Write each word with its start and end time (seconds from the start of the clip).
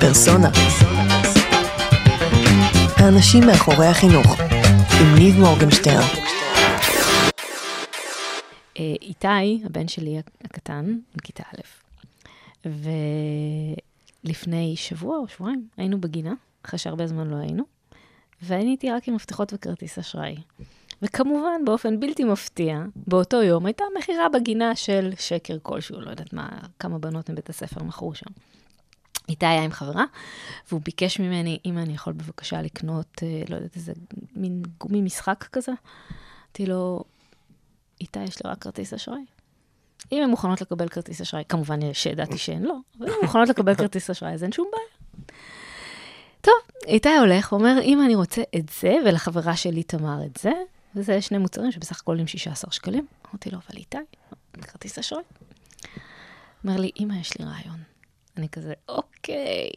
פרסונה. 0.00 0.50
האנשים 2.96 3.46
מאחורי 3.46 3.86
החינוך, 3.86 4.26
עם 5.00 5.14
ניב 5.18 5.38
מורגנשטיין. 5.38 6.00
אה, 8.78 8.94
איתי, 9.02 9.62
הבן 9.64 9.88
שלי 9.88 10.18
הקטן, 10.44 10.98
בכיתה 11.16 11.42
א', 11.42 11.60
ולפני 14.24 14.74
שבוע 14.76 15.18
או 15.18 15.28
שבועיים 15.28 15.68
היינו 15.76 16.00
בגינה, 16.00 16.34
אחרי 16.64 16.78
שהרבה 16.78 17.06
זמן 17.06 17.28
לא 17.28 17.36
היינו, 17.36 17.64
ואני 18.42 18.70
הייתי 18.70 18.90
רק 18.90 19.08
עם 19.08 19.14
מפתחות 19.14 19.52
וכרטיס 19.52 19.98
אשראי. 19.98 20.36
וכמובן, 21.02 21.64
באופן 21.64 22.00
בלתי 22.00 22.24
מפתיע, 22.24 22.82
באותו 22.96 23.42
יום 23.42 23.66
הייתה 23.66 23.84
מכירה 23.98 24.28
בגינה 24.28 24.76
של 24.76 25.10
שקר 25.18 25.56
כלשהו, 25.62 26.00
לא 26.00 26.10
יודעת 26.10 26.32
מה, 26.32 26.48
כמה 26.78 26.98
בנות 26.98 27.30
מבית 27.30 27.50
הספר 27.50 27.82
מכרו 27.82 28.14
שם. 28.14 28.30
איתה 29.30 29.50
היה 29.50 29.62
עם 29.62 29.70
חברה, 29.70 30.04
והוא 30.68 30.80
ביקש 30.84 31.20
ממני, 31.20 31.58
אם 31.66 31.78
אני 31.78 31.94
יכול 31.94 32.12
בבקשה 32.12 32.62
לקנות, 32.62 33.22
אה, 33.22 33.42
לא 33.48 33.56
יודעת, 33.56 33.76
איזה 33.76 33.92
מין 34.36 34.62
גומי 34.78 35.02
משחק 35.02 35.48
כזה. 35.52 35.72
אמרתי 36.46 36.66
לו, 36.66 37.04
איתה 38.00 38.20
יש 38.20 38.44
לי 38.44 38.50
רק 38.50 38.58
כרטיס 38.58 38.94
אשראי. 38.94 39.20
אם 40.12 40.22
הן 40.22 40.30
מוכנות 40.30 40.60
לקבל 40.60 40.88
כרטיס 40.88 41.20
אשראי, 41.20 41.42
כמובן 41.48 41.92
שידעתי 41.92 42.38
שהן 42.38 42.62
לא, 42.62 42.76
אבל 42.98 43.08
אם 43.08 43.12
הן 43.14 43.20
מוכנות 43.22 43.48
לקבל 43.48 43.74
כרטיס 43.74 44.10
אשראי, 44.10 44.32
אז 44.32 44.44
אין 44.44 44.52
שום 44.52 44.68
בעיה. 44.72 44.86
טוב, 46.40 46.54
איתי 46.86 47.16
הולך, 47.16 47.52
אומר, 47.52 47.78
אם 47.82 48.02
אני 48.04 48.14
רוצה 48.14 48.42
את 48.56 48.68
זה, 48.80 48.96
ולחברה 49.06 49.56
שלי 49.56 49.82
תמר 49.82 50.24
את 50.26 50.36
זה, 50.36 50.52
וזה 50.94 51.22
שני 51.22 51.38
מוצרים 51.38 51.72
שבסך 51.72 52.00
הכל 52.00 52.12
עולים 52.12 52.26
16 52.26 52.72
שקלים. 52.72 53.06
אמרתי 53.30 53.50
לו, 53.50 53.58
אבל 53.58 53.78
איתי, 53.78 53.98
כרטיס 54.62 54.98
אשראי. 54.98 55.22
אומר 56.64 56.76
לי, 56.76 56.90
אמא, 57.00 57.14
יש 57.14 57.38
לי 57.38 57.44
רעיון. 57.44 57.89
אני 58.36 58.48
כזה, 58.48 58.72
אוקיי. 58.88 59.70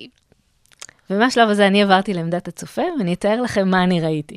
ומהשלב 1.10 1.50
הזה 1.50 1.68
אני 1.68 1.84
עברתי 1.84 2.14
לעמדת 2.14 2.48
הצופה, 2.48 2.82
ואני 3.00 3.14
אתאר 3.14 3.42
לכם 3.42 3.70
מה 3.70 3.84
אני 3.84 4.02
ראיתי. 4.02 4.36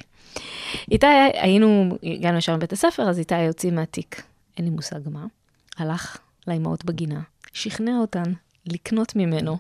איתי, 0.91 1.07
היינו, 1.35 1.99
הגענו 2.03 2.39
ישר 2.39 2.57
מבית 2.57 2.73
הספר, 2.73 3.03
אז 3.03 3.19
איתי 3.19 3.43
יוצאים 3.43 3.75
מהתיק, 3.75 4.23
אין 4.57 4.65
לי 4.65 4.71
מושג 4.71 5.01
מה, 5.11 5.25
הלך 5.77 6.19
לאמהות 6.47 6.85
בגינה, 6.85 7.21
שכנע 7.53 7.99
אותן 7.99 8.33
לקנות 8.67 9.17
ממנו, 9.17 9.59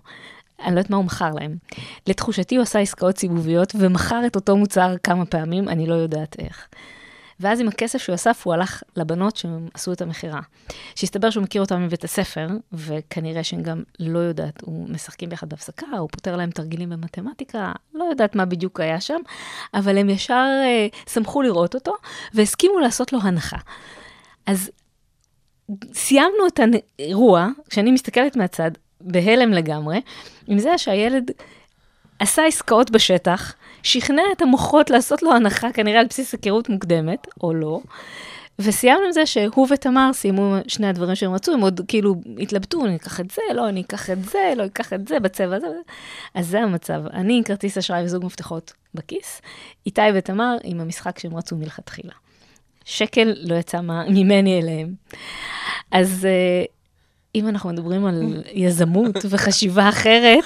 אני 0.60 0.74
לא 0.74 0.78
יודעת 0.78 0.90
מה 0.90 0.96
הוא 0.96 1.04
מכר 1.04 1.30
להם. 1.30 1.56
לתחושתי 2.06 2.56
הוא 2.56 2.62
עשה 2.62 2.78
עסקאות 2.78 3.18
סיבוביות 3.18 3.74
ומכר 3.78 4.26
את 4.26 4.36
אותו 4.36 4.56
מוצר 4.56 4.94
כמה 5.02 5.26
פעמים, 5.26 5.68
אני 5.68 5.86
לא 5.86 5.94
יודעת 5.94 6.36
איך. 6.38 6.68
ואז 7.40 7.60
עם 7.60 7.68
הכסף 7.68 7.98
שהוא 7.98 8.14
אסף, 8.14 8.42
הוא 8.46 8.54
הלך 8.54 8.82
לבנות 8.96 9.36
שעשו 9.36 9.92
את 9.92 10.02
המכירה. 10.02 10.40
שהסתבר 10.94 11.30
שהוא 11.30 11.42
מכיר 11.42 11.62
אותם 11.62 11.82
מבית 11.82 12.04
הספר, 12.04 12.48
וכנראה 12.72 13.44
שהם 13.44 13.62
גם 13.62 13.82
לא 14.00 14.18
יודעת, 14.18 14.62
הוא 14.62 14.88
משחקים 14.88 15.28
ביחד 15.28 15.48
בהפסקה, 15.48 15.86
הוא 15.98 16.08
פותר 16.12 16.36
להם 16.36 16.50
תרגילים 16.50 16.90
במתמטיקה, 16.90 17.72
לא 17.94 18.04
יודעת 18.04 18.34
מה 18.36 18.44
בדיוק 18.44 18.80
היה 18.80 19.00
שם, 19.00 19.20
אבל 19.74 19.98
הם 19.98 20.10
ישר 20.10 20.46
אה, 20.64 20.86
שמחו 21.12 21.42
לראות 21.42 21.74
אותו, 21.74 21.94
והסכימו 22.34 22.78
לעשות 22.78 23.12
לו 23.12 23.18
הנחה. 23.22 23.58
אז 24.46 24.70
סיימנו 25.92 26.46
את 26.46 26.60
האירוע, 26.98 27.48
כשאני 27.70 27.90
מסתכלת 27.90 28.36
מהצד, 28.36 28.70
בהלם 29.00 29.52
לגמרי, 29.52 30.00
עם 30.46 30.58
זה 30.58 30.78
שהילד 30.78 31.30
עשה 32.18 32.46
עסקאות 32.46 32.90
בשטח, 32.90 33.54
שכנע 33.86 34.22
את 34.32 34.42
המוחות 34.42 34.90
לעשות 34.90 35.22
לו 35.22 35.32
הנחה, 35.32 35.72
כנראה 35.72 36.00
על 36.00 36.06
בסיס 36.06 36.32
היכרות 36.32 36.68
מוקדמת, 36.68 37.26
או 37.42 37.54
לא. 37.54 37.80
וסיימנו 38.58 39.04
עם 39.06 39.12
זה 39.12 39.26
שהוא 39.26 39.66
ותמר 39.70 40.10
סיימו 40.12 40.54
שני 40.68 40.86
הדברים 40.86 41.14
שהם 41.14 41.34
רצו, 41.34 41.52
הם 41.52 41.60
עוד 41.60 41.80
כאילו 41.88 42.14
התלבטו, 42.38 42.84
אני 42.84 42.96
אקח 42.96 43.20
את 43.20 43.30
זה, 43.30 43.42
לא, 43.54 43.68
אני 43.68 43.80
אקח 43.80 44.10
את 44.10 44.24
זה, 44.24 44.52
לא 44.56 44.66
אקח 44.66 44.92
את 44.92 45.08
זה 45.08 45.20
בצבע 45.20 45.56
הזה. 45.56 45.66
אז 46.34 46.48
זה 46.48 46.60
המצב. 46.60 47.02
אני 47.12 47.36
עם 47.36 47.42
כרטיס 47.42 47.78
אשראי 47.78 48.04
וזוג 48.04 48.24
מפתחות 48.24 48.72
בכיס, 48.94 49.42
איתי 49.86 50.00
ותמר 50.14 50.56
עם 50.64 50.80
המשחק 50.80 51.18
שהם 51.18 51.36
רצו 51.36 51.56
מלכתחילה. 51.56 52.12
שקל 52.84 53.34
לא 53.36 53.54
יצא 53.54 53.80
ממני 54.08 54.60
אליהם. 54.60 54.94
אז 55.90 56.26
uh, 56.26 56.75
אם 57.36 57.48
אנחנו 57.48 57.70
מדברים 57.70 58.06
על 58.06 58.42
יזמות 58.52 59.16
וחשיבה 59.30 59.88
אחרת, 59.88 60.44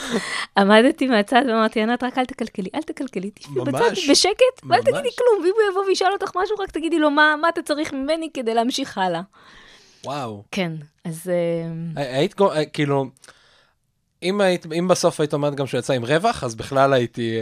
עמדתי 0.59 1.07
מהצד 1.07 1.43
ואמרתי, 1.49 1.83
ענת, 1.83 2.03
רק 2.03 2.19
אל 2.19 2.25
תקלקלי, 2.25 2.69
אל 2.75 2.83
תקלקלי, 2.83 3.31
תשבי 3.31 3.61
בצד 3.61 3.91
בשקט, 4.11 4.65
ואל 4.69 4.81
תגידי 4.83 5.09
כלום, 5.19 5.45
ואם 5.45 5.53
הוא 5.55 5.71
יבוא 5.71 5.85
וישאל 5.85 6.13
אותך 6.13 6.31
משהו, 6.37 6.57
רק 6.57 6.71
תגידי 6.71 6.99
לו 6.99 7.11
מה, 7.11 7.35
מה 7.41 7.49
אתה 7.49 7.63
צריך 7.63 7.93
ממני 7.93 8.29
כדי 8.35 8.55
להמשיך 8.55 8.99
הלאה. 8.99 9.21
וואו. 10.05 10.43
כן, 10.51 10.73
אז... 11.05 11.31
היית, 11.97 12.35
כאילו... 12.73 13.07
אם, 14.23 14.41
היית, 14.41 14.67
אם 14.79 14.89
בסוף 14.89 15.21
היית 15.21 15.33
אומרת 15.33 15.55
גם 15.55 15.67
שהוא 15.67 15.79
יצא 15.79 15.93
עם 15.93 16.05
רווח, 16.05 16.45
אז 16.45 16.55
בכלל 16.55 16.93
הייתי... 16.93 17.37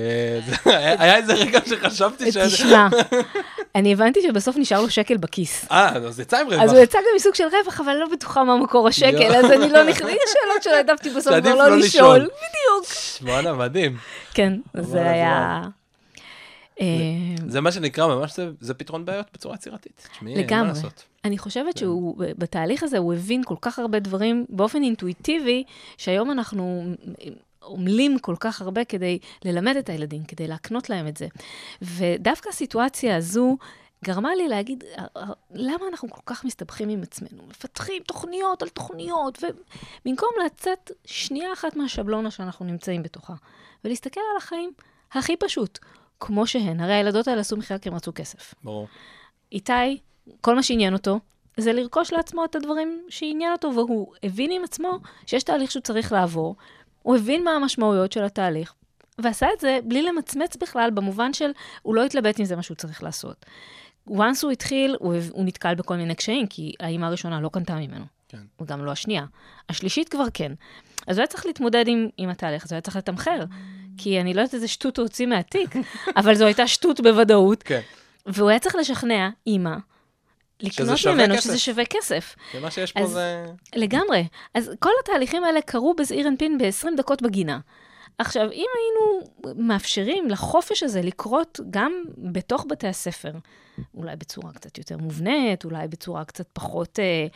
אה, 0.67 0.73
היה 0.99 1.17
איזה 1.17 1.35
רגע 1.35 1.59
שחשבתי 1.67 2.33
ש... 2.33 2.37
תשמע, 2.37 2.89
אני 3.75 3.93
הבנתי 3.93 4.23
שבסוף 4.23 4.57
נשאר 4.57 4.81
לו 4.81 4.91
שקל 4.91 5.17
בכיס. 5.17 5.67
אה, 5.71 5.89
אז 5.97 6.21
יצא 6.21 6.39
עם 6.39 6.47
רווח. 6.47 6.63
אז 6.63 6.73
הוא 6.73 6.81
יצא 6.83 6.99
גם 6.99 7.17
מסוג 7.17 7.35
של 7.35 7.45
רווח, 7.45 7.81
אבל 7.81 7.95
לא 7.95 8.07
בטוחה 8.13 8.45
מה 8.45 8.57
מקור 8.57 8.89
השקל, 8.89 9.35
אז 9.35 9.45
אני 9.45 9.71
לא 9.71 9.85
נכנסתי, 9.85 10.13
יש 10.13 10.33
שאלות 10.33 10.63
שלא 10.63 10.75
העדפתי 10.75 11.11
בסוף 11.11 11.35
כבר 11.41 11.55
לא, 11.55 11.69
לא 11.69 11.77
לשאול. 11.77 12.19
בדיוק. 12.19 12.93
וואלה, 13.23 13.53
מדהים. 13.53 13.97
כן, 14.35 14.53
זה 14.75 15.11
היה... 15.11 15.63
אה, 16.81 16.87
זה 17.47 17.61
מה 17.61 17.73
שנקרא, 17.73 18.07
ממש 18.07 18.39
זה 18.61 18.75
פתרון 18.75 19.05
בעיות 19.05 19.27
בצורה 19.35 19.55
יצירתית. 19.55 20.09
לגמרי. 20.23 20.81
אני 21.25 21.39
חושבת 21.39 21.75
כן. 21.75 21.81
שהוא, 21.81 22.25
בתהליך 22.39 22.83
הזה, 22.83 22.99
הוא 22.99 23.15
הבין 23.15 23.45
כל 23.45 23.57
כך 23.61 23.79
הרבה 23.79 23.99
דברים 23.99 24.47
באופן 24.49 24.83
אינטואיטיבי, 24.83 25.65
שהיום 25.97 26.31
אנחנו 26.31 26.85
עמלים 27.69 28.19
כל 28.19 28.37
כך 28.41 28.63
הרבה 28.63 28.85
כדי 28.85 29.19
ללמד 29.45 29.77
את 29.77 29.89
הילדים, 29.89 30.25
כדי 30.25 30.49
להקנות 30.49 30.91
להם 30.91 31.07
את 31.09 31.17
זה. 31.17 31.27
ודווקא 31.83 32.49
הסיטואציה 32.49 33.17
הזו, 33.17 33.57
גרמה 34.05 34.35
לי 34.35 34.49
להגיד, 34.49 34.85
למה 35.55 35.85
אנחנו 35.91 36.11
כל 36.11 36.21
כך 36.27 36.45
מסתבכים 36.45 36.89
עם 36.89 37.03
עצמנו? 37.03 37.43
מפתחים 37.49 38.03
תוכניות 38.07 38.63
על 38.63 38.69
תוכניות, 38.69 39.39
ובמקום 39.43 40.29
לצאת 40.47 40.91
שנייה 41.05 41.53
אחת 41.53 41.77
מהשבלונה 41.77 42.31
שאנחנו 42.31 42.67
נמצאים 42.67 43.03
בתוכה, 43.03 43.35
ולהסתכל 43.85 44.21
על 44.33 44.37
החיים 44.37 44.73
הכי 45.13 45.37
פשוט, 45.37 45.79
כמו 46.21 46.47
שהן. 46.47 46.81
הרי 46.81 46.95
הילדות 46.95 47.29
האלה 47.29 47.41
עשו 47.41 47.57
מכירה 47.57 47.79
כי 47.79 47.89
הם 47.89 47.95
רצו 47.95 48.13
כסף. 48.15 48.55
ברור. 48.65 48.89
איתי, 49.53 49.99
כל 50.41 50.55
מה 50.55 50.63
שעניין 50.63 50.93
אותו, 50.93 51.21
זה 51.57 51.73
לרכוש 51.73 52.13
לעצמו 52.13 52.45
את 52.45 52.57
הדברים 52.57 53.03
שעניין 53.09 53.53
אותו, 53.53 53.75
והוא 53.75 54.15
הבין 54.23 54.51
עם 54.51 54.65
עצמו 54.65 54.99
שיש 55.27 55.43
תהליך 55.43 55.71
שהוא 55.71 55.83
צריך 55.83 56.13
לעבור, 56.13 56.57
הוא 57.03 57.17
הבין 57.17 57.45
מה 57.45 57.51
המשמעויות 57.51 58.13
של 58.13 58.25
התהליך, 58.25 58.75
ועשה 59.19 59.47
את 59.55 59.61
זה 59.61 59.79
בלי 59.85 60.03
למצמץ 60.03 60.57
בכלל, 60.57 60.91
במובן 60.91 61.33
של 61.33 61.51
הוא 61.83 61.95
לא 61.95 62.05
התלבט 62.05 62.41
אם 62.41 62.45
זה 62.45 62.57
מה 62.57 62.63
שהוא 62.63 62.77
צריך 62.77 63.03
לעשות. 63.03 63.47
once 64.09 64.43
הוא 64.43 64.51
התחיל, 64.51 64.97
הוא, 64.99 65.15
הוא 65.31 65.45
נתקל 65.45 65.75
בכל 65.75 65.97
מיני 65.97 66.15
קשיים, 66.15 66.47
כי 66.47 66.73
האימא 66.81 67.07
הראשונה 67.07 67.41
לא 67.41 67.49
קנתה 67.49 67.75
ממנו. 67.75 68.05
כן. 68.29 68.39
וגם 68.61 68.85
לא 68.85 68.91
השנייה. 68.91 69.25
השלישית 69.69 70.09
כבר 70.09 70.25
כן. 70.35 70.53
אז 71.07 71.17
הוא 71.17 71.23
היה 71.23 71.27
צריך 71.27 71.47
להתמודד 71.47 71.89
עם, 71.89 72.09
עם 72.17 72.29
התהליך, 72.29 72.65
אז 72.65 72.73
הוא 72.73 72.77
היה 72.77 72.81
צריך 72.81 72.97
לתמחר. 72.97 73.45
כי 73.99 74.21
אני 74.21 74.35
לא 74.35 74.41
יודעת 74.41 74.55
איזה 74.55 74.69
שטות 74.69 74.99
הוא 74.99 75.05
הוציא 75.05 75.27
מהתיק, 75.27 75.71
אבל 76.19 76.35
זו 76.35 76.45
הייתה 76.45 76.67
שטות 76.67 77.01
בוודאות. 77.01 77.63
כן. 77.63 77.81
והוא 78.27 78.51
היה 78.51 78.59
צריך 78.59 78.77
לשכנע 78.77 79.29
אימא 79.47 79.77
לקנות 80.61 80.99
ממנו 81.07 81.35
כסף. 81.35 81.45
שזה 81.45 81.59
שווה 81.59 81.85
כסף. 81.85 82.37
ומה 82.55 82.71
שיש 82.71 82.93
פה 82.93 83.01
אז, 83.01 83.11
זה... 83.11 83.45
לגמרי. 83.77 84.27
אז 84.55 84.71
כל 84.79 84.91
התהליכים 85.03 85.45
האלה 85.45 85.61
קרו 85.61 85.95
בזעיר 85.95 86.29
אנפין 86.29 86.59
ב-20 86.59 86.87
דקות 86.97 87.23
בגינה. 87.23 87.59
עכשיו, 88.19 88.43
אם 88.53 88.67
היינו 88.77 89.31
מאפשרים 89.69 90.29
לחופש 90.29 90.83
הזה 90.83 91.03
לקרות 91.03 91.61
גם 91.71 91.93
בתוך 92.19 92.67
בתי 92.69 92.87
הספר, 92.87 93.33
אולי 93.95 94.17
בצורה 94.17 94.53
קצת 94.53 94.79
יותר 94.79 94.97
מובנית, 94.97 95.65
אולי 95.65 95.89
בצורה 95.89 96.25
קצת 96.25 96.47
פחות, 96.53 96.99
אה, 96.99 97.27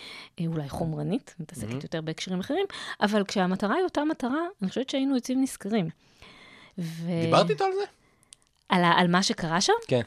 אה 0.40 0.46
אולי 0.46 0.68
חומרנית, 0.68 1.34
מתעסקת 1.40 1.70
mm-hmm. 1.70 1.82
יותר 1.82 2.00
בהקשרים 2.00 2.40
אחרים, 2.40 2.66
אבל 3.00 3.24
כשהמטרה 3.24 3.74
היא 3.74 3.84
אותה 3.84 4.04
מטרה, 4.04 4.40
אני 4.62 4.68
חושבת 4.68 4.90
שהיינו 4.90 5.14
יוצאים 5.14 5.42
נשכרים. 5.42 5.88
ו... 6.78 7.06
דיברת 7.22 7.50
איתו 7.50 7.64
על 7.64 7.72
זה? 7.72 7.84
על, 8.68 8.84
על 8.96 9.08
מה 9.08 9.22
שקרה 9.22 9.60
שם? 9.60 9.72
כן. 9.88 10.00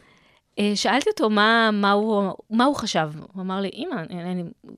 אה, 0.60 0.72
שאלתי 0.76 1.10
אותו 1.10 1.30
מה, 1.30 1.70
מה, 1.74 1.92
הוא, 1.92 2.34
מה 2.50 2.66
הוא 2.66 2.76
חשב. 2.76 3.12
הוא 3.34 3.42
אמר 3.42 3.62
לי, 3.62 3.70
אמא, 3.74 3.96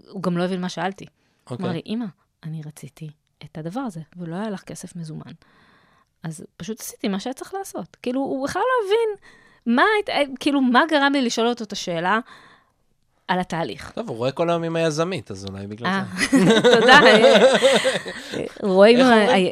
הוא 0.10 0.24
גם 0.24 0.38
לא 0.38 0.44
הבין 0.44 0.62
מה 0.62 0.70
שאלתי. 0.70 1.06
Okay. 1.06 1.10
הוא 1.50 1.58
אמר 1.60 1.72
לי, 1.72 1.82
אמא, 1.86 2.06
אני 2.44 2.62
רציתי 2.66 3.10
את 3.44 3.58
הדבר 3.58 3.80
הזה, 3.80 4.02
ולא 4.18 4.36
היה 4.36 4.50
לך 4.50 4.62
כסף 4.62 4.96
מזומן. 4.96 5.32
אז 6.24 6.46
פשוט 6.58 6.80
עשיתי 6.80 7.08
מה 7.08 7.20
שהיה 7.20 7.34
צריך 7.34 7.54
לעשות. 7.54 7.98
כאילו, 8.02 8.22
הוא 8.22 8.48
בכלל 8.48 8.62
לא 8.62 8.88
הבין 8.88 9.16
מה, 9.76 9.84
כאילו, 10.40 10.62
מה 10.62 10.82
גרם 10.90 11.12
לי 11.14 11.22
לשאול 11.22 11.48
אותו 11.48 11.64
את 11.64 11.72
השאלה 11.72 12.20
על 13.28 13.40
התהליך. 13.40 13.92
טוב, 13.96 14.10
הוא 14.10 14.18
רואה 14.18 14.32
כל 14.32 14.50
היום 14.50 14.64
עם 14.64 14.76
היזמית, 14.76 15.32
אז 15.32 15.46
אולי 15.46 15.68
בגלל 15.68 15.88
אה, 15.88 16.04
זה. 16.32 16.62
תודה. 16.80 17.00
רואים 18.76 18.98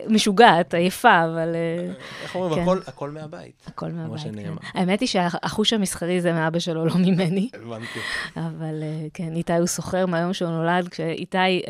משוגעת, 0.08 0.74
עייפה, 0.74 1.24
אבל... 1.24 1.56
אה, 1.56 1.94
איך 2.24 2.36
אומרים? 2.36 2.66
כן. 2.66 2.72
הכל 2.88 3.10
מהבית. 3.10 3.64
הכל 3.68 3.92
מהבית, 3.92 4.36
כן. 4.36 4.54
האמת 4.74 5.00
היא 5.00 5.08
שהחוש 5.08 5.74
המסחרי 5.74 6.22
זה 6.22 6.34
מאבא 6.34 6.60
שלו, 6.60 6.86
לא 6.86 6.96
ממני. 6.98 7.50
הבנתי. 7.54 8.00
אבל 8.38 8.84
אה, 8.84 9.08
כן, 9.14 9.36
איתי 9.36 9.54
הוא 9.54 9.68
סוחר 9.68 10.06
מהיום 10.06 10.34
שהוא 10.34 10.50
נולד. 10.50 10.90
כשאיתי, 10.90 11.62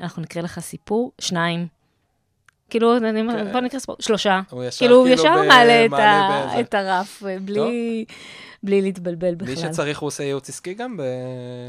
אנחנו 0.00 0.22
נקרא 0.22 0.42
לך 0.42 0.60
סיפור, 0.60 1.12
שניים. 1.20 1.75
כאילו, 2.70 2.96
אני 2.96 3.20
אומרת, 3.20 3.46
כן. 3.46 3.52
בוא 3.52 3.60
נקרא 3.60 3.80
ספורט, 3.80 4.00
שלושה. 4.00 4.40
הוא 4.50 4.64
ישר 4.64 4.78
כאילו, 4.78 4.96
הוא 4.96 5.06
כאילו 5.06 5.20
ישר 5.22 5.42
מעלה 5.48 5.86
את 6.60 6.74
הרף, 6.74 7.22
אה, 7.26 7.36
בלי- 7.40 8.04
בלי 8.62 8.82
להתבלבל 8.82 9.34
בכלל. 9.34 9.48
מי 9.54 9.56
שצריך 9.56 9.98
הוא 9.98 10.06
עושה 10.06 10.22
ייעוץ 10.24 10.48
עסקי 10.48 10.74
גם? 10.74 10.96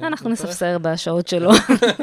אנחנו? 0.04 0.30
נספסר 0.30 0.78
בשעות 0.78 1.28
שלו. 1.28 1.52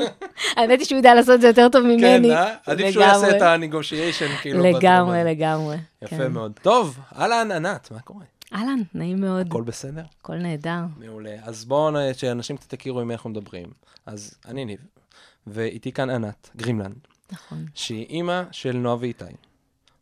האמת 0.56 0.78
היא 0.78 0.86
שהוא 0.86 0.96
יודע 0.96 1.14
לעשות 1.14 1.34
את 1.34 1.40
זה 1.40 1.46
יותר 1.46 1.68
טוב 1.72 1.82
כן, 1.82 1.88
ממני. 1.88 2.34
אה? 2.34 2.54
עדיף 2.66 2.90
שהוא 2.92 3.02
יעשה. 3.02 3.36
את 3.36 3.42
ה-negotiation, 3.42 4.42
כאילו. 4.42 4.62
לגמרי. 4.62 5.24
לגמרי. 5.24 5.76
יפה 6.02 6.16
כן. 6.16 6.32
מאוד. 6.32 6.52
טוב, 6.62 6.98
אהלן, 7.18 7.50
ענת, 7.52 7.90
מה 7.90 8.00
קורה? 8.00 8.24
אהלן, 8.54 8.78
נעים 8.94 9.20
מאוד, 9.20 9.46
הכל 9.46 9.62
בסדר? 9.62 10.02
הכל 10.20 10.34
נהדר. 10.36 10.80
מעולה. 10.96 11.34
אז 11.44 11.64
בואו, 11.64 11.94
שאנשים 12.16 12.56
קצת 12.56 12.72
יכירו 12.72 13.00
עם 13.00 13.08
מי 13.08 13.14
אנחנו 13.14 13.30
מדברים. 13.30 13.66
אז 14.06 14.34
אני 14.48 14.64
ניב, 14.64 14.78
ואיתי 15.46 15.92
כאן 15.92 16.10
ענת 16.10 16.50
גרימלנד, 16.56 16.96
נכון. 17.32 17.66
שהיא 17.74 18.06
אימא 18.06 18.42
של 18.52 18.76
נועה 18.76 18.96
ואיתי, 19.00 19.24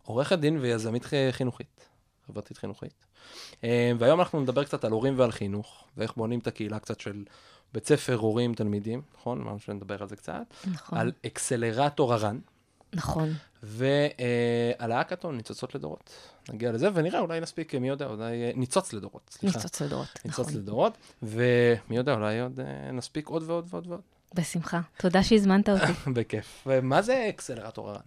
עורכת 0.02 0.38
דין 0.38 0.58
ויזמית 0.58 1.06
חינוכית, 1.30 1.88
חברתית 2.26 2.56
חינוכית. 2.56 3.06
אה, 3.64 3.92
והיום 3.98 4.20
אנחנו 4.20 4.40
נדבר 4.40 4.64
קצת 4.64 4.84
על 4.84 4.92
הורים 4.92 5.18
ועל 5.18 5.32
חינוך, 5.32 5.84
ואיך 5.96 6.16
בונים 6.16 6.38
את 6.38 6.46
הקהילה 6.46 6.78
קצת 6.78 7.00
של 7.00 7.24
בית 7.72 7.86
ספר, 7.86 8.14
הורים, 8.14 8.54
תלמידים, 8.54 9.02
נכון? 9.18 9.40
אמרנו 9.40 9.58
שנדבר 9.58 10.02
על 10.02 10.08
זה 10.08 10.16
קצת. 10.16 10.54
נכון. 10.66 10.98
על 10.98 11.12
אקסלרטור 11.26 12.14
הרן, 12.14 12.38
נכון. 12.94 13.32
ועל 13.62 14.92
האקתון, 14.92 15.36
ניצוצות 15.36 15.74
לדורות. 15.74 16.10
נגיע 16.48 16.72
לזה, 16.72 16.88
ונראה, 16.94 17.20
אולי 17.20 17.40
נספיק, 17.40 17.74
מי 17.74 17.88
יודע, 17.88 18.06
אולי 18.06 18.42
אה, 18.42 18.50
ניצוץ 18.54 18.92
לדורות, 18.92 19.30
סליחה. 19.30 19.58
ניצוץ 19.58 19.80
לדורות. 19.82 20.08
ניצוץ 20.24 20.48
נכון. 20.48 20.60
לדורות, 20.60 20.98
ומי 21.22 21.96
יודע, 21.96 22.14
אולי 22.14 22.40
עוד 22.40 22.60
אה, 22.60 22.90
נספיק 22.92 23.28
עוד 23.28 23.42
ועוד 23.46 23.66
ועוד 23.70 23.86
ועוד. 23.86 24.00
בשמחה. 24.34 24.80
תודה 24.96 25.22
שהזמנת 25.22 25.68
אותי. 25.68 25.92
בכיף. 26.14 26.64
ומה 26.66 27.02
זה 27.02 27.26
אקסלרטור 27.28 27.90
הרן? 27.90 28.00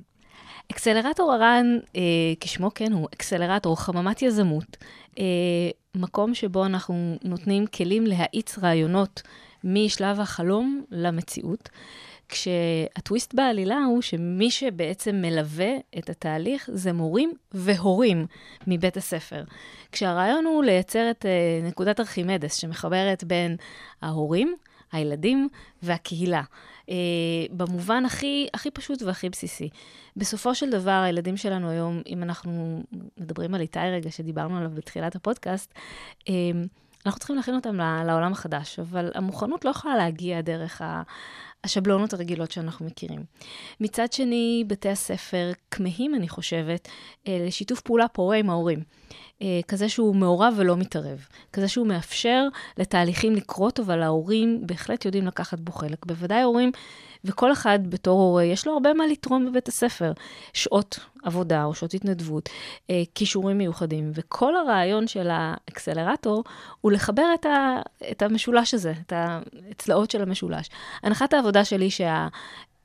אקסלרטור 0.72 1.34
הרן, 1.34 1.80
אה, 1.96 2.02
כשמו 2.40 2.74
כן 2.76 2.94
הוא, 2.94 3.08
אקסלרטור, 3.14 3.82
חממת 3.82 4.22
יזמות, 4.22 4.78
אה, 5.20 5.24
מקום 5.96 6.34
שבו 6.34 6.66
אנחנו 6.66 7.18
נותנים 7.24 7.68
כלים 7.68 8.06
להאיץ 8.06 8.60
רעיונות 8.60 9.22
משלב 9.64 10.20
החלום 10.20 10.84
למציאות, 10.92 11.70
כשהטוויסט 12.30 13.34
בעלילה 13.34 13.78
הוא 13.78 14.02
שמי 14.02 14.52
שבעצם 14.52 15.16
מלווה 15.16 15.72
את 15.98 16.10
התהליך 16.10 16.70
זה 16.74 16.94
מורים 16.94 17.34
והורים 17.52 18.26
מבית 18.68 18.98
הספר. 18.98 19.44
כשהרעיון 19.92 20.46
הוא 20.46 20.64
לייצר 20.64 21.12
את 21.12 21.26
אה, 21.26 21.68
נקודת 21.68 22.00
ארכימדס 22.00 22.56
שמחברת 22.56 23.24
בין 23.24 23.56
ההורים, 24.02 24.56
הילדים 24.92 25.50
והקהילה. 25.84 26.44
אה, 26.90 26.96
במובן 27.52 28.06
הכי, 28.06 28.48
הכי 28.54 28.72
פשוט 28.72 29.02
והכי 29.02 29.30
בסיסי. 29.30 29.70
בסופו 30.18 30.56
של 30.56 30.70
דבר, 30.70 31.02
הילדים 31.06 31.38
שלנו 31.38 31.70
היום, 31.70 32.02
אם 32.08 32.24
אנחנו 32.24 32.84
מדברים 33.18 33.56
על 33.56 33.62
איתי 33.62 33.80
רגע, 33.80 34.12
שדיברנו 34.12 34.58
עליו 34.58 34.72
בתחילת 34.74 35.16
הפודקאסט, 35.16 35.74
אה, 36.30 36.34
אנחנו 37.06 37.20
צריכים 37.20 37.36
להכין 37.36 37.56
אותם 37.56 37.76
לעולם 38.06 38.32
החדש, 38.32 38.80
אבל 38.80 39.12
המוכנות 39.16 39.66
לא 39.66 39.70
יכולה 39.70 39.96
להגיע 39.96 40.42
דרך. 40.42 40.82
השבלונות 41.66 42.14
הרגילות 42.14 42.52
שאנחנו 42.52 42.86
מכירים. 42.86 43.24
מצד 43.80 44.14
שני, 44.14 44.64
בתי 44.68 44.90
הספר 44.90 45.52
כמהים, 45.72 46.16
אני 46.16 46.30
חושבת, 46.30 46.88
אה, 47.28 47.46
לשיתוף 47.48 47.82
פעולה 47.82 48.08
פורה 48.08 48.38
עם 48.38 48.50
ההורים. 48.50 48.80
אה, 49.42 49.60
כזה 49.68 49.90
שהוא 49.90 50.16
מעורב 50.16 50.54
ולא 50.58 50.78
מתערב. 50.78 51.28
כזה 51.54 51.68
שהוא 51.68 51.88
מאפשר 51.88 52.48
לתהליכים 52.78 53.36
לקרות, 53.36 53.80
אבל 53.80 54.02
ההורים 54.02 54.62
בהחלט 54.66 55.06
יודעים 55.06 55.26
לקחת 55.28 55.60
בו 55.60 55.72
חלק. 55.72 56.06
בוודאי 56.06 56.42
הורים, 56.42 56.72
וכל 57.26 57.52
אחד 57.52 57.80
בתור 57.90 58.22
הורה, 58.22 58.44
יש 58.44 58.68
לו 58.68 58.74
הרבה 58.74 58.94
מה 58.94 59.08
לתרום 59.08 59.46
בבית 59.46 59.68
הספר. 59.68 60.12
שעות 60.54 61.00
עבודה 61.24 61.64
או 61.64 61.74
שעות 61.74 61.94
התנדבות, 61.94 62.50
אה, 62.90 63.04
כישורים 63.16 63.58
מיוחדים. 63.58 64.12
וכל 64.14 64.56
הרעיון 64.56 65.08
של 65.08 65.30
האקסלרטור 65.32 66.44
הוא 66.82 66.92
לחבר 66.92 67.26
את, 67.34 67.46
ה, 67.46 67.82
את 68.12 68.22
המשולש 68.22 68.74
הזה, 68.74 68.94
את 69.06 69.14
הצלעות 69.16 70.12
של 70.12 70.22
המשולש. 70.22 70.70
הנחת 71.04 71.34
העבודה 71.34 71.66
שלי 71.66 71.90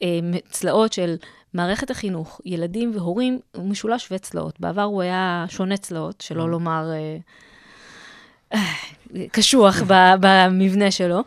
שהצלעות 0.01 0.93
של 0.93 1.17
מערכת 1.55 1.91
החינוך, 1.91 2.41
ילדים 2.45 2.93
והורים, 2.95 3.39
הוא 3.57 3.69
משולש 3.69 4.05
שווה 4.05 4.19
צלעות. 4.19 4.61
בעבר 4.61 4.83
הוא 4.83 5.03
היה 5.03 5.45
שונה 5.49 5.77
צלעות, 5.77 6.21
שלא 6.21 6.51
לומר 6.51 6.91
אה, 6.93 7.17
אה, 8.55 8.75
קשוח 9.33 9.83
במבנה 10.21 10.91
שלו. 10.91 11.25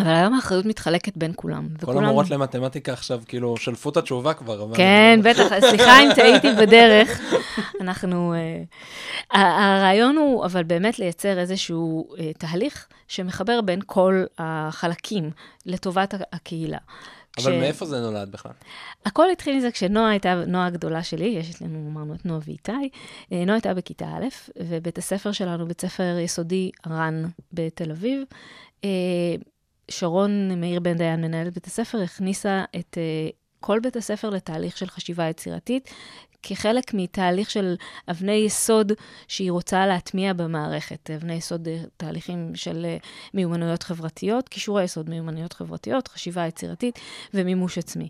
אבל 0.00 0.10
היום 0.14 0.34
האחריות 0.34 0.64
מתחלקת 0.66 1.16
בין 1.16 1.32
כולם. 1.36 1.68
כל 1.68 1.74
וכולם- 1.82 2.04
המורות 2.04 2.30
למתמטיקה 2.30 2.92
עכשיו, 2.92 3.22
כאילו, 3.28 3.56
שלפו 3.56 3.90
את 3.90 3.96
התשובה 3.96 4.34
כבר. 4.34 4.74
כן, 4.74 5.20
בטח, 5.24 5.42
סליחה 5.60 6.00
אם 6.02 6.08
טעיתי 6.14 6.48
בדרך. 6.60 7.20
אנחנו... 7.80 8.34
ה- 8.34 9.38
הרעיון 9.76 10.16
הוא, 10.16 10.44
אבל 10.44 10.62
באמת 10.62 10.98
לייצר 10.98 11.38
איזשהו 11.38 12.14
אה, 12.18 12.30
תהליך 12.38 12.86
שמחבר 13.08 13.60
בין 13.60 13.80
כל 13.86 14.24
החלקים 14.38 15.30
לטובת 15.66 16.14
הקהילה. 16.32 16.78
אבל 17.38 17.52
כש- 17.52 17.58
מאיפה 17.60 17.86
זה 17.86 18.00
נולד 18.00 18.32
בכלל? 18.32 18.52
הכל 19.06 19.30
התחיל 19.30 19.56
מזה 19.56 19.70
כשנועה 19.70 20.10
הייתה, 20.10 20.34
נועה 20.46 20.66
הגדולה 20.66 21.02
שלי, 21.02 21.24
יש 21.26 21.62
לנו, 21.62 21.88
אמרנו 21.92 22.14
את 22.14 22.26
נועה 22.26 22.40
ואיתי, 22.46 22.72
אה, 23.32 23.44
נועה 23.44 23.54
הייתה 23.56 23.74
בכיתה 23.74 24.04
א', 24.06 24.24
ובית 24.60 24.98
הספר 24.98 25.32
שלנו, 25.32 25.66
בית 25.68 25.80
ספר 25.80 26.16
יסודי 26.20 26.70
רן 26.90 27.24
בתל 27.52 27.90
אביב. 27.90 28.22
שרון 29.90 30.60
מאיר 30.60 30.80
בן 30.80 30.96
דיין, 30.96 31.20
מנהלת 31.20 31.54
בית 31.54 31.66
הספר, 31.66 32.02
הכניסה 32.02 32.64
את 32.76 32.98
אה, 32.98 33.28
כל 33.60 33.80
בית 33.80 33.96
הספר 33.96 34.30
לתהליך 34.30 34.76
של 34.76 34.86
חשיבה 34.86 35.28
יצירתית, 35.28 35.90
כחלק 36.42 36.94
מתהליך 36.94 37.50
של 37.50 37.74
אבני 38.10 38.32
יסוד 38.32 38.92
שהיא 39.28 39.50
רוצה 39.50 39.86
להטמיע 39.86 40.32
במערכת. 40.32 41.10
אבני 41.10 41.34
יסוד, 41.34 41.68
אה, 41.68 41.82
תהליכים 41.96 42.50
של 42.54 42.84
אה, 42.84 42.96
מיומנויות 43.34 43.82
חברתיות, 43.82 44.48
כישורי 44.48 44.84
יסוד 44.84 45.10
מיומנויות 45.10 45.52
חברתיות, 45.52 46.08
חשיבה 46.08 46.46
יצירתית 46.46 46.98
ומימוש 47.34 47.78
עצמי. 47.78 48.08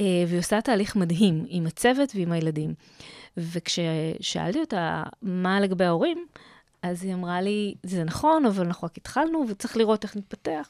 והיא 0.00 0.38
עושה 0.38 0.60
תהליך 0.60 0.96
מדהים 0.96 1.44
עם 1.48 1.66
הצוות 1.66 2.12
ועם 2.14 2.32
הילדים. 2.32 2.74
וכששאלתי 3.36 4.60
אותה 4.60 5.02
מה 5.22 5.60
לגבי 5.60 5.84
ההורים, 5.84 6.26
אז 6.82 7.04
היא 7.04 7.14
אמרה 7.14 7.40
לי, 7.40 7.74
זה 7.82 8.04
נכון, 8.04 8.46
אבל 8.46 8.66
אנחנו 8.66 8.86
רק 8.86 8.96
התחלנו 8.96 9.44
וצריך 9.48 9.76
לראות 9.76 10.04
איך 10.04 10.16
נתפתח. 10.16 10.68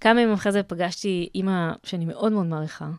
כמה 0.00 0.20
ימים 0.20 0.34
אחרי 0.34 0.52
זה 0.52 0.62
פגשתי 0.62 1.28
אימא 1.34 1.72
שאני 1.84 2.04
מאוד 2.04 2.32
מאוד 2.32 2.46
מעריכה, 2.46 2.90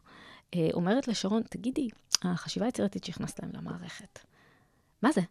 אה, 0.55 0.69
אומרת 0.73 1.07
לשרון, 1.07 1.41
תגידי, 1.49 1.89
החשיבה 2.23 2.65
היצירתית 2.65 3.03
שהכנסת 3.03 3.39
להם 3.43 3.51
למערכת, 3.53 4.19
מה 5.01 5.11
זה? 5.11 5.21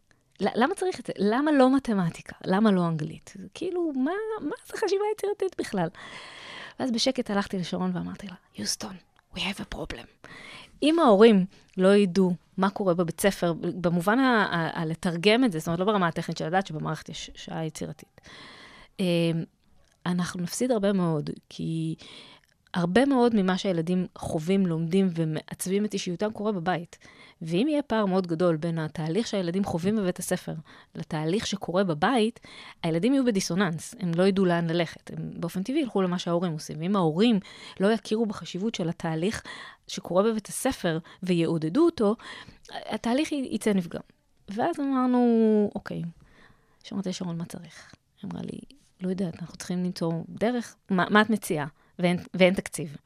למה 0.40 0.74
צריך 0.74 1.00
את 1.00 1.06
זה? 1.06 1.12
למה 1.16 1.52
לא 1.52 1.76
מתמטיקה? 1.76 2.36
למה 2.44 2.70
לא 2.70 2.88
אנגלית? 2.88 3.34
כאילו, 3.54 3.92
מה, 3.92 4.10
מה 4.40 4.56
זה 4.66 4.76
חשיבה 4.76 5.04
יצירתית 5.16 5.56
בכלל? 5.58 5.88
ואז 6.80 6.90
בשקט 6.90 7.30
הלכתי 7.30 7.58
לשרון 7.58 7.90
ואמרתי 7.94 8.26
לה, 8.26 8.34
יוסטון, 8.58 8.96
we 9.34 9.38
have 9.38 9.60
a 9.60 9.74
problem. 9.74 10.28
אם 10.82 10.98
ההורים 10.98 11.46
לא 11.76 11.94
ידעו 11.96 12.34
מה 12.56 12.70
קורה 12.70 12.94
בבית 12.94 13.20
ספר, 13.20 13.52
במובן 13.52 14.18
ה- 14.18 14.46
ה- 14.50 14.80
הלתרגם 14.82 15.44
את 15.44 15.52
זה, 15.52 15.58
זאת 15.58 15.68
אומרת, 15.68 15.80
לא 15.80 15.86
ברמה 15.86 16.08
הטכנית 16.08 16.38
של 16.38 16.46
לדעת 16.46 16.66
שבמערכת 16.66 17.08
יש 17.08 17.30
שעה 17.34 17.64
יצירתית, 17.64 18.20
אה, 19.00 19.04
אנחנו 20.08 20.42
נפסיד 20.42 20.70
הרבה 20.70 20.92
מאוד, 20.92 21.30
כי 21.48 21.94
הרבה 22.74 23.06
מאוד 23.06 23.34
ממה 23.34 23.58
שהילדים 23.58 24.06
חווים, 24.18 24.66
לומדים 24.66 25.08
ומעצבים 25.14 25.84
את 25.84 25.94
אישיותם 25.94 26.32
קורה 26.32 26.52
בבית. 26.52 26.98
ואם 27.42 27.66
יהיה 27.70 27.82
פער 27.82 28.06
מאוד 28.06 28.26
גדול 28.26 28.56
בין 28.56 28.78
התהליך 28.78 29.26
שהילדים 29.26 29.64
חווים 29.64 29.96
בבית 29.96 30.18
הספר 30.18 30.54
לתהליך 30.94 31.46
שקורה 31.46 31.84
בבית, 31.84 32.40
הילדים 32.82 33.12
יהיו 33.12 33.24
בדיסוננס, 33.24 33.94
הם 34.00 34.10
לא 34.14 34.22
ידעו 34.22 34.44
לאן 34.44 34.70
ללכת. 34.70 35.10
הם 35.10 35.30
באופן 35.34 35.62
טבעי 35.62 35.80
ילכו 35.80 36.02
למה 36.02 36.18
שההורים 36.18 36.52
עושים. 36.52 36.80
ואם 36.80 36.96
ההורים 36.96 37.40
לא 37.80 37.92
יכירו 37.92 38.26
בחשיבות 38.26 38.74
של 38.74 38.88
התהליך 38.88 39.42
שקורה 39.88 40.22
בבית 40.22 40.46
הספר 40.46 40.98
ויעודדו 41.22 41.84
אותו, 41.84 42.16
התהליך 42.70 43.32
יצא 43.32 43.72
נפגם. 43.72 44.00
ואז 44.48 44.80
אמרנו, 44.80 45.70
אוקיי, 45.74 46.02
שאמרתי 46.84 47.08
לשרון, 47.08 47.38
מה 47.38 47.44
צריך? 47.44 47.94
אמרה 48.24 48.42
לי, 48.42 48.77
לא 49.00 49.08
יודעת, 49.10 49.34
אנחנו 49.42 49.56
צריכים 49.56 49.84
למצוא 49.84 50.12
דרך, 50.28 50.74
מה, 50.90 51.04
מה 51.10 51.20
את 51.20 51.30
מציעה? 51.30 51.66
ואין, 51.98 52.18
ואין 52.34 52.54
תקציב. 52.54 52.96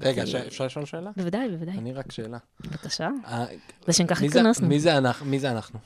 רגע, 0.00 0.26
ש- 0.26 0.34
אה, 0.34 0.46
אפשר 0.46 0.66
לשאול 0.66 0.84
שאלה? 0.84 1.10
בוודאי, 1.16 1.48
בוודאי. 1.48 1.78
אני 1.78 1.92
רק 1.92 2.12
שאלה. 2.12 2.38
בבקשה. 2.60 3.08
אה, 3.26 3.44
לשם 3.88 4.06
כך 4.06 4.22
התכנסנו. 4.22 4.68
מי 4.68 4.80
זה 4.80 4.98
אנחנו? 4.98 5.26
מי 5.26 5.38
זה 5.38 5.50
אנחנו? 5.50 5.78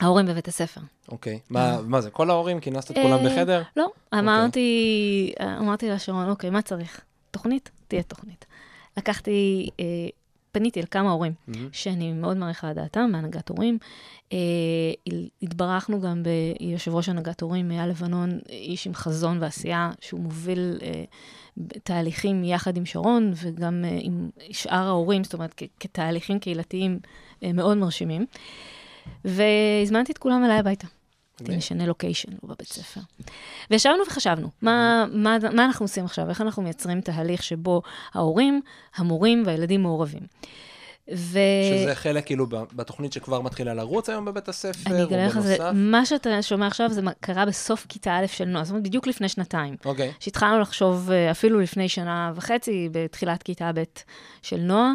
ההורים 0.00 0.26
בבית 0.26 0.48
הספר. 0.48 0.80
אוקיי. 1.08 1.40
מה 1.50 1.78
מה 1.82 2.00
זה, 2.00 2.10
כל 2.10 2.30
ההורים? 2.30 2.60
כינסת 2.60 2.90
את 2.90 2.96
כולם 3.02 3.26
אה, 3.26 3.32
בחדר? 3.32 3.62
לא, 3.76 3.88
אמרתי, 4.14 5.32
אמרתי 5.58 5.88
לשרון, 5.90 6.28
אוקיי, 6.28 6.50
מה 6.50 6.62
צריך? 6.62 7.00
תוכנית? 7.30 7.70
תהיה 7.88 8.02
תוכנית. 8.02 8.44
לקחתי 8.96 9.68
אה, 9.80 9.84
פניתי 10.58 10.80
אל 10.80 10.84
כמה 10.90 11.10
הורים, 11.10 11.32
מהמם. 11.48 11.68
שאני 11.72 12.12
מאוד 12.12 12.36
מעריכה 12.36 12.70
את 12.70 12.76
דעתם, 12.76 13.08
מהנהגת 13.12 13.48
הורים. 13.48 13.78
אה, 14.32 14.38
התברכנו 15.42 16.00
גם 16.00 16.22
ביושב 16.60 16.94
ראש 16.94 17.08
הנהגת 17.08 17.40
הורים, 17.40 17.70
אייל 17.70 17.88
לבנון, 17.90 18.38
איש 18.48 18.86
עם 18.86 18.94
חזון 18.94 19.38
ועשייה, 19.42 19.90
שהוא 20.00 20.20
מוביל 20.20 20.78
אה, 20.82 21.04
תהליכים 21.82 22.44
יחד 22.44 22.76
עם 22.76 22.86
שרון, 22.86 23.32
וגם 23.42 23.84
אה, 23.84 23.98
עם 24.00 24.30
שאר 24.50 24.86
ההורים, 24.86 25.24
זאת 25.24 25.34
אומרת, 25.34 25.54
כ- 25.56 25.62
כתהליכים 25.80 26.38
קהילתיים 26.38 26.98
אה, 27.42 27.52
מאוד 27.52 27.76
מרשימים. 27.76 28.26
והזמנתי 29.24 30.12
את 30.12 30.18
כולם 30.18 30.44
אליי 30.44 30.58
הביתה. 30.58 30.86
מגניב. 31.40 31.58
נשנה 31.58 31.86
לוקיישן, 31.86 32.32
לא 32.32 32.54
בבית 32.54 32.68
ספר. 32.68 33.00
וישבנו 33.70 34.02
וחשבנו, 34.06 34.50
מה, 34.62 35.04
מה, 35.12 35.36
מה 35.52 35.64
אנחנו 35.64 35.84
עושים 35.84 36.04
עכשיו? 36.04 36.28
איך 36.28 36.40
אנחנו 36.40 36.62
מייצרים 36.62 37.00
תהליך 37.00 37.42
שבו 37.42 37.82
ההורים, 38.14 38.60
המורים 38.96 39.42
והילדים 39.46 39.82
מעורבים. 39.82 40.22
ו... 41.14 41.38
שזה 41.84 41.94
חלק 41.94 42.26
כאילו 42.26 42.46
בתוכנית 42.46 43.12
שכבר 43.12 43.40
מתחילה 43.40 43.74
לרוץ 43.74 44.08
היום 44.08 44.24
בבית 44.24 44.48
הספר, 44.48 44.90
אני 44.90 45.02
אגלה 45.02 45.26
לך, 45.26 45.38
זה? 45.38 45.56
מה 45.74 46.06
שאתה 46.06 46.42
שומע 46.42 46.66
עכשיו 46.66 46.90
זה 46.92 47.00
קרה 47.20 47.46
בסוף 47.46 47.86
כיתה 47.88 48.18
א' 48.18 48.26
של 48.26 48.44
נועה, 48.44 48.64
זאת 48.64 48.70
אומרת, 48.70 48.84
בדיוק 48.84 49.06
לפני 49.06 49.28
שנתיים. 49.28 49.76
אוקיי. 49.84 50.12
שהתחלנו 50.20 50.60
לחשוב 50.60 51.10
אה, 51.10 51.30
אפילו 51.30 51.60
לפני 51.60 51.88
שנה 51.88 52.32
וחצי, 52.34 52.88
בתחילת 52.92 53.42
כיתה 53.42 53.70
ב' 53.74 53.82
של 54.42 54.56
נועה, 54.56 54.92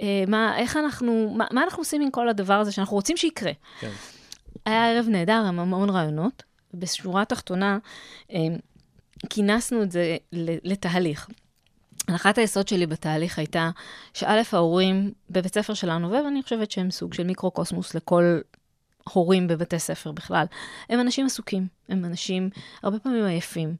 אה, 0.00 0.24
מה, 0.28 0.58
איך 0.58 0.76
אנחנו, 0.76 1.34
מה, 1.36 1.46
מה 1.50 1.62
אנחנו 1.62 1.80
עושים 1.80 2.02
עם 2.02 2.10
כל 2.10 2.28
הדבר 2.28 2.54
הזה 2.54 2.72
שאנחנו 2.72 2.96
רוצים 2.96 3.16
שיקרה. 3.16 3.52
כן. 3.80 3.90
היה 4.64 4.90
ערב 4.90 5.06
נהדר, 5.08 5.44
עם 5.48 5.58
המון 5.58 5.90
רעיונות. 5.90 6.42
בשורה 6.74 7.22
התחתונה, 7.22 7.78
אה, 8.32 8.38
כינסנו 9.30 9.82
את 9.82 9.92
זה 9.92 10.16
לתהליך. 10.64 11.28
הנחת 12.08 12.38
היסוד 12.38 12.68
שלי 12.68 12.86
בתהליך 12.86 13.38
הייתה 13.38 13.70
שא', 14.14 14.42
ההורים 14.52 15.12
בבית 15.30 15.54
ספר 15.54 15.74
שלנו, 15.74 16.10
ואני 16.10 16.42
חושבת 16.42 16.70
שהם 16.70 16.90
סוג 16.90 17.14
של 17.14 17.24
מיקרו-קוסמוס 17.24 17.94
לכל 17.94 18.40
הורים 19.12 19.48
בבתי 19.48 19.78
ספר 19.78 20.12
בכלל, 20.12 20.46
הם 20.88 21.00
אנשים 21.00 21.26
עסוקים, 21.26 21.66
הם 21.88 22.04
אנשים 22.04 22.50
הרבה 22.82 22.98
פעמים 22.98 23.24
עייפים. 23.24 23.76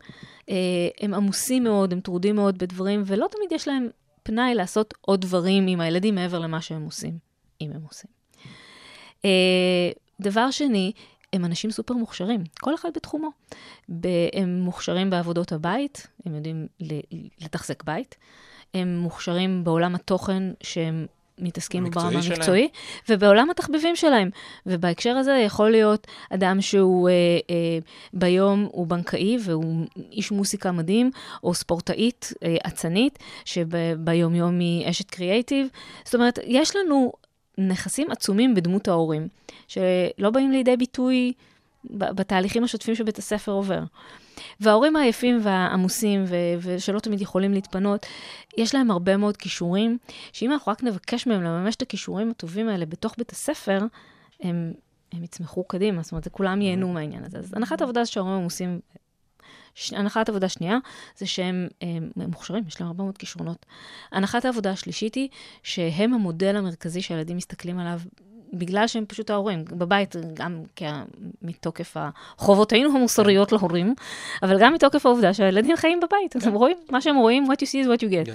אה, 0.49 0.54
הם 1.00 1.14
עמוסים 1.14 1.64
מאוד, 1.64 1.92
הם 1.92 2.00
טרודים 2.00 2.37
מאוד 2.37 2.58
בדברים, 2.58 3.02
ולא 3.06 3.26
תמיד 3.30 3.52
יש 3.52 3.68
להם 3.68 3.88
פנאי 4.22 4.54
לעשות 4.54 4.94
עוד 5.00 5.20
דברים 5.20 5.66
עם 5.66 5.80
הילדים 5.80 6.14
מעבר 6.14 6.38
למה 6.38 6.60
שהם 6.60 6.84
עושים, 6.84 7.18
אם 7.60 7.70
הם 7.75 7.82
עושים. 7.88 8.10
דבר 10.20 10.50
שני, 10.50 10.92
הם 11.32 11.44
אנשים 11.44 11.70
סופר 11.70 11.94
מוכשרים, 11.94 12.44
כל 12.60 12.74
אחד 12.74 12.88
בתחומו. 12.94 13.28
הם 14.32 14.60
מוכשרים 14.60 15.10
בעבודות 15.10 15.52
הבית, 15.52 16.06
הם 16.26 16.34
יודעים 16.34 16.66
לתחזק 17.40 17.82
בית, 17.82 18.16
הם 18.74 18.98
מוכשרים 18.98 19.64
בעולם 19.64 19.94
התוכן 19.94 20.42
שהם 20.62 21.06
מתעסקים 21.40 21.84
בו 21.84 21.90
ברמה. 21.90 22.20
המקצועי, 22.30 22.68
ובעולם 23.08 23.50
התחביבים 23.50 23.96
שלהם. 23.96 24.30
ובהקשר 24.66 25.16
הזה 25.16 25.32
יכול 25.32 25.70
להיות 25.70 26.06
אדם 26.30 26.60
שהוא 26.60 27.08
אה, 27.08 27.14
אה, 27.50 27.78
ביום 28.12 28.68
הוא 28.72 28.86
בנקאי 28.86 29.36
והוא 29.44 29.86
איש 30.12 30.30
מוסיקה 30.30 30.72
מדהים, 30.72 31.10
או 31.44 31.54
ספורטאית 31.54 32.32
אה, 32.42 32.56
אצנית, 32.66 33.18
שביומיום 33.44 34.58
היא 34.58 34.90
אשת 34.90 35.10
קריאייטיב. 35.10 35.66
זאת 36.04 36.14
אומרת, 36.14 36.38
יש 36.44 36.76
לנו 36.76 37.12
נכסים 37.68 38.10
עצומים 38.10 38.54
בדמות 38.54 38.88
ההורים, 38.88 39.28
שלא 39.68 40.30
באים 40.32 40.50
לידי 40.50 40.76
ביטוי 40.76 41.32
בתהליכים 41.84 42.64
השוטפים 42.64 42.94
שבית 42.94 43.18
הספר 43.18 43.52
עובר. 43.52 43.82
וההורים 44.60 44.96
העייפים 44.96 45.38
והעמוסים, 45.42 46.24
ו- 46.26 46.34
ושלא 46.62 47.00
תמיד 47.00 47.20
יכולים 47.20 47.52
להתפנות, 47.52 48.06
יש 48.58 48.74
להם 48.74 48.90
הרבה 48.90 49.16
מאוד 49.16 49.36
כישורים, 49.36 49.98
שאם 50.32 50.52
אנחנו 50.52 50.72
רק 50.72 50.82
נבקש 50.82 51.26
מהם 51.26 51.42
לממש 51.42 51.76
את 51.76 51.82
הכישורים 51.82 52.30
הטובים 52.30 52.68
האלה 52.68 52.86
בתוך 52.86 53.14
בית 53.18 53.30
הספר, 53.32 53.78
הם, 54.40 54.72
הם 55.12 55.24
יצמחו 55.24 55.64
קדימה, 55.64 56.02
זאת 56.02 56.12
אומרת, 56.12 56.24
זה 56.24 56.30
כולם 56.30 56.62
ייהנו 56.62 56.92
מהעניין 56.92 57.24
הזה. 57.24 57.38
אז 57.38 57.54
הנחת 57.54 57.80
העבודה 57.80 58.04
זה 58.04 58.10
שההורים 58.10 58.34
עמוסים, 58.34 58.80
ש... 59.75 59.92
הנחת 59.92 60.28
עבודה 60.28 60.49
שנייה 60.49 60.78
זה 61.16 61.26
שהם 61.26 61.69
הם, 61.80 62.11
הם 62.16 62.30
מוכשרים, 62.30 62.64
יש 62.69 62.80
להם 62.80 62.87
הרבה 62.87 63.04
מאוד 63.04 63.19
כישרונות. 63.19 63.66
הנחת 64.12 64.45
העבודה 64.45 64.71
השלישית 64.71 65.14
היא 65.14 65.28
שהם 65.62 66.14
המודל 66.14 66.57
המרכזי 66.57 67.02
שהילדים 67.02 67.37
מסתכלים 67.37 67.78
עליו. 67.78 68.00
בגלל 68.52 68.87
שהם 68.87 69.04
פשוט 69.07 69.30
ההורים, 69.30 69.64
בבית, 69.64 70.16
גם 70.35 70.62
מתוקף 71.42 71.97
חובותינו 72.37 72.97
המוסריות 72.97 73.52
להורים, 73.52 73.95
אבל 74.42 74.61
גם 74.61 74.75
מתוקף 74.75 75.07
העובדה 75.07 75.35
שהילדים 75.35 75.76
חיים 75.76 76.00
בבית, 76.00 76.37
אז 76.37 76.47
הם 76.47 76.54
רואים, 76.54 76.76
מה 76.90 77.00
שהם 77.00 77.16
רואים, 77.16 77.45
what 77.45 77.57
you 77.57 77.66
see 77.66 77.85
is 77.85 77.88
what 77.88 78.02
you 78.02 78.11
get. 78.11 78.35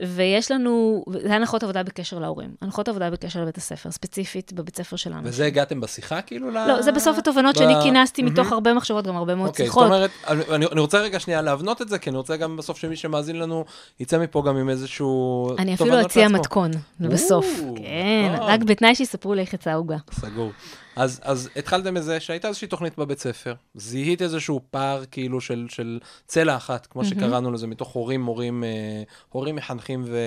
ויש 0.00 0.50
לנו, 0.50 1.04
זה 1.22 1.34
הנחות 1.34 1.62
עבודה 1.62 1.82
בקשר 1.82 2.18
להורים, 2.18 2.50
הנחות 2.62 2.88
עבודה 2.88 3.10
בקשר 3.10 3.42
לבית 3.42 3.56
הספר, 3.56 3.90
ספציפית 3.90 4.52
בבית 4.52 4.74
הספר 4.74 4.96
שלנו. 4.96 5.20
וזה 5.24 5.46
הגעתם 5.46 5.80
בשיחה 5.80 6.22
כאילו 6.22 6.50
ל... 6.50 6.66
לא, 6.68 6.82
זה 6.82 6.92
בסוף 6.92 7.18
התובנות 7.18 7.54
ב- 7.54 7.58
שאני 7.58 7.74
כינסתי 7.82 8.22
מתוך 8.22 8.38
מהמם. 8.38 8.52
הרבה 8.52 8.74
מחשבות, 8.74 9.06
גם 9.06 9.16
הרבה 9.16 9.34
מאוד 9.34 9.48
אוקיי, 9.48 9.66
זאת 9.66 9.72
שיחות. 9.74 9.86
אומרת, 9.86 10.10
אני, 10.28 10.66
אני 10.66 10.80
רוצה 10.80 10.98
רגע 10.98 11.20
שנייה 11.20 11.42
להבנות 11.42 11.82
את 11.82 11.88
זה, 11.88 11.98
כי 11.98 12.10
אני 12.10 12.16
רוצה 12.16 12.36
גם 12.36 12.56
בסוף 12.56 12.78
שמי 12.78 12.96
שמאזין 12.96 13.38
לנו 13.38 13.64
יצא 14.00 14.18
מפה 14.18 14.42
גם 14.46 14.56
עם 14.56 14.68
איזשהו... 14.68 15.50
אני 15.58 15.74
אפילו 15.74 16.00
אציע. 16.00 16.28
מתכון 16.28 16.70
בסוף. 17.00 17.46
כן, 17.76 18.34
טוב. 18.36 18.46
רק 18.46 18.60
בתנאי 18.62 18.94
שיספרו 18.94 19.34
לי 19.34 19.40
איך 19.40 19.54
יצאה 19.54 19.72
העוגה. 19.72 19.96
סגור. 20.12 20.50
אז, 20.96 21.20
אז 21.22 21.50
התחלתם 21.56 21.94
מזה 21.94 22.20
שהייתה 22.20 22.48
איזושהי 22.48 22.68
תוכנית 22.68 22.98
בבית 22.98 23.18
ספר, 23.18 23.54
זיהית 23.74 24.22
איזשהו 24.22 24.60
פער 24.70 25.04
כאילו 25.10 25.40
של, 25.40 25.66
של 25.68 26.00
צלע 26.26 26.56
אחת, 26.56 26.86
כמו 26.86 27.04
שקראנו 27.04 27.52
לזה, 27.52 27.66
מתוך 27.66 27.92
הורים, 27.92 28.20
מורים, 28.20 28.64
אה, 28.64 29.02
הורים 29.28 29.56
מחנכים 29.56 30.04
ו, 30.06 30.18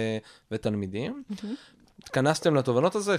ותלמידים. 0.51 1.23
התכנסתם 2.03 2.55
לתובנות 2.55 2.95
הזה, 2.95 3.15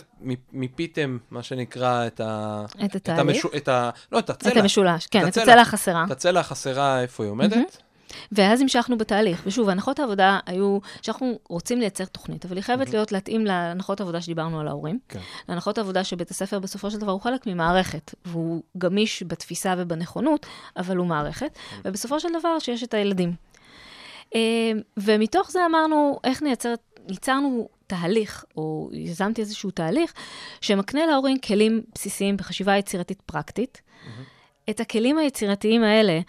מיפיתם, 0.53 1.19
מה 1.31 1.43
שנקרא, 1.43 2.07
את 2.07 2.21
ה... 2.21 2.65
את 2.85 2.95
התהליך, 2.95 3.21
המשו... 3.21 3.49
את 3.57 3.69
ה... 3.69 3.91
לא, 4.13 4.19
את 4.19 4.31
הצלע. 4.31 4.53
את 4.53 4.57
המשולש, 4.57 5.07
כן, 5.07 5.23
את 5.29 5.33
את 5.33 5.37
הצלע. 5.37 5.61
החסרה. 5.61 6.05
את 6.05 6.11
הצלע 6.11 6.41
החסרה, 6.41 7.03
איפה 7.03 7.25
היא 7.25 7.31
עומדת. 7.31 7.83
ואז 8.33 8.61
המשכנו 8.61 8.99
בתהליך. 8.99 9.43
ושוב, 9.47 9.69
הנחות 9.69 9.99
העבודה 9.99 10.39
היו 10.47 10.79
שאנחנו 11.03 11.39
רוצים 11.49 11.81
לייצר 11.81 12.05
תוכנית, 12.05 12.45
אבל 12.45 12.57
היא 12.57 12.65
חייבת 12.65 12.91
להיות 12.91 13.13
להתאים 13.13 13.47
להנחות 13.47 14.01
העבודה 14.01 14.21
שדיברנו 14.21 14.61
על 14.61 14.69
ההורים. 14.69 14.99
כן. 15.09 15.19
להנחות 15.49 15.79
העבודה 15.79 16.05
שבית 16.05 16.31
הספר 16.31 16.59
בסופו 16.59 16.91
של 16.91 16.99
דבר 16.99 17.13
הוא 17.13 17.21
חלק 17.21 17.47
ממערכת, 17.47 18.15
והוא 18.25 18.63
גמיש 18.79 19.23
בתפיסה 19.27 19.75
ובנכונות, 19.79 20.47
אבל 20.77 20.97
הוא 20.97 21.07
מערכת, 21.07 21.59
ובסופו 21.85 22.21
של 22.21 22.29
דבר 22.39 22.59
שיש 22.59 22.83
את 22.83 22.95
הילדים. 22.95 23.35
אה, 24.35 24.41
ומתוך 24.97 25.51
זה 25.51 25.67
אמרנו, 25.67 26.19
איך 26.25 26.43
נייצר, 26.43 26.75
ייצרנו 27.09 27.69
תהליך, 27.87 28.45
או 28.57 28.91
יזמתי 28.93 29.41
איזשהו 29.41 29.71
תהליך, 29.71 30.13
שמקנה 30.61 31.07
להורים 31.07 31.39
כלים 31.39 31.83
בסיסיים 31.95 32.37
בחשיבה 32.37 32.77
יצירתית 32.77 33.21
פרקטית. 33.21 33.81
את 34.71 34.81
הכלים 34.81 35.19
היצירתיים 35.19 35.83
האלה, 35.83 36.21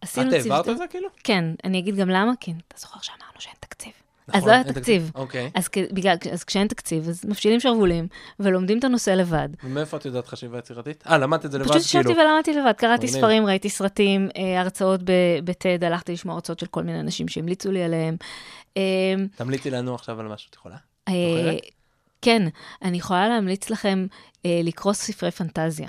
עשינו 0.00 0.28
את 0.28 0.32
העברת 0.32 0.68
את 0.68 0.78
זה 0.78 0.84
כאילו? 0.90 1.08
כן, 1.24 1.44
אני 1.64 1.78
אגיד 1.78 1.96
גם 1.96 2.08
למה, 2.08 2.32
כי 2.40 2.52
אתה 2.68 2.76
זוכר 2.78 3.00
שאמרנו 3.02 3.40
שאין 3.40 3.54
תקציב. 3.60 3.92
נכון, 4.28 4.40
אז 4.40 4.46
לא 4.46 4.52
היה 4.52 4.64
תקציב. 4.64 5.10
אוקיי. 5.14 5.50
אז, 5.54 5.68
כ- 5.68 5.78
בגלל, 5.92 6.16
אז 6.32 6.44
כשאין 6.44 6.68
תקציב, 6.68 7.08
אז 7.08 7.24
מפשילים 7.28 7.60
שרוולים 7.60 8.08
ולומדים 8.40 8.78
את 8.78 8.84
הנושא 8.84 9.10
לבד. 9.10 9.48
ומאיפה 9.64 9.96
את 9.96 10.04
יודעת 10.04 10.26
חשיבה 10.26 10.58
יצירתית? 10.58 11.04
אה, 11.06 11.18
למדת 11.18 11.44
את 11.44 11.52
זה 11.52 11.58
לבד, 11.58 11.68
פשוט 11.68 11.80
ישבתי 11.82 12.04
כאילו. 12.08 12.20
ולמדתי 12.20 12.54
לבד, 12.54 12.72
קראתי. 12.72 13.08
ספרים, 13.08 13.46
ראיתי 13.46 13.70
סרטים, 13.70 14.28
אה, 14.36 14.60
הרצאות 14.60 15.00
בטד, 15.44 15.84
הלכתי 15.84 16.12
לשמוע 16.12 16.34
הרצאות 16.34 16.58
של 16.60 16.66
כל 16.66 16.82
מיני 16.82 17.00
אנשים 17.00 17.28
שהמליצו 17.28 17.70
לי 17.72 17.82
עליהם. 17.82 18.16
אה, 18.76 18.82
תמליצי 19.36 19.70
לנו 19.70 19.94
עכשיו 19.94 20.20
על 20.20 20.28
משהו, 20.28 20.50
את 20.50 20.54
יכולה? 20.54 20.76
אה? 21.08 21.12
כן, 22.22 22.42
אני 22.82 22.96
יכולה 22.98 23.28
להמליץ 23.28 23.70
לכם 23.70 24.06
אה, 24.46 24.60
לקרוא 24.64 24.92
ספרי 24.92 25.30
פנטזיה. 25.30 25.88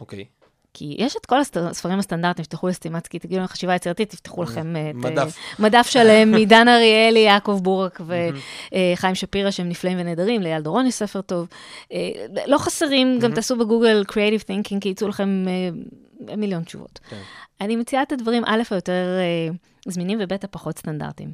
אוקיי. 0.00 0.24
כי 0.74 0.96
יש 0.98 1.16
את 1.16 1.26
כל 1.26 1.36
הספרים 1.40 1.98
הסטנדרטיים, 1.98 2.44
תפתחו 2.44 2.68
לסטימצקי, 2.68 3.18
תגידו 3.18 3.38
להם 3.38 3.46
חשיבה 3.46 3.74
יצירתית, 3.74 4.10
תפתחו 4.10 4.42
לכם 4.42 4.74
את... 4.76 4.94
Mm, 4.94 5.06
מדף. 5.06 5.38
אה, 5.38 5.64
מדף 5.64 5.86
שלם 5.90 6.30
מדן 6.40 6.68
אריאלי, 6.68 7.18
יעקב 7.18 7.60
בורק 7.62 8.00
וחיים 8.00 9.14
שפירא, 9.14 9.50
שהם 9.50 9.68
נפלאים 9.68 9.98
ונהדרים, 10.00 10.42
לאייל 10.42 10.62
דורון 10.62 10.86
יש 10.86 10.94
ספר 10.94 11.20
טוב. 11.20 11.48
אה, 11.92 11.98
לא 12.46 12.58
חסרים, 12.58 13.18
גם 13.18 13.34
תעשו 13.34 13.56
בגוגל 13.56 14.04
Creative 14.08 14.42
Thinking, 14.42 14.80
כי 14.80 14.88
יצאו 14.88 15.08
לכם 15.08 15.44
אה, 15.48 16.36
מיליון 16.36 16.62
תשובות. 16.62 17.00
כן. 17.10 17.16
אני 17.60 17.76
מציעה 17.76 18.02
את 18.02 18.12
הדברים, 18.12 18.42
א', 18.46 18.62
היותר 18.70 19.18
אה, 19.18 19.54
זמינים, 19.88 20.18
וב', 20.22 20.32
הפחות 20.32 20.78
סטנדרטיים. 20.78 21.32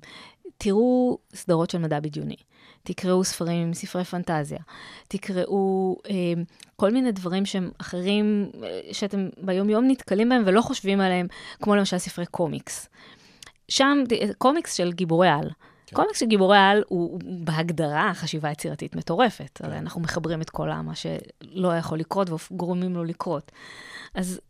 תראו 0.59 1.19
סדרות 1.35 1.71
של 1.71 1.79
מדע 1.79 2.01
בדיוני, 2.01 2.37
תקראו 2.83 3.25
ספרים 3.25 3.63
עם 3.63 3.75
ספרי 3.75 4.05
פנטזיה, 4.05 4.59
תקראו 5.09 5.97
אה, 6.11 6.15
כל 6.77 6.91
מיני 6.91 7.13
דברים 7.13 7.47
שהם 7.47 7.71
אחרים, 7.79 8.51
אה, 8.63 8.81
שאתם 8.93 9.29
ביום-יום 9.43 9.85
נתקלים 9.89 10.29
בהם 10.29 10.43
ולא 10.47 10.61
חושבים 10.61 11.01
עליהם, 11.01 11.27
כמו 11.63 11.77
למשל 11.77 11.99
ספרי 11.99 12.27
קומיקס. 12.27 12.89
שם, 13.69 13.99
ד- 14.09 14.33
קומיקס 14.39 14.75
של 14.75 14.93
גיבורי 14.93 15.29
על. 15.29 15.51
כן. 15.87 15.97
קומיקס 15.97 16.21
של 16.21 16.27
גיבורי 16.27 16.59
על 16.59 16.83
הוא 16.89 17.11
הוא 17.13 17.21
בהגדרה 17.25 18.15
חשיבה 18.15 18.51
יצירתית 18.51 18.97
מטורפת. 18.97 19.61
הרי 19.63 19.79
אנחנו 19.79 20.01
מחברים 20.01 20.43
את 20.43 20.51
כל 20.51 20.71
מה 20.71 20.93
שלא 20.95 21.77
יכול 21.77 21.99
לקרות 21.99 22.29
וגורמים 22.31 22.95
לו 22.95 23.05
לקרות. 23.05 23.53
אז 24.15 24.41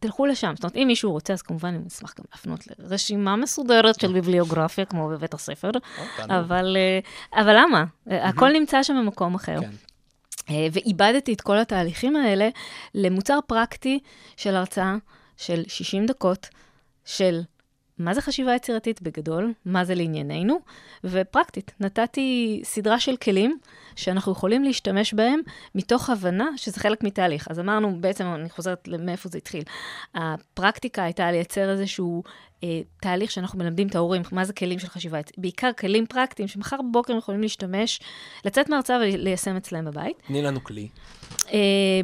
תלכו 0.00 0.26
לשם. 0.26 0.52
זאת 0.54 0.64
אומרת, 0.64 0.76
אם 0.76 0.84
מישהו 0.86 1.12
רוצה, 1.12 1.32
אז 1.32 1.42
כמובן 1.42 1.68
אני 1.68 1.88
אשמח 1.88 2.14
גם 2.18 2.24
להפנות 2.32 2.60
לרשימה 2.78 3.36
מסודרת 3.36 4.00
של 4.00 4.12
ביבליוגרפיה, 4.12 4.84
כמו 4.84 5.08
בבית 5.08 5.34
הספר, 5.34 5.70
אבל, 6.18 6.76
אה, 6.76 7.40
אבל 7.42 7.56
למה? 7.56 7.84
הכל 8.06 8.52
נמצא 8.52 8.82
שם 8.82 8.94
במקום 8.94 9.34
אחר. 9.34 9.60
כן. 9.60 9.70
אה, 10.50 10.66
ואיבדתי 10.72 11.32
את 11.32 11.40
כל 11.40 11.58
התהליכים 11.58 12.16
האלה 12.16 12.48
למוצר 12.94 13.38
פרקטי 13.46 13.98
של 14.36 14.56
הרצאה 14.56 14.96
של 15.36 15.62
60 15.66 16.06
דקות, 16.06 16.48
של 17.04 17.40
מה 17.98 18.14
זה 18.14 18.20
חשיבה 18.20 18.54
יצירתית 18.54 19.02
בגדול, 19.02 19.52
מה 19.64 19.84
זה 19.84 19.94
לענייננו, 19.94 20.58
ופרקטית. 21.04 21.74
נתתי 21.80 22.60
סדרה 22.64 23.00
של 23.00 23.16
כלים 23.16 23.58
שאנחנו 23.96 24.32
יכולים 24.32 24.64
להשתמש 24.64 25.14
בהם 25.14 25.40
מתוך 25.74 26.10
הבנה 26.10 26.48
שזה 26.56 26.80
חלק 26.80 27.02
מתהליך. 27.02 27.48
אז 27.50 27.60
אמרנו, 27.60 28.00
בעצם, 28.00 28.24
אני 28.24 28.50
חוזרת 28.50 28.88
מאיפה 28.98 29.28
זה 29.28 29.38
התחיל. 29.38 29.62
הפרקטיקה 30.14 31.02
הייתה 31.04 31.30
לייצר 31.30 31.70
איזשהו 31.70 32.22
אה, 32.64 32.80
תהליך 33.00 33.30
שאנחנו 33.30 33.58
מלמדים 33.58 33.88
את 33.88 33.94
ההורים, 33.94 34.22
מה 34.32 34.44
זה 34.44 34.52
כלים 34.52 34.78
של 34.78 34.88
חשיבה, 34.88 35.18
בעיקר 35.38 35.70
כלים 35.78 36.06
פרקטיים 36.06 36.48
שמחר 36.48 36.76
בבוקר 36.82 37.12
הם 37.12 37.18
יכולים 37.18 37.40
להשתמש, 37.40 38.00
לצאת 38.44 38.68
מהרצאה 38.68 38.96
וליישם 38.96 39.56
אצלם 39.56 39.84
בבית. 39.84 40.16
תני 40.26 40.42
לנו 40.42 40.64
כלי. 40.64 40.88
אה, 41.52 42.00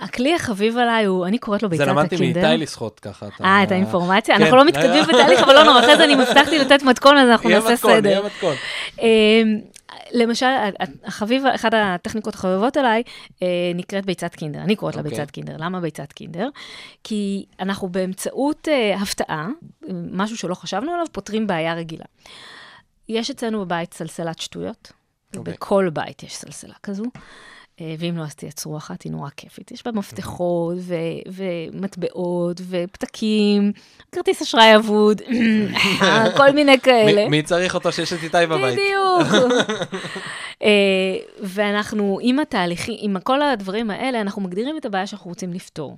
הכלי 0.00 0.34
החביב 0.34 0.78
עליי 0.78 1.04
הוא, 1.04 1.26
אני 1.26 1.38
קוראת 1.38 1.62
לו 1.62 1.68
ביצת 1.68 1.84
זה 1.84 1.90
הקינדר. 1.90 2.00
למדתי 2.02 2.40
מאיתי 2.40 2.62
לשחות 2.62 3.00
ככה. 3.00 3.26
אה, 3.44 3.62
את 3.62 3.72
האינפורמציה? 3.72 4.36
כן. 4.36 4.42
אנחנו 4.42 4.56
לא 4.56 4.64
מתקדמים 4.64 5.04
בתהליך, 5.12 5.42
אבל 5.42 5.54
לא 5.54 5.62
נורא, 5.64 5.80
אחרי 5.80 5.96
זה 5.96 6.04
אני 6.04 6.14
מבטחתי 6.14 6.58
לתת 6.58 6.82
מתכון, 6.82 7.16
אז 7.16 7.28
אנחנו 7.28 7.50
יהיה 7.50 7.60
נעשה 7.60 7.72
מתכון, 7.72 7.92
סדר. 7.92 8.08
יהיה 8.08 8.22
מתכון. 8.22 8.54
אמ, 9.00 9.58
למשל, 10.12 10.46
החביב, 11.04 11.46
אחת 11.46 11.70
הטכניקות 11.74 12.34
החביבות 12.34 12.76
עליי 12.76 13.02
אה, 13.42 13.48
נקראת 13.74 14.06
ביצת 14.06 14.34
קינדר. 14.34 14.60
אני 14.60 14.76
קוראת 14.76 14.96
לה 14.96 15.02
אוקיי. 15.02 15.18
ביצת 15.18 15.30
קינדר. 15.30 15.56
למה 15.58 15.80
ביצת 15.80 16.12
קינדר? 16.12 16.48
כי 17.04 17.44
אנחנו 17.60 17.88
באמצעות 17.88 18.68
אה, 18.68 18.96
הפתעה, 18.96 19.48
משהו 20.12 20.36
שלא 20.36 20.54
חשבנו 20.54 20.92
עליו, 20.92 21.06
פותרים 21.12 21.46
בעיה 21.46 21.74
רגילה. 21.74 22.04
יש 23.08 23.30
אצלנו 23.30 23.60
בבית 23.60 23.94
סלסלת 23.94 24.38
שטויות. 24.38 24.92
אוקיי. 25.36 25.54
בכל 25.54 25.88
בית 25.92 26.22
יש 26.22 26.36
סלסלה 26.36 26.74
כזו. 26.82 27.04
אה, 27.80 27.94
ואם 27.98 28.16
לא, 28.16 28.22
אז 28.22 28.34
תייצרו 28.34 28.76
אחת, 28.76 29.02
היא 29.02 29.12
נורא 29.12 29.28
כיפית. 29.36 29.70
יש 29.70 29.84
בה 29.84 29.92
מפתחות 29.92 30.76
ו- 30.78 30.94
ומטבעות 31.32 32.60
ופתקים, 32.68 33.72
כרטיס 34.12 34.42
אשראי 34.42 34.76
אבוד, 34.76 35.22
כל 36.36 36.50
מיני 36.50 36.80
כאלה. 36.80 37.28
מי- 37.28 37.42
צריך 37.42 37.74
אותו 37.74 37.92
שיש 37.92 38.12
את 38.12 38.18
איתי 38.22 38.46
בבית? 38.48 38.78
בדיוק. 38.78 39.44
אה, 40.62 40.68
ואנחנו, 41.42 42.18
עם 42.22 42.38
התהליכים, 42.38 42.96
עם 43.00 43.20
כל 43.20 43.42
הדברים 43.42 43.90
האלה, 43.90 44.20
אנחנו 44.20 44.42
מגדירים 44.42 44.76
את 44.76 44.84
הבעיה 44.86 45.06
שאנחנו 45.06 45.28
רוצים 45.30 45.52
לפתור. 45.52 45.96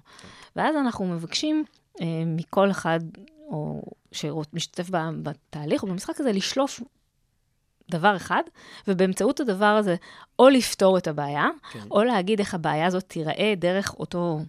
ואז 0.56 0.76
אנחנו 0.76 1.04
מבקשים 1.04 1.64
אה, 2.00 2.06
מכל 2.26 2.70
אחד, 2.70 3.00
או 3.50 3.82
שמשתתף 4.12 4.86
בתהליך 5.22 5.82
או 5.82 5.88
במשחק 5.88 6.20
הזה, 6.20 6.32
לשלוף 6.32 6.80
דבר 7.90 8.16
אחד, 8.16 8.42
ובאמצעות 8.88 9.40
הדבר 9.40 9.64
הזה, 9.64 9.96
או 10.38 10.48
לפתור 10.48 10.98
את 10.98 11.08
הבעיה, 11.08 11.48
כן. 11.72 11.80
או 11.90 12.04
להגיד 12.04 12.38
איך 12.38 12.54
הבעיה 12.54 12.86
הזאת 12.86 13.04
תיראה 13.08 13.54
דרך 13.56 13.94
אותו 13.94 14.40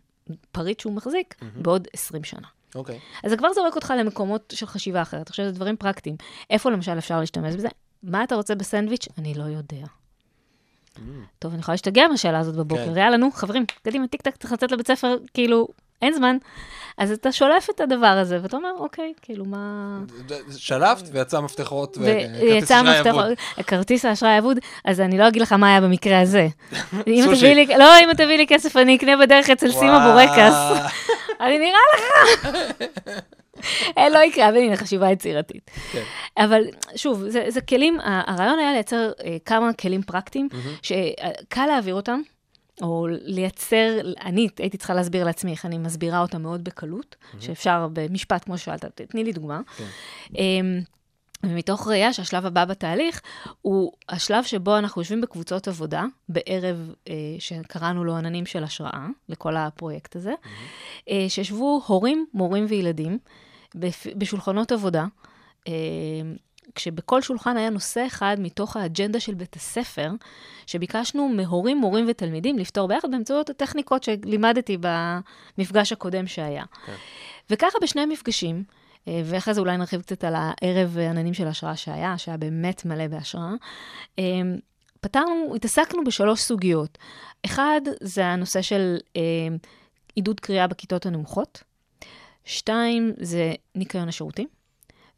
פריט 0.52 0.80
שהוא 0.80 0.94
מחזיק 0.94 1.36
בעוד 1.56 1.88
20 1.94 2.24
שנה. 2.24 2.48
אוקיי. 2.76 3.00
אז 3.24 3.32
זה 3.32 3.38
כבר 3.38 3.54
זורק 3.54 3.76
אותך 3.76 3.94
למקומות 3.98 4.54
של 4.56 4.66
חשיבה 4.66 5.02
אחרת. 5.02 5.30
עכשיו, 5.30 5.46
זה 5.46 5.52
דברים 5.52 5.78
פרקטיים. 5.78 6.16
איפה 6.50 6.70
למשל 6.70 6.98
אפשר 6.98 7.20
להשתמש 7.20 7.56
בזה? 7.56 7.68
מה 8.04 8.24
אתה 8.24 8.36
רוצה 8.36 8.56
בסנדוויץ'? 8.56 9.08
אני 9.18 9.34
לא 9.34 9.44
יודע. 9.44 9.86
טוב, 11.40 11.52
אני 11.52 11.62
יכולה 11.62 11.74
להשתגע 11.74 12.08
מהשאלה 12.08 12.40
הזאת 12.40 12.56
בבוקר. 12.56 12.86
כן. 12.86 12.98
יאללה, 12.98 13.18
נו, 13.18 13.32
חברים, 13.32 13.66
קדימה, 13.84 14.08
טיק 14.08 14.22
טק, 14.22 14.36
צריך 14.38 14.54
לצאת 14.54 14.72
לבית 14.72 14.88
ספר, 14.88 15.18
כאילו, 15.34 15.68
אין 16.02 16.14
זמן. 16.14 16.38
אז 16.98 17.12
אתה 17.12 17.32
שולף 17.32 17.70
את 17.70 17.82
הדבר 17.82 18.08
הזה, 18.08 18.40
ואתה 18.42 18.58
אומר, 18.58 18.72
אוקיי, 18.78 19.14
כאילו, 19.22 19.46
מה... 19.46 20.00
שלפת 20.58 21.04
ויצא 21.12 21.42
מפתחות 21.42 21.98
ויצא 22.42 22.76
המפתחות, 22.76 23.26
כרטיס 23.68 24.06
האשראי 24.06 24.32
האבוד, 24.32 24.58
אז 24.86 25.00
אני 25.00 25.18
לא 25.18 25.28
אגיד 25.28 25.42
לך 25.42 25.54
מה 25.54 25.70
היה 25.70 25.82
במקרה 25.82 26.22
הזה. 26.22 26.48
אם. 27.08 27.24
תביא 27.36 27.54
לי, 27.54 27.66
לא, 27.66 28.00
אם 28.00 28.14
תביא 28.14 28.38
לי 28.38 28.48
כסף, 28.48 28.78
אני 28.78 28.96
אקנה 28.96 29.18
בדרך 29.18 29.50
אצל 29.50 29.72
סימה 29.72 30.12
בורקס. 30.12 30.56
אני 31.42 31.60
נראה 31.60 31.80
לך. 31.94 32.48
לא 34.14 34.20
יקרה, 34.20 34.50
אבל 34.50 34.58
הנה, 34.58 34.78
חשיבה 34.78 35.12
יצירתית. 35.12 35.72
כן. 35.92 36.04
אבל 36.38 36.64
שוב, 36.96 37.24
זה, 37.28 37.46
זה 37.48 37.62
כלים, 37.62 37.98
הרעיון 38.04 38.60
היה 38.60 38.72
לייצר 38.72 39.12
אה, 39.26 39.38
כמה 39.46 39.74
כלים 39.74 40.02
פרקטיים, 40.02 40.50
שקל 40.82 41.66
להעביר 41.66 41.96
אותם, 41.96 42.22
או 42.82 43.08
לייצר, 43.10 44.00
אני 44.22 44.48
הייתי 44.58 44.78
צריכה 44.78 44.94
להסביר 44.94 45.24
לעצמי 45.24 45.52
איך 45.52 45.66
אני 45.66 45.78
מסבירה 45.78 46.20
אותם 46.20 46.42
מאוד 46.42 46.64
בקלות, 46.64 47.16
שאפשר 47.40 47.88
במשפט, 47.94 48.44
כמו 48.44 48.58
ששאלת, 48.58 48.86
תני 48.86 49.24
לי 49.24 49.32
דוגמה. 49.32 49.62
כן. 49.78 49.86
אמ, 50.36 50.82
ומתוך 51.44 51.88
ראייה 51.88 52.14
שהשלב 52.14 52.46
הבא 52.46 52.66
בתהליך 52.66 53.22
הוא 53.62 53.92
השלב 54.10 54.44
שבו 54.44 54.78
אנחנו 54.78 55.02
יושבים 55.02 55.22
בקבוצות 55.22 55.68
עבודה, 55.68 56.06
בערב 56.30 56.94
אה, 57.08 57.14
שקראנו 57.40 58.04
לו 58.04 58.16
עננים 58.16 58.46
של 58.46 58.64
השראה, 58.64 59.08
לכל 59.30 59.58
הפרויקט 59.58 60.16
הזה, 60.16 60.34
אה, 61.10 61.26
שישבו 61.30 61.82
הורים, 61.88 62.26
מורים 62.34 62.66
וילדים. 62.70 63.18
בשולחנות 64.16 64.72
עבודה, 64.72 65.06
אה, 65.68 65.74
כשבכל 66.76 67.22
שולחן 67.22 67.58
היה 67.58 67.70
נושא 67.70 68.04
אחד 68.08 68.38
מתוך 68.40 68.78
האג'נדה 68.78 69.20
של 69.20 69.34
בית 69.34 69.56
הספר, 69.56 70.12
שביקשנו 70.68 71.30
מהורים, 71.30 71.78
מורים 71.78 72.06
ותלמידים 72.10 72.58
לפתור 72.58 72.88
ביחד 72.88 73.12
באמצעות 73.12 73.50
הטכניקות 73.50 74.04
שלימדתי 74.04 74.78
במפגש 75.58 75.92
הקודם 75.92 76.28
שהיה. 76.28 76.64
כן. 76.86 76.94
וככה 77.50 77.78
בשני 77.82 78.02
המפגשים, 78.02 78.64
אה, 79.08 79.22
ואחרי 79.26 79.54
זה 79.54 79.62
אולי 79.62 79.78
נרחיב 79.78 80.02
קצת 80.02 80.24
על 80.24 80.34
הערב 80.38 80.98
עננים 80.98 81.34
של 81.34 81.48
ההשראה 81.48 81.76
שהיה, 81.76 82.18
שהיה 82.18 82.38
באמת 82.38 82.86
מלא 82.86 83.08
בהשראה. 83.08 83.54
אה, 84.20 84.24
פתרנו, 85.02 85.56
התעסקנו 85.56 86.04
בשלוש 86.04 86.42
סוגיות. 86.42 86.98
אחד, 87.46 87.82
זה 88.02 88.26
הנושא 88.26 88.62
של 88.62 88.98
אה, 89.16 89.22
עידוד 90.16 90.40
קריאה 90.40 90.68
בכיתות 90.68 91.06
הנמוכות. 91.06 91.64
שתיים, 92.46 93.14
זה 93.18 93.54
ניקיון 93.76 94.08
השירותים. 94.08 94.48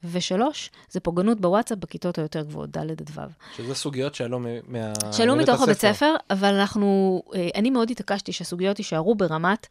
ושלוש, 0.03 0.71
זה 0.89 0.99
פוגענות 0.99 1.41
בוואטסאפ 1.41 1.77
בכיתות 1.77 2.17
היותר 2.17 2.41
גבוהות, 2.41 2.77
ד' 2.77 2.91
עד 2.91 3.09
ו'. 3.13 3.21
שזה 3.57 3.75
סוגיות 3.75 4.15
שעלו 4.15 4.39
מה... 4.39 4.93
שעלו 5.11 5.35
מתוך 5.35 5.61
הבית 5.61 5.77
ספר, 5.77 6.15
אבל 6.29 6.53
אנחנו, 6.53 7.21
אה, 7.35 7.49
אני 7.55 7.69
מאוד 7.69 7.91
התעקשתי 7.91 8.31
שהסוגיות 8.31 8.79
יישארו 8.79 9.15
ברמת 9.15 9.67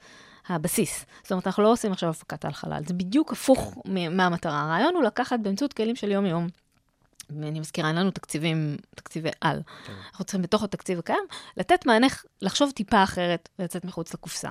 הבסיס. 0.48 1.04
זאת 1.22 1.32
אומרת, 1.32 1.46
אנחנו 1.46 1.62
לא 1.62 1.72
עושים 1.72 1.92
עכשיו 1.92 2.10
הפקת 2.10 2.44
על 2.44 2.52
חלל, 2.52 2.82
זה 2.86 2.94
בדיוק 2.94 3.32
הפוך 3.32 3.74
מ- 3.88 4.16
מהמטרה. 4.16 4.62
הרעיון 4.62 4.94
הוא 4.94 5.02
לקחת 5.02 5.40
באמצעות 5.40 5.72
כלים 5.72 5.96
של 5.96 6.10
יום-יום. 6.10 6.48
ואני 7.40 7.60
מזכירה, 7.60 7.88
אין 7.88 7.96
לנו 7.96 8.10
תקציבים, 8.10 8.76
תקציבי 8.94 9.30
על. 9.40 9.60
כן. 9.86 9.92
אנחנו 10.10 10.24
צריכים 10.24 10.42
בתוך 10.42 10.62
התקציב 10.62 10.98
הקיים, 10.98 11.24
לתת 11.56 11.86
מענה, 11.86 12.06
לחשוב 12.42 12.70
טיפה 12.70 13.02
אחרת 13.02 13.48
ולצאת 13.58 13.84
מחוץ 13.84 14.14
לקופסה. 14.14 14.48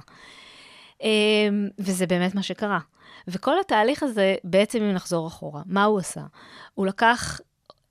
אמ, 1.01 1.69
וזה 1.79 2.07
באמת 2.07 2.35
מה 2.35 2.43
שקרה. 2.43 2.79
וכל 3.27 3.59
התהליך 3.59 4.03
הזה, 4.03 4.35
בעצם 4.43 4.83
אם 4.83 4.91
נחזור 4.91 5.27
אחורה, 5.27 5.61
מה 5.65 5.83
הוא 5.83 5.99
עשה? 5.99 6.21
הוא 6.73 6.85
לקח 6.87 7.41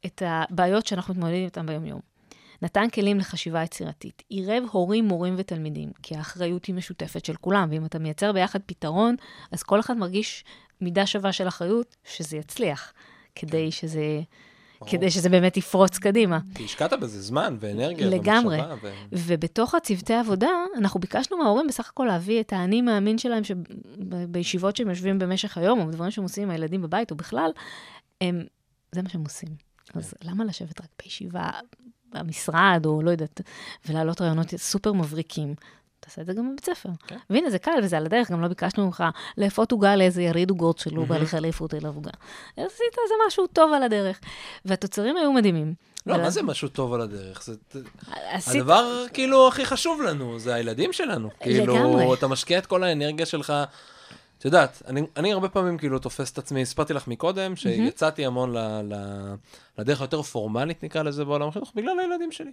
את 0.07 0.23
הבעיות 0.27 0.87
שאנחנו 0.87 1.15
מתמודדים 1.15 1.45
איתן 1.45 1.67
ביום-יום. 1.67 2.01
נתן 2.63 2.91
כלים 2.91 3.19
לחשיבה 3.19 3.63
יצירתית, 3.63 4.23
עירב 4.29 4.65
הורים, 4.73 5.05
מורים 5.05 5.35
ותלמידים, 5.39 5.91
כי 6.03 6.17
האחריות 6.17 6.65
היא 6.65 6.75
משותפת 6.75 7.25
של 7.25 7.37
כולם, 7.37 7.69
ואם 7.71 7.85
אתה 7.85 7.99
מייצר 7.99 8.33
ביחד 8.33 8.59
פתרון, 8.67 9.17
אז 9.53 9.63
כל 9.63 9.81
אחד 9.81 9.97
מרגיש 9.97 10.45
מידה 10.81 11.07
שווה 11.07 11.33
של 11.33 11.49
אחריות, 11.49 11.97
שזה 12.05 12.37
יצליח, 12.37 12.93
כדי 13.35 13.73
שזה, 13.73 14.01
ברור. 14.01 14.25
כדי 14.87 15.11
שזה 15.11 15.29
באמת 15.29 15.57
יפרוץ 15.57 15.99
קדימה. 15.99 16.39
כי 16.55 16.65
השקעת 16.65 16.93
בזה 16.93 17.23
זמן 17.23 17.57
ואנרגיה 17.61 18.07
לגמרי. 18.07 18.57
ומחשבה. 18.57 18.89
ו... 18.89 18.91
ובתוך 19.13 19.75
הצוותי 19.75 20.15
עבודה, 20.15 20.49
אנחנו 20.77 21.01
ביקשנו 21.01 21.39
מההורים 21.39 21.67
בסך 21.67 21.89
הכל 21.89 22.05
להביא 22.05 22.41
את 22.41 22.53
האני 22.53 22.83
מאמין 22.83 23.19
שלהם 23.19 23.43
שבישיבות 23.45 24.77
שהם 24.77 24.89
יושבים 24.89 25.19
במשך 25.19 25.59
היום, 25.59 25.81
או 25.81 25.87
בדברים 25.87 26.11
שהם 26.11 26.25
עושים 26.25 26.43
עם 26.43 26.51
הילדים 26.51 26.83
בבית, 26.83 27.11
או 27.11 27.17
בכלל, 27.17 27.51
הם, 28.21 28.45
זה 28.93 29.03
מה 29.03 29.09
שהם 29.09 29.23
עושים. 29.23 29.49
אז 29.95 30.15
למה 30.23 30.45
לשבת 30.45 30.81
רק 30.81 30.89
בישיבה 31.03 31.51
במשרד, 32.15 32.83
או 32.87 33.03
לא 33.03 33.11
יודעת, 33.11 33.41
ולהעלות 33.89 34.21
רעיונות 34.21 34.55
סופר 34.57 34.93
מבריקים? 34.93 35.55
תעשה 36.01 36.21
את 36.23 36.27
זה 36.27 36.33
גם 36.33 36.53
בבית 36.53 36.65
ספר. 36.65 36.89
כן. 37.07 37.17
והנה, 37.31 37.51
זה 37.51 37.59
קל 37.59 37.71
וזה 37.83 37.97
על 37.97 38.07
הדרך, 38.07 38.31
גם 38.31 38.41
לא 38.43 38.49
ביקשנו 38.49 38.85
ממך 38.87 39.05
לאפות 39.39 39.73
עוגה 39.73 39.97
לאיזה 39.97 40.23
יריד 40.23 40.51
עוגות 40.51 40.79
שלו, 40.79 41.07
בהליכי 41.07 41.41
לאפות 41.41 41.75
אליו 41.75 41.95
עוגה. 41.95 42.11
עשית 42.53 42.67
איזה 43.05 43.15
משהו 43.27 43.47
טוב 43.47 43.73
על 43.73 43.83
הדרך. 43.83 44.21
והתוצרים 44.65 45.17
היו 45.17 45.33
מדהימים. 45.33 45.75
לא, 46.07 46.17
מה 46.19 46.31
זה 46.31 46.43
משהו 46.43 46.69
טוב 46.69 46.95
על 46.95 47.01
הדרך? 47.01 47.43
זה... 47.43 47.55
עשית- 48.31 48.61
הדבר 48.61 49.05
כאילו 49.13 49.49
הכי 49.49 49.67
חשוב 49.67 50.03
לנו, 50.03 50.39
זה 50.39 50.55
הילדים 50.55 50.93
שלנו. 50.93 51.29
כאילו, 51.41 51.77
לגמרי. 51.77 52.15
אתה 52.15 52.29
משקיע 52.29 52.59
את 52.59 52.67
כל 52.67 52.85
האנרגיה 52.85 53.27
שלך. 53.27 53.53
את 54.41 54.45
יודעת, 54.45 54.83
אני, 54.87 55.03
אני 55.17 55.33
הרבה 55.33 55.49
פעמים 55.49 55.79
כאילו 55.79 55.99
תופס 55.99 56.33
את 56.33 56.39
עצמי, 56.39 56.63
הספרתי 56.63 56.93
לך 56.93 57.09
מקודם, 57.09 57.57
שיצאתי 57.57 58.27
המון 58.27 58.57
ל, 58.57 58.59
ל, 58.83 58.95
לדרך 59.79 60.01
היותר 60.01 60.23
פורמלית, 60.23 60.85
נקרא 60.85 61.03
לזה, 61.03 61.25
בעולם 61.25 61.49
החינוך, 61.49 61.73
בגלל 61.75 61.99
הילדים 61.99 62.33
שלי. 62.33 62.53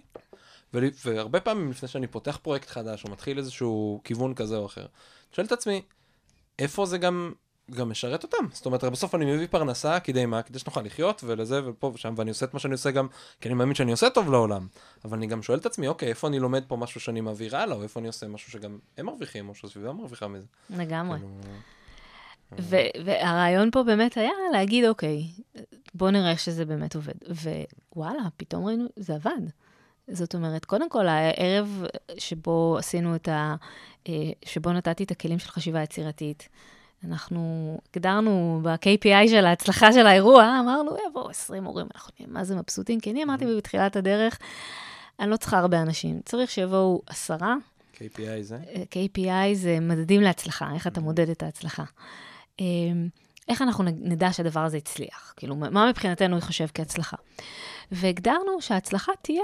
ול, 0.74 0.84
והרבה 1.04 1.40
פעמים 1.40 1.70
לפני 1.70 1.88
שאני 1.88 2.06
פותח 2.06 2.38
פרויקט 2.42 2.68
חדש, 2.68 3.04
או 3.04 3.10
מתחיל 3.10 3.38
איזשהו 3.38 4.00
כיוון 4.04 4.34
כזה 4.34 4.56
או 4.56 4.66
אחר, 4.66 4.86
שואל 5.32 5.46
את 5.46 5.52
עצמי, 5.52 5.82
איפה 6.58 6.86
זה 6.86 6.98
גם, 6.98 7.32
גם 7.70 7.90
משרת 7.90 8.22
אותם. 8.22 8.46
זאת 8.52 8.66
אומרת, 8.66 8.84
בסוף 8.84 9.14
אני 9.14 9.24
מביא 9.24 9.46
פרנסה, 9.50 10.00
כדי 10.00 10.26
מה? 10.26 10.42
כדי 10.42 10.58
שנוכל 10.58 10.82
לחיות, 10.82 11.24
ולזה 11.26 11.60
ופה 11.68 11.90
ושם, 11.94 12.14
ואני 12.16 12.30
עושה 12.30 12.46
את 12.46 12.54
מה 12.54 12.60
שאני 12.60 12.72
עושה 12.72 12.90
גם, 12.90 13.08
כי 13.40 13.48
אני 13.48 13.54
מאמין 13.54 13.74
שאני 13.74 13.92
עושה 13.92 14.10
טוב 14.10 14.30
לעולם. 14.30 14.66
אבל 15.04 15.16
אני 15.16 15.26
גם 15.26 15.42
שואל 15.42 15.58
את 15.58 15.66
עצמי, 15.66 15.88
אוקיי, 15.88 16.08
איפה 16.08 16.28
אני 16.28 16.38
לומד 16.38 16.64
פה 16.68 16.76
משהו 16.76 17.00
שאני 17.00 17.20
מעביר 17.20 17.56
הלאה, 17.56 17.76
או 17.76 17.82
איפה 17.82 18.00
אני 18.00 18.06
עושה 18.06 18.28
משהו 18.28 18.52
שגם 18.52 18.78
הם 18.98 19.06
מרוויחים, 19.06 19.48
או 19.48 19.54
שהסביבה 19.54 19.92
מרוויחה 19.92 20.28
מזה. 20.28 20.46
לגמרי. 20.70 21.18
כאילו, 21.18 21.32
ו- 22.60 22.76
והרעיון 23.04 23.70
פה 23.70 23.82
באמת 23.82 24.16
היה 24.16 24.30
להגיד, 24.52 24.84
אוקיי, 24.84 25.22
בוא 25.94 26.10
נראה 26.10 26.36
שזה 26.36 26.64
באמת 26.64 26.94
עובד. 26.94 27.12
ווואלה, 27.96 28.22
פתאום 28.36 28.66
ראינו, 28.66 28.84
זה 28.96 29.14
עבד. 29.14 29.40
זאת 30.10 30.34
אומרת, 30.34 30.64
קודם 30.64 30.90
כל, 30.90 31.08
הערב 31.08 31.84
שבו 32.18 32.76
עשינו 32.78 33.14
את 33.14 33.28
ה... 33.28 33.54
אה, 34.08 34.12
שבו 34.44 34.72
נתתי 34.72 35.04
את 35.04 35.10
הכלים 35.10 35.38
של 35.38 35.50
חשיבה 35.50 35.82
יצירתית, 35.82 36.48
אנחנו 37.04 37.78
הגדרנו 37.90 38.60
ב-KPI 38.62 39.28
של 39.28 39.46
ההצלחה 39.46 39.92
של 39.92 40.06
האירוע, 40.06 40.60
אמרנו, 40.60 40.96
יבואו 41.10 41.30
20 41.30 41.64
הורים, 41.64 41.86
אנחנו 41.94 42.12
נהיה 42.20 42.32
מה 42.32 42.44
זה 42.44 42.56
מבסוטים, 42.56 43.00
כי 43.00 43.10
אני 43.10 43.22
אמרתי 43.22 43.44
בתחילת 43.56 43.96
הדרך, 43.96 44.38
אני 45.20 45.30
לא 45.30 45.36
צריכה 45.36 45.58
הרבה 45.58 45.82
אנשים, 45.82 46.20
צריך 46.24 46.50
שיבואו 46.50 47.02
עשרה. 47.06 47.54
KPI 47.94 48.42
זה? 48.42 48.58
אה, 48.74 48.82
KPI 48.92 49.54
זה 49.54 49.80
מדדים 49.80 50.20
להצלחה, 50.20 50.70
איך 50.74 50.86
אתה 50.86 51.00
מודד 51.00 51.30
את 51.30 51.42
ההצלחה. 51.42 51.84
אה, 52.60 52.64
איך 53.48 53.62
אנחנו 53.62 53.84
נדע 53.84 54.32
שהדבר 54.32 54.60
הזה 54.60 54.76
הצליח? 54.76 55.34
כאילו, 55.36 55.56
מה 55.56 55.88
מבחינתנו 55.88 56.36
ייחשב 56.36 56.66
כהצלחה? 56.74 57.16
והגדרנו 57.92 58.60
שההצלחה 58.60 59.12
תהיה 59.22 59.42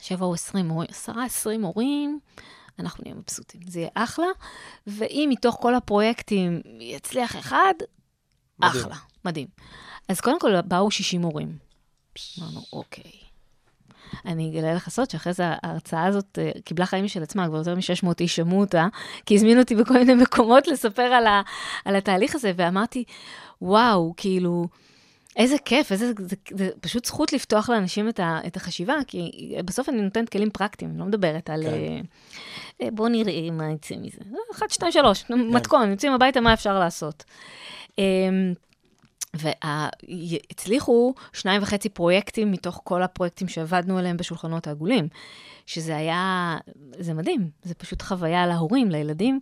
שיבואו 0.00 0.34
20 0.34 0.68
מורים, 0.68 0.88
10-20 1.08 1.12
מורים, 1.58 2.20
אנחנו 2.78 3.04
נהיה 3.04 3.14
מבסוטים. 3.14 3.60
זה 3.66 3.80
יהיה 3.80 3.90
אחלה, 3.94 4.26
ואם 4.86 5.28
מתוך 5.32 5.56
כל 5.60 5.74
הפרויקטים 5.74 6.60
יצליח 6.80 7.36
אחד, 7.36 7.74
מדהים. 8.58 8.82
אחלה, 8.82 8.96
מדהים. 9.24 9.46
אז 10.08 10.20
קודם 10.20 10.40
כל 10.40 10.60
באו 10.60 10.90
60 10.90 11.20
מורים. 11.20 11.58
אמרנו, 12.38 12.60
אוקיי. 12.72 13.23
אני 14.26 14.50
אגלה 14.50 14.74
לך 14.74 14.88
סוד 14.88 15.10
שאחרי 15.10 15.32
זה 15.32 15.44
ההרצאה 15.46 16.04
הזאת 16.04 16.38
uh, 16.38 16.62
קיבלה 16.62 16.86
חיים 16.86 17.04
משל 17.04 17.22
עצמה, 17.22 17.46
כבר 17.46 17.56
יותר 17.56 17.74
מ-600 17.74 18.08
איש 18.20 18.36
שמעו 18.36 18.60
אותה, 18.60 18.86
כי 19.26 19.34
הזמינו 19.34 19.60
אותי 19.60 19.74
בכל 19.74 19.94
מיני 19.94 20.14
מקומות 20.14 20.68
לספר 20.68 21.02
על, 21.02 21.26
ה, 21.26 21.42
על 21.84 21.96
התהליך 21.96 22.34
הזה, 22.34 22.52
ואמרתי, 22.56 23.04
וואו, 23.62 24.14
כאילו, 24.16 24.66
איזה 25.36 25.56
כיף, 25.64 25.92
איזה, 25.92 26.12
זה, 26.18 26.36
זה 26.50 26.70
פשוט 26.80 27.04
זכות 27.04 27.32
לפתוח 27.32 27.70
לאנשים 27.70 28.08
את, 28.08 28.20
ה, 28.20 28.40
את 28.46 28.56
החשיבה, 28.56 28.94
כי 29.06 29.54
בסוף 29.64 29.88
אני 29.88 30.02
נותנת 30.02 30.28
כלים 30.28 30.50
פרקטיים, 30.50 30.98
לא 30.98 31.04
מדברת 31.04 31.50
על... 31.50 31.62
כן. 31.62 32.04
אה, 32.82 32.90
בואו 32.90 33.08
נראה 33.08 33.50
מה 33.52 33.70
יצא 33.70 33.94
מזה. 33.96 34.18
אחת, 34.54 34.70
שתיים, 34.70 34.92
שלוש, 34.92 35.22
כן. 35.22 35.34
מתכון, 35.34 35.90
יוצאים 35.90 36.12
הביתה, 36.12 36.40
מה 36.40 36.52
אפשר 36.52 36.78
לעשות. 36.78 37.24
והצליחו 39.34 41.14
שניים 41.32 41.62
וחצי 41.62 41.88
פרויקטים 41.88 42.52
מתוך 42.52 42.80
כל 42.84 43.02
הפרויקטים 43.02 43.48
שעבדנו 43.48 43.98
עליהם 43.98 44.16
בשולחנות 44.16 44.66
העגולים, 44.66 45.08
שזה 45.66 45.96
היה, 45.96 46.56
זה 46.98 47.14
מדהים, 47.14 47.50
זה 47.62 47.74
פשוט 47.74 48.02
חוויה 48.02 48.46
להורים, 48.46 48.90
לילדים. 48.90 49.40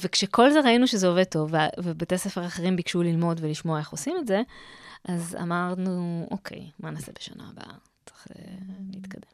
וכשכל 0.00 0.50
זה 0.50 0.60
ראינו 0.60 0.86
שזה 0.86 1.08
עובד 1.08 1.24
טוב, 1.24 1.52
ובתי 1.78 2.18
ספר 2.18 2.46
אחרים 2.46 2.76
ביקשו 2.76 3.02
ללמוד 3.02 3.40
ולשמוע 3.42 3.78
איך 3.78 3.90
עושים 3.90 4.16
את 4.18 4.26
זה, 4.26 4.42
אז 5.04 5.36
אמרנו, 5.42 6.26
אוקיי, 6.30 6.70
מה 6.80 6.90
נעשה 6.90 7.12
בשנה 7.18 7.44
הבאה? 7.52 7.74
צריך 8.06 8.26
uh, 8.26 8.32
להתקדם. 8.92 9.30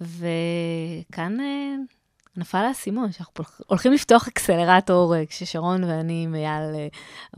וכאן 0.00 1.40
uh, 1.40 1.94
נפל 2.40 2.58
האסימון, 2.58 3.12
שאנחנו 3.12 3.44
הולכים 3.66 3.92
לפתוח 3.92 4.28
אקסלרטור, 4.28 5.14
uh, 5.14 5.26
כששרון 5.26 5.84
ואני 5.84 6.24
עם 6.24 6.34
אייל 6.34 6.62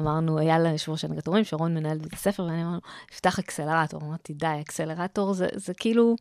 אמרנו, 0.01 0.38
אייל 0.38 0.67
יושב 0.67 0.93
ראש 0.93 1.05
הנהגת 1.05 1.27
הורים, 1.27 1.45
שרון 1.45 1.75
מנהל 1.75 1.99
בית 1.99 2.12
הספר, 2.12 2.43
ואני 2.43 2.62
אמרנו, 2.62 2.81
נפתח 3.12 3.38
אקסלרטור. 3.38 4.01
אמרתי, 4.03 4.33
די, 4.33 4.47
אקסלרטור 4.61 5.35
זה, 5.35 5.47
זה 5.55 5.75
כאילו... 5.75 6.17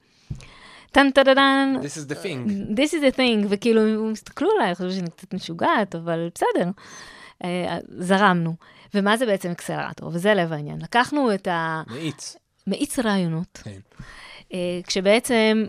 טן 0.91 1.11
טה 1.11 1.23
טן. 1.23 1.75
This 1.81 1.97
is 1.97 2.11
the 2.11 2.23
thing. 2.23 2.49
This 2.77 2.93
is 2.93 3.13
the 3.13 3.17
thing, 3.17 3.47
וכאילו, 3.49 3.81
הם 3.81 4.11
הסתכלו 4.11 4.49
עליי, 4.59 4.75
חשבו 4.75 4.91
שאני 4.91 5.09
קצת 5.09 5.33
משוגעת, 5.33 5.95
אבל 5.95 6.29
בסדר, 6.35 6.69
זרמנו. 7.99 8.55
ומה 8.93 9.17
זה 9.17 9.25
בעצם 9.25 9.51
אקסלרטור? 9.51 10.09
וזה 10.13 10.33
לב 10.33 10.53
העניין. 10.53 10.81
לקחנו 10.81 11.33
את 11.33 11.47
ה... 11.47 11.83
מאיץ. 11.87 12.35
מאיץ 12.67 12.99
רעיונות. 12.99 13.61
כן. 13.63 13.79
Uh, 14.51 14.53
כשבעצם 14.87 15.65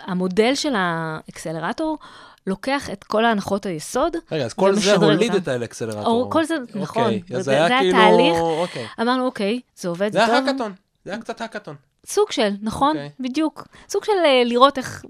המודל 0.00 0.54
של 0.54 0.72
האקסלרטור 0.76 1.98
לוקח 2.46 2.90
את 2.90 3.04
כל 3.04 3.24
ההנחות 3.24 3.66
היסוד. 3.66 4.16
רגע, 4.32 4.44
אז 4.44 4.52
כל 4.52 4.74
זה 4.74 4.94
הוליד 4.94 5.34
את 5.34 5.48
האקסלרטור. 5.48 6.30
כל 6.30 6.44
זה, 6.44 6.54
נכון. 6.74 7.14
אוקיי, 7.14 7.36
אז 7.36 7.44
זה 7.44 7.52
היה 7.52 7.80
כאילו... 7.80 7.98
התהליך. 7.98 8.36
אוקיי. 8.40 8.86
אמרנו, 9.00 9.26
אוקיי, 9.26 9.60
זה 9.76 9.88
עובד, 9.88 10.12
זה 10.12 10.24
היה 10.24 10.38
האקתון. 10.38 10.72
זה 11.04 11.10
היה 11.10 11.20
קצת 11.20 11.40
האקתון. 11.40 11.76
סוג 12.06 12.32
של, 12.32 12.50
נכון, 12.62 12.96
okay. 12.96 13.22
בדיוק. 13.22 13.66
סוג 13.88 14.04
של 14.04 14.12
uh, 14.12 14.48
לראות 14.48 14.78
איך, 14.78 15.04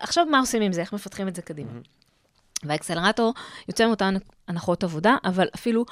עכשיו 0.00 0.26
מה 0.26 0.40
עושים 0.40 0.62
עם 0.62 0.72
זה, 0.72 0.80
איך 0.80 0.92
מפתחים 0.92 1.28
את 1.28 1.36
זה 1.36 1.42
קדימה. 1.42 1.70
Mm-hmm. 1.70 2.66
והאקסלרטור 2.66 3.34
יוצא 3.68 3.86
מאותן 3.86 4.14
הנחות 4.48 4.84
עבודה, 4.84 5.16
אבל 5.24 5.48
אפילו 5.54 5.84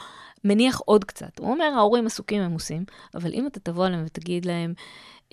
מניח 0.45 0.81
עוד 0.85 1.05
קצת. 1.05 1.39
הוא 1.39 1.51
אומר, 1.51 1.73
ההורים 1.77 2.07
עסוקים, 2.07 2.43
הם 2.43 2.53
עושים, 2.53 2.85
אבל 3.15 3.33
אם 3.33 3.47
אתה 3.47 3.61
תבוא 3.61 3.87
אליהם 3.87 4.03
ותגיד 4.07 4.45
להם, 4.45 4.75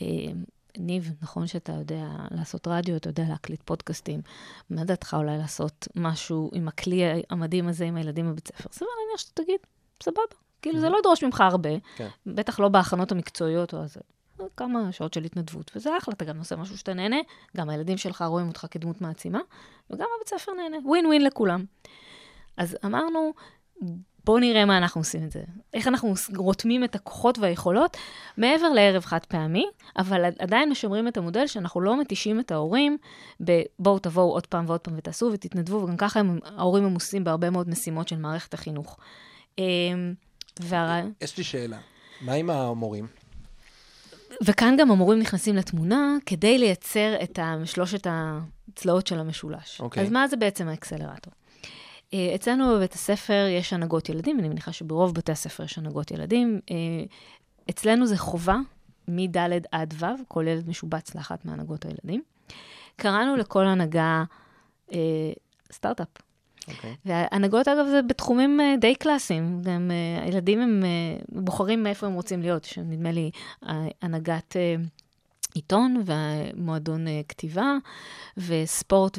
אה, 0.01 0.05
ניב, 0.79 1.11
נכון 1.21 1.47
שאתה 1.47 1.71
יודע 1.71 2.07
לעשות 2.31 2.67
רדיו, 2.67 2.95
אתה 2.95 3.09
יודע 3.09 3.23
להקליט 3.29 3.61
פודקאסטים, 3.65 4.21
מה 4.69 4.83
דעתך 4.83 5.15
אולי 5.19 5.37
לעשות 5.37 5.87
משהו 5.95 6.51
עם 6.53 6.67
הכלי 6.67 7.03
המדהים 7.29 7.67
הזה 7.67 7.85
עם 7.85 7.95
הילדים 7.95 8.31
בבית 8.31 8.47
ספר? 8.47 8.69
סבבה, 8.71 8.91
להניח 9.03 9.19
שאתה 9.19 9.41
תגיד, 9.43 9.59
סבבה. 10.03 10.21
כאילו, 10.61 10.79
זה 10.79 10.89
לא 10.89 10.97
ידרוש 10.99 11.23
ממך 11.23 11.41
הרבה, 11.41 11.69
כן. 11.95 12.07
בטח 12.25 12.59
לא 12.59 12.67
בהכנות 12.67 13.11
המקצועיות 13.11 13.73
או 13.73 13.83
הזה. 13.83 13.99
כמה 14.57 14.91
שעות 14.91 15.13
של 15.13 15.23
התנדבות, 15.23 15.71
וזה 15.75 15.97
אחלה, 15.97 16.13
אתה 16.13 16.25
גם 16.25 16.39
עושה 16.39 16.55
משהו 16.55 16.77
שאתה 16.77 16.93
נהנה, 16.93 17.17
גם 17.57 17.69
הילדים 17.69 17.97
שלך 17.97 18.21
רואים 18.21 18.47
אותך 18.47 18.65
כדמות 18.71 19.01
מעצימה, 19.01 19.39
וגם 19.89 20.07
הבית 20.15 20.29
ספר 20.29 20.51
נהנה, 20.53 20.77
ווין 20.85 21.05
ווין 21.05 21.23
לכולם. 21.23 21.65
אז 22.57 22.77
אמרנו, 22.85 23.33
בואו 24.27 24.39
נראה 24.39 24.65
מה 24.65 24.77
אנחנו 24.77 25.01
עושים 25.01 25.23
את 25.23 25.31
זה. 25.31 25.41
איך 25.73 25.87
אנחנו 25.87 26.13
רותמים 26.37 26.83
את 26.83 26.95
הכוחות 26.95 27.39
והיכולות 27.39 27.97
מעבר 28.37 28.69
לערב 28.69 29.05
חד 29.05 29.25
פעמי, 29.27 29.65
אבל 29.97 30.25
עדיין 30.39 30.69
משמרים 30.69 31.07
את 31.07 31.17
המודל 31.17 31.47
שאנחנו 31.47 31.81
לא 31.81 32.01
מתישים 32.01 32.39
את 32.39 32.51
ההורים 32.51 32.97
בבואו 33.39 33.99
תבואו 33.99 34.31
עוד 34.31 34.47
פעם 34.47 34.65
ועוד 34.67 34.79
פעם 34.79 34.93
ותעשו 34.97 35.29
ותתנדבו, 35.33 35.75
וגם 35.75 35.97
ככה 35.97 36.19
הם, 36.19 36.39
ההורים 36.57 36.85
עמוסים 36.85 37.23
בהרבה 37.23 37.49
מאוד 37.49 37.69
משימות 37.69 38.07
של 38.07 38.17
מערכת 38.17 38.53
החינוך. 38.53 38.97
אמ, 39.57 40.13
והרע... 40.59 41.01
יש 41.21 41.37
לי 41.37 41.43
שאלה, 41.43 41.77
מה 42.21 42.33
עם 42.33 42.49
המורים? 42.49 43.07
וכאן 44.41 44.75
גם 44.79 44.91
המורים 44.91 45.19
נכנסים 45.19 45.55
לתמונה 45.55 46.15
כדי 46.25 46.57
לייצר 46.57 47.15
את 47.23 47.39
שלושת 47.65 48.07
הצלעות 48.09 49.07
של 49.07 49.19
המשולש. 49.19 49.79
Okay. 49.79 49.83
אוקיי. 49.83 50.03
אז 50.03 50.11
מה 50.11 50.27
זה 50.27 50.37
בעצם 50.37 50.67
האקסלרטור? 50.67 51.33
אה, 52.13 52.31
אצלנו 52.35 52.75
בבית 52.75 52.93
הספר 52.93 53.45
יש 53.49 53.73
הנהגות 53.73 54.09
ילדים, 54.09 54.39
אני 54.39 54.49
מניחה 54.49 54.71
שברוב 54.71 55.13
בתי 55.13 55.31
הספר 55.31 55.63
יש 55.63 55.77
הנהגות 55.77 56.11
ילדים. 56.11 56.59
אה, 56.71 56.75
אצלנו 57.69 58.05
זה 58.05 58.17
חובה 58.17 58.57
מד' 59.07 59.37
עד 59.71 59.93
ו', 59.97 60.05
כל 60.27 60.45
ילד 60.47 60.69
משובץ 60.69 61.15
לאחת 61.15 61.45
מהנהגות 61.45 61.85
הילדים. 61.85 62.21
קראנו 62.95 63.35
לכל 63.35 63.65
הנהגה 63.65 64.23
אה, 64.93 64.97
סטארט-אפ. 65.71 66.07
Okay. 66.07 66.27
אוקיי. 66.67 66.95
והנהגות, 67.05 67.67
אגב, 67.67 67.85
זה 67.85 68.01
בתחומים 68.01 68.59
uh, 68.59 68.79
די 68.79 68.95
קלאסיים. 68.95 69.61
גם 69.63 69.91
uh, 69.91 70.23
הילדים 70.23 70.61
הם 70.61 70.83
uh, 70.83 71.25
בוחרים 71.41 71.83
מאיפה 71.83 72.07
הם 72.07 72.13
רוצים 72.13 72.41
להיות, 72.41 72.63
שנדמה 72.63 73.11
לי 73.11 73.31
הנהגת 74.01 74.55
uh, 74.55 75.05
עיתון 75.57 76.03
ומועדון 76.05 77.07
uh, 77.07 77.09
כתיבה, 77.29 77.77
וספורט 78.37 79.17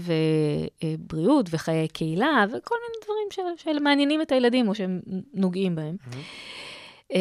ובריאות 0.78 1.46
וחיי 1.50 1.88
קהילה, 1.88 2.44
וכל 2.48 2.74
מיני 2.74 3.04
דברים 3.04 3.56
שמעניינים 3.56 4.22
את 4.22 4.32
הילדים 4.32 4.68
או 4.68 4.74
שהם 4.74 5.00
נוגעים 5.34 5.74
בהם. 5.74 5.96
Mm-hmm. 6.00 7.12
Uh, 7.12 7.16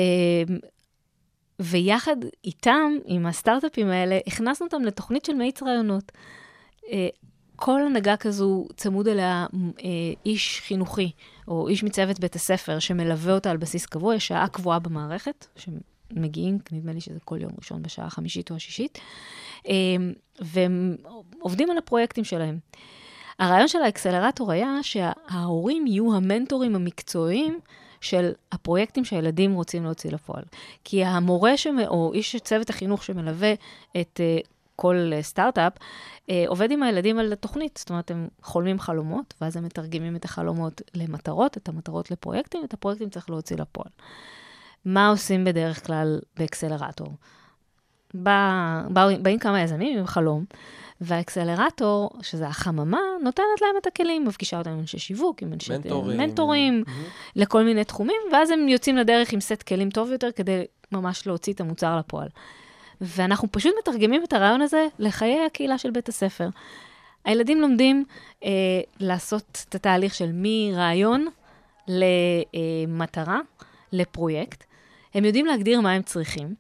ויחד 1.59 2.15
איתם, 2.45 2.91
עם 3.05 3.25
הסטארט-אפים 3.25 3.87
האלה, 3.87 4.19
הכנסנו 4.27 4.65
אותם 4.65 4.85
לתוכנית 4.85 5.25
של 5.25 5.33
מאיץ 5.33 5.63
רעיונות. 5.63 6.11
כל 7.59 7.81
הנהגה 7.81 8.17
כזו, 8.17 8.67
צמוד 8.75 9.07
אליה 9.07 9.45
אה, 9.83 9.89
איש 10.25 10.61
חינוכי, 10.61 11.11
או 11.47 11.67
איש 11.67 11.83
מצוות 11.83 12.19
בית 12.19 12.35
הספר, 12.35 12.79
שמלווה 12.79 13.33
אותה 13.33 13.51
על 13.51 13.57
בסיס 13.57 13.85
קבוע, 13.85 14.15
יש 14.15 14.27
שעה 14.27 14.47
קבועה 14.47 14.79
במערכת, 14.79 15.47
שמגיעים, 16.13 16.59
נדמה 16.71 16.93
לי 16.93 17.01
שזה 17.01 17.19
כל 17.19 17.41
יום 17.41 17.51
ראשון 17.57 17.81
בשעה 17.81 18.05
החמישית 18.05 18.51
או 18.51 18.55
השישית, 18.55 18.99
אה, 19.67 19.73
והם 20.39 20.95
עובדים 21.39 21.71
על 21.71 21.77
הפרויקטים 21.77 22.23
שלהם. 22.23 22.59
הרעיון 23.39 23.67
של 23.67 23.81
האקסלרטור 23.81 24.51
היה 24.51 24.77
שההורים 24.81 25.87
יהיו 25.87 26.15
המנטורים 26.15 26.75
המקצועיים 26.75 27.59
של 28.01 28.31
הפרויקטים 28.51 29.05
שהילדים 29.05 29.53
רוצים 29.53 29.83
להוציא 29.83 30.11
לפועל. 30.11 30.43
כי 30.83 31.03
המורה 31.03 31.57
שמ... 31.57 31.79
או 31.87 32.13
איש 32.13 32.35
צוות 32.35 32.69
החינוך 32.69 33.03
שמלווה 33.03 33.53
את 34.01 34.19
uh, 34.19 34.47
כל 34.75 35.11
אה, 35.13 35.23
סטארט-אפ, 35.23 35.73
אה, 36.29 36.43
עובד 36.47 36.71
עם 36.71 36.83
הילדים 36.83 37.19
על 37.19 37.33
התוכנית. 37.33 37.77
זאת 37.77 37.89
אומרת, 37.89 38.11
הם 38.11 38.27
חולמים 38.41 38.79
חלומות, 38.79 39.33
ואז 39.41 39.57
הם 39.57 39.63
מתרגמים 39.63 40.15
את 40.15 40.25
החלומות 40.25 40.81
למטרות, 40.95 41.57
את 41.57 41.69
המטרות 41.69 42.11
לפרויקטים, 42.11 42.63
את 42.63 42.73
הפרויקטים 42.73 43.09
צריך 43.09 43.29
להוציא 43.29 43.57
לפועל. 43.57 43.91
מה 44.87 45.09
עושים 45.09 45.45
בדרך 45.45 45.85
כלל 45.87 46.19
באקסלרטור? 46.37 47.07
בא, 48.13 48.81
בא, 48.89 49.07
באים 49.21 49.39
כמה 49.39 49.61
יזמים 49.61 49.97
עם 49.99 50.05
חלום, 50.05 50.45
והאקסלרטור, 51.01 52.09
שזה 52.21 52.47
החממה, 52.47 52.99
נותנת 53.23 53.45
להם 53.61 53.75
את 53.81 53.87
הכלים, 53.87 54.25
מפגישה 54.25 54.57
אותם 54.57 54.69
עם 54.69 54.79
אנשי 54.79 54.99
שיווק, 54.99 55.41
עם 55.41 55.53
אנשי 55.53 55.73
מנטורים. 55.73 56.17
מנטורים 56.17 56.83
Mhm. 56.87 56.91
לכל 57.35 57.63
מיני 57.63 57.83
תחומים, 57.83 58.21
ואז 58.31 58.51
הם 58.51 58.67
יוצאים 58.67 58.97
לדרך 58.97 59.33
עם 59.33 59.39
סט 59.41 59.63
כלים 59.63 59.89
טוב 59.89 60.11
יותר 60.11 60.31
כדי 60.31 60.63
ממש 60.91 61.27
להוציא 61.27 61.53
את 61.53 61.61
המוצר 61.61 61.97
לפועל. 61.97 62.27
ואנחנו 63.01 63.47
פשוט 63.51 63.73
מתרגמים 63.79 64.23
את 64.23 64.33
הרעיון 64.33 64.61
הזה 64.61 64.87
לחיי 64.99 65.45
הקהילה 65.45 65.77
של 65.77 65.91
בית 65.91 66.09
הספר. 66.09 66.49
הילדים 67.25 67.61
לומדים 67.61 68.03
אה, 68.43 68.49
לעשות 68.99 69.65
את 69.69 69.75
התהליך 69.75 70.13
של 70.15 70.29
מרעיון 70.33 71.27
למטרה, 71.87 73.39
לפרויקט. 73.91 74.63
הם 75.13 75.25
יודעים 75.25 75.45
להגדיר 75.45 75.81
מה 75.81 75.91
הם 75.91 76.01
צריכים, 76.01 76.55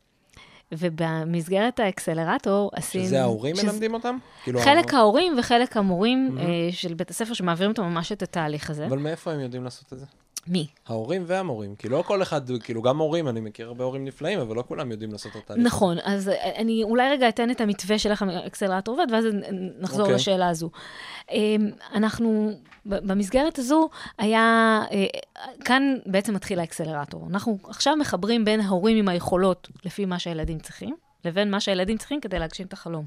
ובמסגרת 0.71 1.79
האקסלרטור 1.79 2.71
עשינו... 2.73 3.03
שזה 3.05 3.21
ההורים 3.21 3.55
שזה- 3.55 3.67
מלמדים 3.67 3.93
אותם? 3.93 4.17
כאילו, 4.43 4.59
חלק 4.59 4.93
ההורים 4.93 5.35
וחלק 5.39 5.77
המורים 5.77 6.35
Mhm. 6.37 6.41
אה, 6.41 6.45
של 6.71 6.93
בית 6.93 7.09
הספר 7.09 7.33
שמעבירים 7.33 7.71
אותם 7.71 7.83
ממש 7.83 8.11
את 8.11 8.21
התהליך 8.23 8.69
הזה. 8.69 8.85
אבל 8.85 8.97
מאיפה 8.99 9.31
הם 9.31 9.39
יודעים 9.39 9.63
לעשות 9.63 9.93
את 9.93 9.99
זה? 9.99 10.05
מי? 10.47 10.67
ההורים 10.87 11.23
והמורים. 11.27 11.75
כי 11.75 11.89
לא 11.89 12.03
כל 12.07 12.21
אחד, 12.21 12.41
כאילו 12.63 12.81
גם 12.81 12.97
מורים, 12.97 13.27
אני 13.27 13.39
מכיר 13.39 13.67
הרבה 13.67 13.83
הורים 13.83 14.05
נפלאים, 14.05 14.39
אבל 14.39 14.55
לא 14.55 14.63
כולם 14.67 14.91
יודעים 14.91 15.11
לעשות 15.11 15.31
את 15.31 15.41
התהליך. 15.43 15.65
נכון, 15.65 15.97
אז 16.03 16.29
אה, 16.29 16.55
אני 16.55 16.83
אולי 16.83 17.09
רגע 17.09 17.29
אתן 17.29 17.51
את 17.51 17.61
המתווה 17.61 17.99
של 17.99 18.11
האקסלרטור 18.19 18.95
עובד, 18.99 19.11
ואז 19.13 19.25
נחזור 19.79 20.01
אוקיי. 20.01 20.15
לשאלה 20.15 20.49
הזו. 20.49 20.69
אה, 21.31 21.55
אנחנו, 21.93 22.51
במסגרת 22.87 23.59
הזו, 23.59 23.89
היה, 24.17 24.81
אה, 24.91 25.05
כאן 25.65 25.95
בעצם 26.05 26.33
מתחיל 26.33 26.59
האקסלרטור. 26.59 27.27
אנחנו 27.29 27.57
עכשיו 27.63 27.95
מחברים 27.95 28.45
בין 28.45 28.59
ההורים 28.59 28.97
עם 28.97 29.07
היכולות, 29.07 29.69
לפי 29.85 30.05
מה 30.05 30.19
שהילדים 30.19 30.59
צריכים, 30.59 30.95
לבין 31.25 31.51
מה 31.51 31.59
שהילדים 31.59 31.97
צריכים 31.97 32.21
כדי 32.21 32.39
להגשים 32.39 32.67
את 32.67 32.73
החלום. 32.73 33.05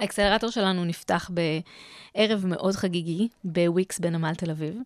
האקסלרטור 0.00 0.50
שלנו 0.50 0.84
נפתח 0.84 1.30
בערב 1.34 2.46
מאוד 2.46 2.74
חגיגי 2.74 3.28
בוויקס 3.44 3.98
בנמל 3.98 4.34
תל 4.34 4.50
אביב. 4.50 4.76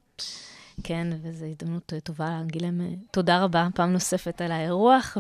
כן, 0.82 1.08
וזו 1.22 1.46
הזדמנות 1.46 1.92
טובה 2.04 2.24
אה, 2.26 2.86
תודה 3.10 3.42
רבה 3.42 3.68
פעם 3.74 3.92
נוספת 3.92 4.40
על 4.40 4.52
האירוח, 4.52 5.16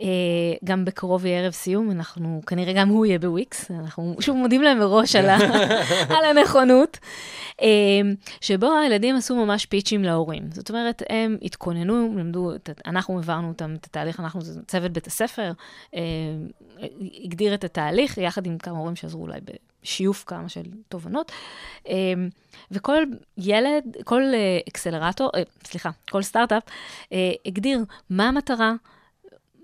וגם 0.00 0.84
בקרוב 0.84 1.26
יהיה 1.26 1.40
ערב 1.40 1.52
סיום, 1.52 1.90
אנחנו, 1.90 2.40
כנראה 2.46 2.72
גם 2.72 2.88
הוא 2.88 3.06
יהיה 3.06 3.18
בוויקס, 3.18 3.70
אנחנו 3.70 4.16
שוב 4.20 4.36
מודים 4.36 4.62
להם 4.62 4.78
מראש 4.78 5.16
על, 5.16 5.28
ה, 5.28 5.36
על 6.16 6.24
הנכונות, 6.24 6.98
אה, 7.62 7.66
שבו 8.40 8.72
הילדים 8.82 9.16
עשו 9.16 9.46
ממש 9.46 9.66
פיצ'ים 9.66 10.04
להורים. 10.04 10.42
זאת 10.52 10.70
אומרת, 10.70 11.02
הם 11.08 11.36
התכוננו, 11.42 12.14
למדו, 12.18 12.50
אנחנו 12.86 13.16
העברנו 13.16 13.48
אותם 13.48 13.74
את 13.80 13.84
התהליך, 13.84 14.20
אנחנו, 14.20 14.40
זה 14.40 14.60
צוות 14.66 14.92
בית 14.92 15.06
הספר, 15.06 15.52
אה, 15.94 16.00
הגדיר 17.24 17.54
את 17.54 17.64
התהליך, 17.64 18.18
יחד 18.18 18.46
עם 18.46 18.58
כמה 18.58 18.78
הורים 18.78 18.96
שעזרו 18.96 19.22
אולי 19.22 19.40
בשיוף 19.82 20.24
כמה 20.26 20.48
של 20.48 20.62
תובנות. 20.88 21.32
אה, 21.88 21.94
וכל 22.70 23.02
ילד, 23.38 23.96
כל 24.04 24.22
אה, 24.22 24.58
אקסלרטור, 24.68 25.30
אה, 25.36 25.42
סליחה, 25.64 25.90
כל 26.10 26.22
סטארט-אפ, 26.22 26.62
אה, 27.12 27.32
הגדיר 27.46 27.78
מה 28.10 28.28
המטרה, 28.28 28.72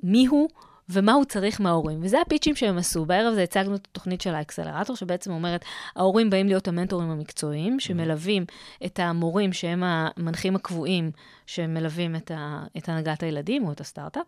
מי 0.03 0.27
הוא 0.27 0.49
ומה 0.93 1.13
הוא 1.13 1.25
צריך 1.25 1.61
מההורים. 1.61 1.99
וזה 2.03 2.21
הפיצ'ים 2.21 2.55
שהם 2.55 2.79
עשו. 2.79 3.05
בערב 3.05 3.35
זה 3.35 3.43
הצגנו 3.43 3.75
את 3.75 3.89
התוכנית 3.91 4.21
של 4.21 4.35
האקסלרטור, 4.35 4.97
שבעצם 4.97 5.33
אומרת, 5.33 5.65
ההורים 5.97 6.31
באים 6.31 6.47
להיות 6.47 6.69
המנטורים 6.69 7.11
המקצועיים, 7.11 7.81
שמלווים 7.81 8.45
את 8.87 8.99
המורים 8.99 9.53
שהם 9.53 9.83
המנחים 9.85 10.57
הקבועים, 10.57 11.11
שמלווים 11.47 12.17
את, 12.17 12.31
ה, 12.31 12.63
את 12.77 12.89
הנהגת 12.89 13.23
הילדים 13.23 13.67
או 13.67 13.73
את 13.73 13.81
הסטארט-אפ. 13.81 14.27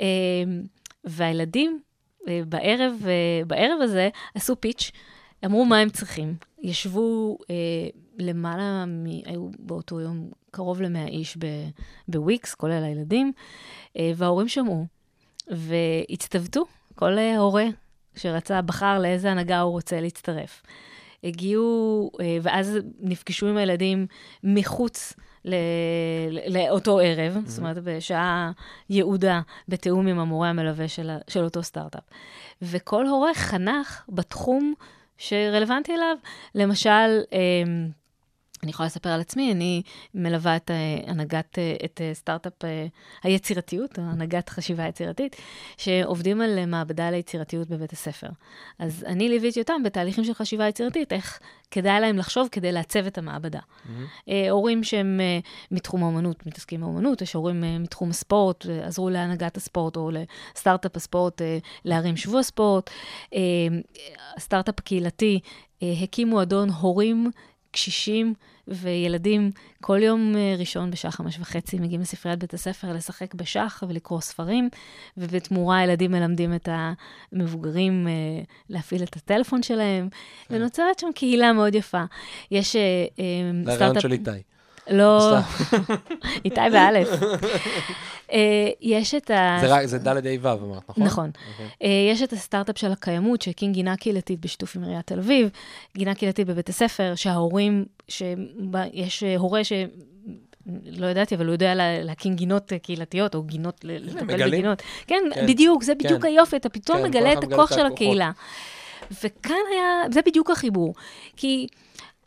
אה, 0.00 0.06
והילדים 1.04 1.80
אה, 2.28 2.40
בערב, 2.48 2.92
אה, 3.06 3.44
בערב 3.46 3.80
הזה 3.82 4.08
עשו 4.34 4.60
פיץ', 4.60 4.92
אמרו 5.44 5.64
מה 5.64 5.78
הם 5.78 5.88
צריכים. 5.88 6.34
ישבו 6.62 7.38
למעלה, 8.18 8.84
מ... 8.86 9.06
היו 9.06 9.48
באותו 9.58 10.00
יום 10.00 10.30
קרוב 10.50 10.82
ל-100 10.82 11.08
איש 11.08 11.36
ב- 11.36 11.68
בוויקס, 12.08 12.54
כולל 12.54 12.84
הילדים, 12.84 13.32
אה, 13.96 14.12
וההורים 14.16 14.48
שמעו 14.48 14.86
והצטוותו. 15.48 16.64
כל 16.94 17.18
אה, 17.18 17.38
הורה 17.38 17.66
שרצה, 18.16 18.62
בחר 18.62 18.98
לאיזה 18.98 19.30
הנהגה 19.30 19.60
הוא 19.60 19.72
רוצה 19.72 20.00
להצטרף. 20.00 20.62
הגיעו, 21.24 22.10
אה, 22.20 22.38
ואז 22.42 22.78
נפגשו 23.00 23.46
עם 23.46 23.56
הילדים 23.56 24.06
מחוץ 24.44 25.12
לאותו 26.48 26.98
ערב, 26.98 27.42
זאת 27.46 27.58
אומרת, 27.58 27.78
בשעה 27.84 28.50
יעודה, 28.90 29.40
בתיאום 29.68 30.06
עם 30.06 30.18
המורה 30.18 30.48
המלווה 30.50 30.88
של, 30.88 31.10
של 31.28 31.44
אותו 31.44 31.62
סטארט-אפ. 31.62 32.02
וכל 32.62 33.06
הורה 33.06 33.34
חנך 33.34 34.02
בתחום 34.08 34.74
שרלוונטי 35.18 35.92
אליו. 35.92 36.16
למשל, 36.54 37.20
אמ, 37.32 37.88
אני 38.62 38.70
יכולה 38.70 38.86
לספר 38.86 39.08
על 39.08 39.20
עצמי, 39.20 39.52
אני 39.52 39.82
מלווה 40.14 40.56
את 40.56 40.70
אה, 40.70 41.10
הנהגת, 41.10 41.58
אה, 41.58 41.76
את 41.84 42.00
אה, 42.00 42.14
סטארט-אפ 42.14 42.52
היצירתיות, 43.22 43.98
או 43.98 44.04
הנהגת 44.04 44.48
חשיבה 44.48 44.86
יצירתית, 44.88 45.36
שעובדים 45.76 46.40
על 46.40 46.66
מעבדה 46.66 47.10
ליצירתיות 47.10 47.68
בבית 47.68 47.92
הספר. 47.92 48.28
אז 48.78 49.04
אני 49.06 49.28
ליוויתי 49.28 49.60
אותם 49.60 49.82
בתהליכים 49.84 50.24
של 50.24 50.34
חשיבה 50.34 50.68
יצירתית, 50.68 51.12
איך 51.12 51.40
כדאי 51.70 52.00
להם 52.00 52.16
לחשוב 52.18 52.48
כדי 52.52 52.72
לעצב 52.72 53.06
את 53.06 53.18
המעבדה. 53.18 53.60
אה, 54.28 54.50
הורים 54.50 54.84
שהם 54.84 55.20
מתחום 55.70 56.02
האומנות, 56.02 56.46
מתעסקים 56.46 56.80
באומנות, 56.80 57.22
יש 57.22 57.32
הורים 57.32 57.64
מתחום 57.80 58.10
הספורט, 58.10 58.66
עזרו 58.84 59.10
להנהגת 59.10 59.56
הספורט 59.56 59.96
או 59.96 60.10
לסטארט-אפ 60.10 60.96
הספורט, 60.96 61.42
להרים 61.84 62.16
שבוע 62.16 62.42
ספורט. 62.42 62.90
הסטארט-אפ 64.36 64.74
הקהילתי 64.78 65.40
הקים 65.82 66.28
מועדון 66.28 66.70
הורים, 66.70 67.30
קשישים 67.76 68.34
וילדים 68.68 69.50
כל 69.80 70.02
יום 70.02 70.36
אה, 70.36 70.54
ראשון 70.58 70.90
בשעה 70.90 71.10
חמש 71.10 71.38
וחצי 71.38 71.78
מגיעים 71.78 72.00
לספריית 72.00 72.38
בית 72.38 72.54
הספר 72.54 72.92
לשחק 72.92 73.34
בשח 73.34 73.82
ולקרוא 73.88 74.20
ספרים, 74.20 74.68
ובתמורה 75.16 75.78
הילדים 75.78 76.10
מלמדים 76.10 76.54
את 76.54 76.68
המבוגרים 76.72 78.08
אה, 78.08 78.12
להפעיל 78.68 79.02
את 79.02 79.16
הטלפון 79.16 79.62
שלהם, 79.62 80.08
ונוצרת 80.50 80.98
שם 80.98 81.08
קהילה 81.14 81.52
מאוד 81.52 81.74
יפה. 81.74 82.04
יש 82.50 82.76
אה, 82.76 82.80
אה, 82.80 83.24
זה 83.64 83.72
הרעיון 83.72 83.76
סטארט-אפ... 83.76 84.02
של 84.02 84.12
איתי. 84.12 84.55
לא, 84.90 85.34
איתי 86.44 86.60
באלף. 86.72 87.08
אה, 88.32 88.38
יש 88.80 89.14
את 89.14 89.30
ה... 89.30 89.58
זה 89.84 89.98
ד' 89.98 90.08
ה' 90.08 90.20
ו' 90.42 90.48
אמרת, 90.48 90.82
נכון? 90.90 91.04
נכון. 91.04 91.30
אוקיי. 91.52 91.66
אה, 91.82 92.12
יש 92.12 92.22
את 92.22 92.32
הסטארט-אפ 92.32 92.78
של 92.78 92.92
הקיימות, 92.92 93.42
שהקים 93.42 93.72
גינה 93.72 93.96
קהילתית 93.96 94.40
בשיתוף 94.40 94.76
עם 94.76 94.84
עיריית 94.84 95.06
תל 95.06 95.18
אביב, 95.18 95.48
גינה 95.96 96.14
קהילתית 96.14 96.46
בבית 96.46 96.68
הספר, 96.68 97.12
שההורים, 97.14 97.84
שיש 98.08 99.22
הורה 99.38 99.64
ש... 99.64 99.72
לא 100.86 101.06
ידעתי, 101.06 101.34
אבל 101.34 101.46
הוא 101.46 101.52
יודע 101.52 101.74
לה- 101.74 102.02
להקים 102.02 102.34
גינות 102.36 102.72
אה, 102.72 102.78
קהילתיות, 102.78 103.34
או 103.34 103.42
גינות, 103.42 103.80
לטפל. 103.84 104.46
בגינות. 104.50 104.82
כן, 105.06 105.22
כן. 105.34 105.46
בדיוק, 105.46 105.82
זה 105.82 105.94
בדיוק 105.94 106.22
כן. 106.22 106.28
היופי, 106.28 106.56
אתה 106.56 106.68
פתאום 106.68 106.98
כן, 106.98 107.04
מגלה 107.04 107.32
את 107.32 107.44
הכוח 107.44 107.74
של. 107.74 107.86
הקהילה. 107.86 108.30
וכאן 109.24 109.56
היה, 109.72 110.10
זה 110.12 110.20
בדיוק 110.26 110.50
החיבור. 110.50 110.94
כי 111.36 111.66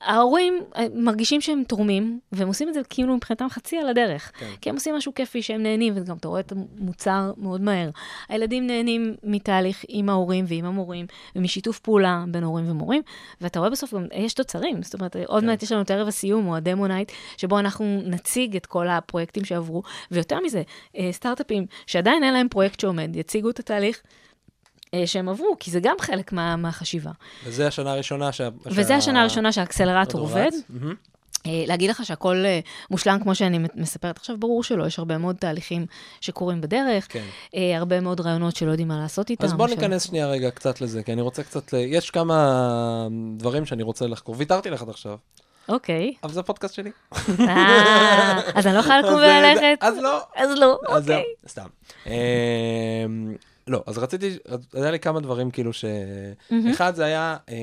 ההורים 0.01 0.63
אה, 0.75 0.85
מרגישים 0.95 1.41
שהם 1.41 1.63
תורמים, 1.67 2.19
והם 2.31 2.47
עושים 2.47 2.69
את 2.69 2.73
זה 2.73 2.81
כאילו 2.89 3.15
מבחינתם 3.15 3.49
חצי 3.49 3.77
על 3.77 3.89
הדרך. 3.89 4.31
כן. 4.39 4.45
כי 4.61 4.69
הם 4.69 4.75
עושים 4.75 4.95
משהו 4.95 5.13
כיפי, 5.13 5.41
שהם 5.41 5.63
נהנים, 5.63 5.93
וגם 5.95 6.17
אתה 6.17 6.27
רואה 6.27 6.39
את 6.39 6.51
המוצר 6.51 7.31
מאוד 7.37 7.61
מהר. 7.61 7.89
הילדים 8.29 8.67
נהנים 8.67 9.15
מתהליך 9.23 9.85
עם 9.87 10.09
ההורים 10.09 10.45
ועם 10.47 10.65
המורים, 10.65 11.05
ומשיתוף 11.35 11.79
פעולה 11.79 12.23
בין 12.27 12.43
הורים 12.43 12.71
ומורים, 12.71 13.01
ואתה 13.41 13.59
רואה 13.59 13.69
בסוף 13.69 13.93
גם, 13.93 14.05
יש 14.13 14.33
תוצרים. 14.33 14.83
זאת 14.83 14.93
אומרת, 14.93 15.15
עוד 15.25 15.43
כן. 15.43 15.49
מעט 15.49 15.63
יש 15.63 15.71
לנו 15.71 15.81
את 15.81 15.91
ערב 15.91 16.07
הסיום, 16.07 16.47
או 16.47 16.55
ה 16.55 16.62
demo 16.62 16.87
night, 16.87 17.11
שבו 17.37 17.59
אנחנו 17.59 18.01
נציג 18.05 18.55
את 18.55 18.65
כל 18.65 18.87
הפרויקטים 18.87 19.45
שעברו, 19.45 19.83
ויותר 20.11 20.39
מזה, 20.39 20.61
אה, 20.97 21.09
סטארט-אפים 21.11 21.65
שעדיין 21.87 22.23
אין 22.23 22.33
להם 22.33 22.49
פרויקט 22.49 22.79
שעומד, 22.79 23.15
יציגו 23.15 23.49
את 23.49 23.59
התהליך. 23.59 24.01
אה, 24.93 25.07
שהם 25.07 25.29
עברו, 25.29 25.55
כי 25.59 25.71
זה 25.71 25.79
גם 25.79 25.95
חלק 26.01 26.31
מה, 26.33 26.55
מהחשיבה. 26.55 27.11
וזה 27.45 27.67
השנה 27.67 27.91
הראשונה 27.91 28.31
שה... 28.31 28.49
וזה 28.65 28.95
השנה 28.95 29.21
הראשונה 29.21 29.51
שהאקסלרטור 29.51 30.21
עובד. 30.21 30.51
אה, 31.45 31.63
להגיד 31.67 31.89
לך 31.89 32.05
שהכל 32.05 32.45
אה, 32.45 32.59
מושלם 32.91 33.19
כמו 33.23 33.35
שאני 33.35 33.59
מספרת 33.75 34.17
עכשיו, 34.17 34.37
ברור 34.37 34.63
שלא, 34.63 34.85
יש 34.87 34.99
הרבה 34.99 35.17
מאוד 35.17 35.35
תהליכים 35.35 35.85
שקורים 36.21 36.61
בדרך, 36.61 37.07
כן. 37.09 37.23
הרבה 37.77 37.99
מאוד 37.99 38.19
רעיונות 38.21 38.55
שלא 38.55 38.71
יודעים 38.71 38.87
מה 38.87 38.97
לעשות 38.99 39.29
איתם. 39.29 39.45
אז 39.45 39.53
בוא 39.53 39.67
ניכנס 39.67 40.03
שנייה 40.07 40.27
רגע 40.27 40.51
קצת 40.51 40.81
לזה, 40.81 41.03
כי 41.03 41.13
אני 41.13 41.21
רוצה 41.21 41.43
קצת... 41.43 41.73
ל- 41.73 41.77
יש 41.77 42.11
כמה 42.11 43.07
דברים 43.37 43.65
שאני 43.65 43.83
רוצה 43.83 44.07
לחקור. 44.07 44.35
ויתרתי 44.37 44.69
לך 44.69 44.81
עד 44.81 44.89
עכשיו, 44.89 45.17
אוקיי. 45.69 46.13
אבל 46.23 46.33
זה 46.33 46.39
הפודקאסט 46.39 46.73
שלי. 46.73 46.91
אז 48.55 48.67
אני 48.67 48.73
לא 48.75 48.79
יכולה 48.79 48.99
לקום 48.99 49.15
וללכת? 49.23 49.77
אז 49.81 49.97
לא. 49.97 50.21
אז 50.35 50.57
לא, 50.59 50.77
אוקיי. 50.87 51.23
סתם. 51.47 51.67
לא, 53.69 53.83
אז 53.85 53.97
רציתי, 53.97 54.37
היה 54.73 54.91
לי 54.91 54.99
כמה 54.99 55.19
דברים 55.19 55.51
כאילו 55.51 55.73
ש... 55.73 55.85
מהמם. 56.51 56.67
אחד 56.71 56.95
זה 56.95 57.05
היה 57.05 57.37
אה, 57.49 57.55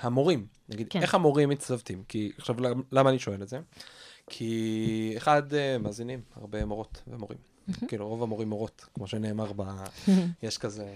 המורים, 0.00 0.46
נגיד, 0.68 0.86
כן. 0.90 1.02
איך 1.02 1.14
המורים 1.14 1.48
מצטוותים? 1.48 2.02
כי 2.08 2.32
עכשיו, 2.38 2.60
למ- 2.60 2.82
למה 2.92 3.10
אני 3.10 3.18
שואל 3.18 3.42
את 3.42 3.48
זה? 3.48 3.58
כי 4.30 5.14
אחד, 5.16 5.54
אה, 5.54 5.78
מאזינים, 5.78 6.20
הרבה 6.36 6.64
מורות 6.64 7.02
ומורים. 7.06 7.38
כאילו, 7.88 8.08
רוב 8.08 8.22
המורים 8.22 8.48
מורות, 8.48 8.84
כמו 8.94 9.06
שנאמר 9.06 9.52
ב... 9.56 9.62
יש 10.42 10.58
כזה... 10.58 10.94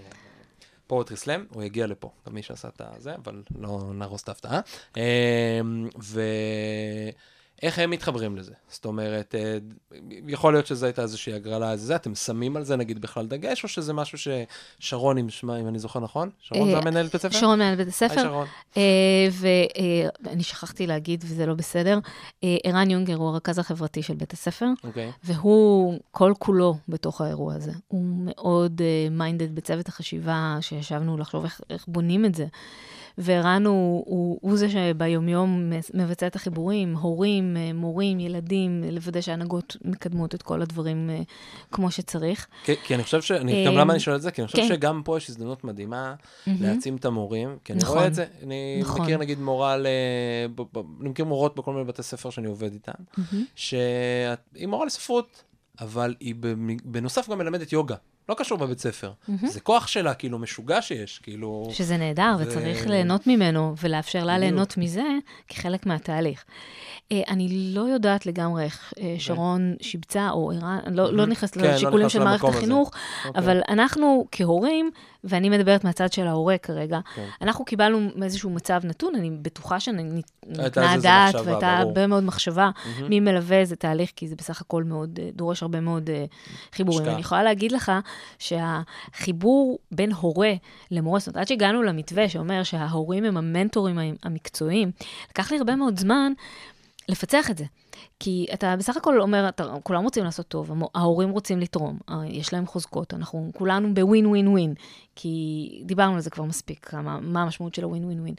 פואטרי 0.87 1.17
סלאם, 1.17 1.45
הוא 1.53 1.63
יגיע 1.63 1.87
לפה, 1.87 2.11
גם 2.27 2.33
מי 2.33 2.41
שעשה 2.43 2.67
את 2.67 2.81
הזה, 2.85 3.15
אבל 3.15 3.43
לא 3.59 3.91
נהרוס 3.93 4.23
את 4.23 4.29
ההפתעה. 4.29 4.59
אה, 4.97 5.59
ואיך 7.61 7.79
הם 7.79 7.89
מתחברים 7.89 8.37
לזה? 8.37 8.53
זאת 8.69 8.85
אומרת, 8.85 9.35
אה, 9.35 9.57
יכול 10.27 10.53
להיות 10.53 10.67
שזו 10.67 10.85
הייתה 10.85 11.01
איזושהי 11.01 11.33
הגרלה, 11.33 11.77
זה, 11.77 11.95
אתם 11.95 12.15
שמים 12.15 12.57
על 12.57 12.63
זה 12.63 12.75
נגיד 12.75 13.01
בכלל 13.01 13.27
דגש, 13.27 13.63
או 13.63 13.69
שזה 13.69 13.93
משהו 13.93 14.17
ששרון, 14.79 15.17
אם 15.17 15.29
שמע, 15.29 15.59
אם 15.59 15.67
אני 15.67 15.79
זוכר 15.79 15.99
נכון? 15.99 16.29
שרון 16.39 16.69
זה 16.69 16.75
אה, 16.75 16.81
המנהלת 16.81 17.11
בית 17.11 17.21
ספר? 17.21 17.39
שרון 17.39 17.59
מנהל 17.59 17.75
בית 17.75 17.87
היי, 17.87 17.89
הספר, 17.89 18.23
שרון. 18.23 18.47
ואני 20.21 20.43
שכחתי 20.43 20.87
להגיד, 20.87 21.23
וזה 21.27 21.45
לא 21.45 21.53
בסדר, 21.53 21.99
אה, 22.43 22.57
ערן 22.63 22.89
יונגר 22.89 23.15
הוא 23.15 23.29
הרכז 23.29 23.59
החברתי 23.59 24.03
של 24.03 24.13
בית 24.13 24.33
הספר, 24.33 24.67
אוקיי. 24.83 25.11
והוא 25.23 25.99
כל 26.11 26.33
כולו 26.39 26.77
בתוך 26.89 27.21
האירוע 27.21 27.53
הזה. 27.53 27.71
הוא 27.87 28.03
מאוד 28.05 28.81
מיינדד 29.11 29.55
בצוות 29.55 29.87
החשיבה, 29.87 30.57
שישבנו 30.61 31.17
לחשוב 31.17 31.43
איך, 31.43 31.61
איך 31.69 31.85
בונים 31.87 32.25
את 32.25 32.35
זה. 32.35 32.45
וערן 33.17 33.65
הוא, 33.65 34.03
הוא, 34.07 34.39
הוא 34.41 34.57
זה 34.57 34.69
שביומיום 34.69 35.71
מבצע 35.93 36.27
את 36.27 36.35
החיבורים, 36.35 36.95
הורים, 36.95 37.46
אה, 37.57 37.73
מורים, 37.73 38.19
ילדים, 38.19 38.83
לוודא 38.91 39.21
שההנהגות 39.21 39.77
מקדמות 39.85 40.35
את 40.35 40.41
כל 40.41 40.61
הדברים 40.61 41.09
אה, 41.09 41.21
כמו 41.71 41.91
שצריך. 41.91 42.47
כי, 42.63 42.75
כי 42.83 42.95
אני 42.95 43.03
חושב 43.03 43.21
ש... 43.21 43.31
אני, 43.31 43.65
גם 43.65 43.73
אה, 43.73 43.79
למה 43.79 43.93
אני 43.93 43.99
שואל 43.99 44.15
את 44.15 44.21
זה? 44.21 44.31
כי 44.31 44.41
אני 44.41 44.47
חושב 44.47 44.57
כן. 44.57 44.67
שגם 44.67 45.01
פה 45.05 45.17
יש 45.17 45.29
הזדמנות 45.29 45.63
מדהימה 45.63 46.15
להעצים 46.47 46.95
את 46.95 47.05
המורים, 47.05 47.57
כי 47.63 47.73
אני 47.73 47.81
נכון. 47.81 47.95
רואה 47.95 48.07
את 48.07 48.13
זה. 48.13 48.25
אני 48.43 48.79
נכון. 48.81 49.01
מכיר 49.01 49.17
נגיד 49.17 49.39
מורה 49.39 49.77
ל... 49.77 49.87
אני 51.01 51.09
מכיר 51.09 51.25
מורות 51.25 51.55
בכל 51.55 51.73
מיני 51.73 51.85
בתי 51.85 52.03
ספר 52.03 52.29
שאני 52.29 52.47
עובד 52.47 52.73
איתן, 52.73 53.23
שהיא 53.55 54.67
מורה 54.67 54.85
לספרות, 54.85 55.43
אבל 55.79 56.15
היא 56.19 56.35
בנוסף 56.83 57.29
גם 57.29 57.37
מלמדת 57.37 57.73
יוגה. 57.73 57.95
לא 58.29 58.35
קשור 58.37 58.57
בבית 58.57 58.79
ספר. 58.79 59.11
זה 59.45 59.59
כוח 59.59 59.87
שלה, 59.87 60.13
כאילו, 60.13 60.39
משוגע 60.39 60.81
שיש, 60.81 61.19
כאילו... 61.23 61.69
שזה 61.71 61.97
נהדר, 61.97 62.35
זה- 62.37 62.43
וצריך 62.47 62.87
ליהנות 62.87 63.27
ממנו, 63.27 63.73
ולאפשר 63.81 64.23
לה. 64.25 64.37
ליהנות 64.37 64.77
מזה 64.77 65.03
כחלק 65.47 65.85
מהתהליך. 65.85 66.43
אה, 67.11 67.21
אני 67.27 67.71
לא 67.73 67.81
יודעת 67.81 68.25
לגמרי 68.25 68.63
איך 68.63 68.93
אה, 68.99 69.15
שרון 69.19 69.75
שיבצה, 69.81 70.29
או 70.29 70.51
ערן, 70.51 70.79
לא, 70.91 71.13
לא 71.13 71.25
נכנסת 71.25 71.53
כן, 71.57 71.63
לא 71.63 71.71
לשיקולים 71.71 71.99
נכנס 71.99 72.11
של 72.13 72.23
מערכת 72.23 72.33
למקום 72.43 72.49
הזה. 72.49 72.57
החינוך, 72.59 72.91
אוקיי. 73.27 73.41
אבל 73.43 73.61
אנחנו 73.69 74.27
כהורים, 74.31 74.91
ואני 75.29 75.49
מדברת 75.49 75.83
מהצד 75.83 76.11
של 76.11 76.27
ההורה 76.27 76.57
כרגע, 76.57 76.99
כן. 77.15 77.25
אנחנו 77.41 77.65
קיבלנו 77.65 78.09
איזשהו 78.23 78.49
מצב 78.49 78.81
נתון, 78.83 79.15
אני 79.15 79.29
בטוחה 79.41 79.79
שניתנה 79.79 80.97
דעת, 81.01 81.35
והייתה. 81.45 81.77
הרבה 81.77 82.07
מאוד 82.07 82.23
מחשבה 82.23 82.69
מי 83.09 83.19
מלווה 83.19 83.59
איזה 83.59 83.75
תהליך, 83.75 84.11
כי 84.15 84.27
זה 84.27 84.35
בסך 84.35 84.61
הכל 84.61 84.83
מאוד, 84.83 85.19
אה, 85.21 85.29
דורש 85.33 85.61
הרבה 85.61 85.79
מאוד 85.79 86.09
אה, 86.09 86.25
חיבורים. 86.73 86.99
השקעה. 86.99 87.13
אני 87.13 87.21
יכולה 87.21 87.43
להגיד 87.43 87.71
לך 87.71 87.91
שהחיבור 88.39 89.79
בין 89.91 90.11
הורה 90.11 90.53
למורה, 90.91 91.19
זאת 91.19 91.27
אומרת, 91.27 91.37
עד 91.41 91.47
שהגענו 91.47 91.83
למתווה 91.83 92.29
שאומר 92.29 92.63
שההורים 92.63 93.23
הם 93.23 93.37
המנטורים 93.37 93.99
המקצועיים, 94.23 94.91
לקח 95.29 95.51
לי 95.51 95.57
הרבה 95.57 95.75
מאוד 95.75 95.99
זמן 95.99 96.33
לפצח 97.09 97.49
את 97.51 97.57
זה. 97.57 97.65
כי 98.19 98.45
אתה 98.53 98.75
בסך 98.75 98.97
הכל 98.97 99.21
אומר, 99.21 99.49
אתה, 99.49 99.63
כולם 99.83 100.03
רוצים 100.03 100.23
לעשות 100.23 100.47
טוב, 100.47 100.71
ההורים 100.95 101.29
רוצים 101.29 101.59
לתרום, 101.59 101.99
אה, 102.09 102.25
יש 102.25 102.53
להם 102.53 102.65
חוזקות, 102.65 103.13
אנחנו 103.13 103.51
כולנו 103.55 103.93
בווין 103.93 104.25
ווין 104.25 104.47
ווין, 104.47 104.73
כי 105.15 105.81
דיברנו 105.85 106.15
על 106.15 106.21
זה 106.21 106.29
כבר 106.29 106.43
מספיק, 106.43 106.85
כמה, 106.85 107.19
מה 107.19 107.41
המשמעות 107.41 107.75
של 107.75 107.83
הווין 107.83 108.05
ווין 108.05 108.19
ווין. 108.19 108.35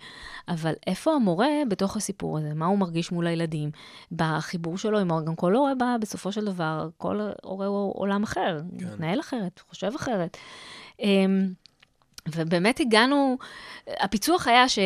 אבל 0.48 0.72
איפה 0.86 1.14
המורה 1.14 1.48
בתוך 1.68 1.96
הסיפור 1.96 2.38
הזה? 2.38 2.54
מה 2.54 2.66
הוא 2.66 2.78
מרגיש 2.78 3.12
מול 3.12 3.26
הילדים? 3.26 3.70
בחיבור 4.12 4.78
שלו 4.78 4.98
עם 4.98 5.08
גם 5.24 5.36
כל 5.36 5.54
הורה 5.54 5.74
בא, 5.74 5.96
בסופו 6.00 6.32
של 6.32 6.44
דבר, 6.44 6.88
כל 6.96 7.20
הורה 7.42 7.66
הוא 7.66 7.92
עולם 7.96 8.22
אחר, 8.22 8.60
כן. 8.78 8.86
מתנהל 8.86 9.20
אחרת, 9.20 9.62
חושב 9.68 9.92
אחרת. 9.96 10.36
אמ, 11.00 11.52
ובאמת 12.34 12.80
הגענו, 12.80 13.38
הפיצוח 14.00 14.48
היה 14.48 14.68
ש... 14.68 14.78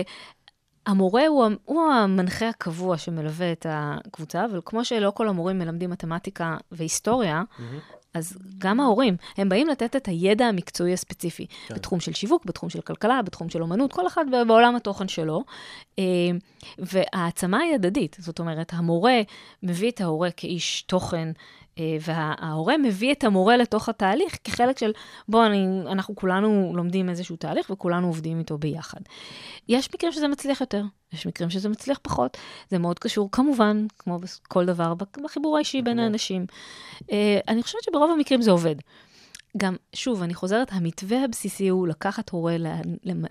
המורה 0.87 1.27
הוא, 1.27 1.47
הוא 1.65 1.93
המנחה 1.93 2.49
הקבוע 2.49 2.99
שמלווה 2.99 3.53
את 3.53 3.67
הקבוצה, 3.69 4.45
אבל 4.45 4.61
כמו 4.65 4.85
שלא 4.85 5.13
כל 5.15 5.29
המורים 5.29 5.59
מלמדים 5.59 5.91
מתמטיקה 5.91 6.57
והיסטוריה, 6.73 7.43
אז 8.15 8.39
גם 8.59 8.81
ההורים, 8.81 9.17
הם 9.37 9.49
באים 9.49 9.69
לתת 9.69 9.97
את 9.97 10.09
הידע 10.09 10.47
המקצועי 10.47 10.93
הספציפי, 10.93 11.47
כן. 11.67 11.75
בתחום 11.75 12.01
של 12.01 12.13
שיווק, 12.13 12.45
בתחום 12.45 12.71
של 12.71 12.81
כלכלה, 12.81 13.23
בתחום 13.23 13.49
של 13.49 13.63
אומנות, 13.63 13.93
כל 13.93 14.07
אחד 14.07 14.25
בעולם 14.47 14.77
התוכן 14.77 15.09
שלו. 15.09 15.43
אה, 15.99 16.05
וההעצמה 16.79 17.59
היא 17.59 17.75
הדדית, 17.75 18.17
זאת 18.21 18.39
אומרת, 18.39 18.73
המורה 18.73 19.21
מביא 19.63 19.91
את 19.91 20.01
ההורה 20.01 20.31
כאיש 20.31 20.83
תוכן, 20.83 21.29
וההורה 22.01 22.79
מביא 22.79 23.13
את 23.13 23.25
המורה 23.25 23.57
לתוך 23.57 23.89
התהליך 23.89 24.39
כחלק 24.45 24.79
של, 24.79 24.93
בוא, 25.29 25.47
אני, 25.47 25.67
אנחנו 25.87 26.17
כולנו 26.17 26.73
לומדים 26.75 27.09
איזשהו 27.09 27.37
תהליך 27.37 27.71
וכולנו 27.71 28.07
עובדים 28.07 28.39
איתו 28.39 28.59
ביחד. 28.59 29.01
יש 29.69 29.89
מקרים 29.95 30.13
שזה 30.13 30.29
מצליח 30.29 30.61
יותר, 30.61 30.83
יש 31.13 31.27
מקרים 31.27 31.51
שזה 31.51 31.69
מצליח 31.69 31.99
פחות. 32.03 32.37
זה 32.71 32.79
מאוד 32.79 32.99
קשור, 32.99 33.29
כמובן, 33.33 33.87
כמו 33.99 34.19
בכל 34.19 34.67
דבר, 34.67 34.95
בחיבור 35.25 35.57
האישי 35.57 35.83
בין. 35.83 35.99
האנשים. 35.99 36.47
אה, 37.13 37.39
אני 37.49 37.63
חושבת 37.63 37.83
שברוב 37.83 38.11
המקרים 38.11 38.43
זה 38.43 38.51
עובד. 38.51 38.77
גם, 39.57 39.77
שוב, 39.95 40.23
אני 40.23 40.35
חוזרת, 40.35 40.73
המתווה 40.73 41.25
הבסיסי 41.25 41.69
הוא 41.69 41.89
לקחת 41.89 42.31
הורה, 42.31 42.57
לה, 42.59 42.77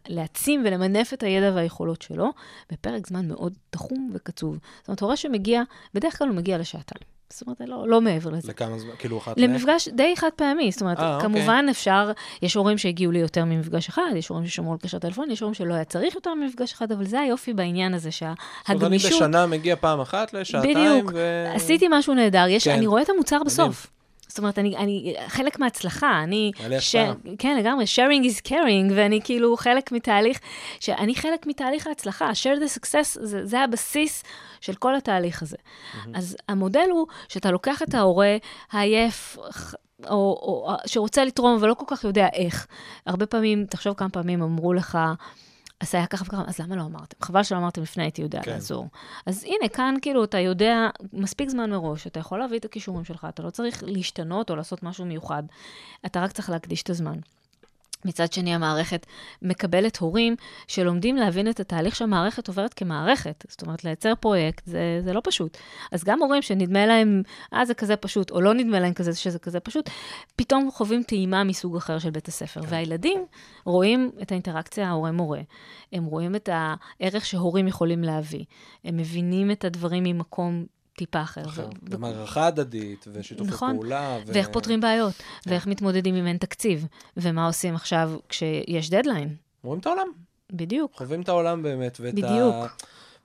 להעצים 0.07 0.63
ולמנף 0.65 1.13
את 1.13 1.23
הידע 1.23 1.51
והיכולות 1.55 2.01
שלו 2.01 2.29
בפרק 2.71 3.07
זמן 3.07 3.27
מאוד 3.27 3.53
תחום 3.69 4.11
וקצוב. 4.13 4.57
זאת 4.79 4.87
אומרת, 4.87 5.01
הורה 5.01 5.17
שמגיע, 5.17 5.61
בדרך 5.93 6.17
כלל 6.17 6.27
הוא 6.27 6.35
מגיע 6.35 6.57
לשעתיים. 6.57 7.20
זאת 7.31 7.47
אומרת, 7.47 7.61
לא, 7.65 7.87
לא 7.87 8.01
מעבר 8.01 8.29
לזה. 8.29 8.47
לכמה 8.49 8.79
זמן? 8.79 8.91
כאילו 8.99 9.17
אחת 9.17 9.37
ל... 9.37 9.43
למפגש 9.43 9.87
די 9.87 10.13
חד 10.15 10.29
פעמי, 10.35 10.71
זאת 10.71 10.81
אומרת, 10.81 10.99
אה, 10.99 11.15
אוקיי. 11.15 11.29
כמובן 11.29 11.65
אפשר, 11.69 12.11
יש 12.41 12.53
הורים 12.53 12.77
שהגיעו 12.77 13.11
לי 13.11 13.19
יותר 13.19 13.45
ממפגש 13.45 13.89
אחד, 13.89 14.11
יש 14.15 14.27
הורים 14.27 14.47
ששמרו 14.47 14.71
על 14.71 14.77
קשר 14.77 14.99
טלפון, 14.99 15.31
יש 15.31 15.39
הורים 15.39 15.53
שלא 15.53 15.73
היה 15.73 15.83
צריך 15.83 16.15
יותר 16.15 16.33
ממפגש 16.33 16.73
אחד, 16.73 16.91
אבל 16.91 17.05
זה 17.05 17.19
היופי 17.19 17.53
בעניין 17.53 17.93
הזה, 17.93 18.09
זאת 18.11 18.21
אומרת, 18.21 18.37
שהגמישות... 18.67 19.11
אני 19.11 19.19
בשנה 19.19 19.45
מגיע 19.45 19.75
פעם 19.75 19.99
אחת 19.99 20.33
לשעתיים, 20.33 20.77
בדיוק. 20.77 21.11
ו... 21.13 21.45
עשיתי 21.55 21.87
משהו 21.89 22.13
נהדר, 22.13 22.45
יש, 22.49 22.63
כן. 22.63 22.73
אני 22.73 22.87
רואה 22.87 23.01
את 23.01 23.09
המוצר 23.09 23.37
מדהים. 23.43 23.71
זאת 24.31 24.37
אומרת, 24.37 24.59
אני, 24.59 24.77
אני 24.77 25.15
חלק 25.27 25.59
מההצלחה, 25.59 26.23
אני... 26.23 26.51
השפעה. 26.77 27.13
כן, 27.37 27.57
לגמרי, 27.57 27.85
sharing 27.85 28.31
is 28.31 28.47
caring, 28.47 28.93
ואני 28.95 29.19
כאילו 29.23 29.57
חלק 29.57 29.91
מתהליך, 29.91 30.39
שאני 30.79 31.15
חלק 31.15 31.47
מתהליך 31.47 31.87
ההצלחה, 31.87 32.31
share 32.31 32.59
the 32.59 32.79
success, 32.79 33.17
זה, 33.21 33.45
זה 33.45 33.59
הבסיס 33.59 34.23
של 34.61 34.75
כל 34.75 34.95
התהליך 34.95 35.41
הזה. 35.41 35.57
אז 36.13 36.37
המודל 36.49 36.87
הוא 36.91 37.07
שאתה 37.27 37.51
לוקח 37.51 37.81
את 37.81 37.93
ההורה 37.93 38.37
העייף, 38.71 39.37
או, 40.09 40.15
או 40.15 40.75
שרוצה 40.85 41.25
לתרום 41.25 41.55
אבל 41.59 41.67
לא 41.67 41.73
כל 41.73 41.85
כך 41.87 42.03
יודע 42.03 42.27
איך. 42.33 42.67
הרבה 43.05 43.25
פעמים, 43.25 43.65
תחשוב 43.65 43.93
כמה 43.93 44.09
פעמים 44.09 44.41
אמרו 44.41 44.73
לך, 44.73 44.97
אז 45.81 45.95
היה 45.95 46.07
ככה 46.07 46.23
וככה, 46.27 46.43
אז 46.47 46.59
למה 46.59 46.75
לא 46.75 46.81
אמרתם? 46.81 47.17
חבל 47.21 47.43
שלא 47.43 47.57
אמרתם 47.57 47.81
לפני, 47.81 48.03
הייתי 48.03 48.21
יודע 48.21 48.41
כן. 48.43 48.51
לעזור. 48.51 48.87
אז 49.25 49.43
הנה, 49.43 49.69
כאן 49.69 49.95
כאילו 50.01 50.23
אתה 50.23 50.39
יודע 50.39 50.89
מספיק 51.13 51.49
זמן 51.49 51.69
מראש, 51.69 52.07
אתה 52.07 52.19
יכול 52.19 52.39
להביא 52.39 52.59
את 52.59 52.65
הכישורים 52.65 53.05
שלך, 53.05 53.27
אתה 53.29 53.43
לא 53.43 53.49
צריך 53.49 53.83
להשתנות 53.87 54.49
או 54.49 54.55
לעשות 54.55 54.83
משהו 54.83 55.05
מיוחד, 55.05 55.43
אתה 56.05 56.21
רק 56.21 56.31
צריך 56.31 56.49
להקדיש 56.49 56.83
את 56.83 56.89
הזמן. 56.89 57.19
מצד 58.05 58.33
שני, 58.33 58.55
המערכת 58.55 59.05
מקבלת 59.41 59.97
הורים 59.97 60.35
שלומדים 60.67 61.15
להבין 61.15 61.49
את 61.49 61.59
התהליך 61.59 61.95
שהמערכת 61.95 62.47
עוברת 62.47 62.73
כמערכת. 62.73 63.45
זאת 63.49 63.61
אומרת, 63.61 63.83
לייצר 63.83 64.13
פרויקט 64.15 64.65
זה, 64.65 65.01
זה 65.03 65.13
לא 65.13 65.21
פשוט. 65.23 65.57
אז 65.91 66.03
גם 66.03 66.21
הורים 66.21 66.41
שנדמה 66.41 66.85
להם, 66.85 67.21
אה, 67.53 67.65
זה 67.65 67.73
כזה 67.73 67.95
פשוט, 67.95 68.31
או 68.31 68.41
לא 68.41 68.53
נדמה 68.53 68.79
להם 68.79 68.93
כזה 68.93 69.15
שזה 69.15 69.39
כזה 69.39 69.59
פשוט, 69.59 69.89
פתאום 70.35 70.71
חווים 70.71 71.03
טעימה 71.03 71.43
מסוג 71.43 71.75
אחר 71.75 71.99
של 71.99 72.09
בית 72.09 72.27
הספר. 72.27 72.61
והילדים 72.67 73.25
רואים 73.65 74.11
את 74.21 74.31
האינטראקציה 74.31 74.87
ההורה-מורה. 74.87 75.41
הם 75.93 76.05
רואים 76.05 76.35
את 76.35 76.49
הערך 76.51 77.25
שהורים 77.25 77.67
יכולים 77.67 78.03
להביא. 78.03 78.45
הם 78.83 78.97
מבינים 78.97 79.51
את 79.51 79.65
הדברים 79.65 80.03
ממקום 80.03 80.65
טיפה 80.97 81.21
אחר. 81.21 81.45
אחר. 81.45 81.65
ו- 81.67 81.95
ומערכה 81.95 82.47
הדדית, 82.47 83.05
ושיתופי 83.13 83.49
נכון. 83.51 83.75
פעולה. 83.75 84.17
ו... 84.27 84.33
ואיך 84.33 84.49
פותרים 84.51 84.81
בעיות, 84.81 85.13
ואיך 85.45 85.67
מתמודדים 85.67 86.15
אם 86.15 86.27
אין 86.27 86.37
תקציב, 86.37 86.87
ומה 87.17 87.47
עושים 87.47 87.75
עכשיו 87.75 88.11
כשיש 88.29 88.89
דדליין. 88.89 89.35
רואים 89.63 89.79
את 89.79 89.85
העולם, 89.85 90.07
בדיוק. 90.51 90.95
חווים 90.97 91.21
את 91.21 91.29
העולם 91.29 91.63
באמת, 91.63 91.97
ואת 92.01 92.13
בדיוק. 92.13 92.55
ה... 92.55 92.67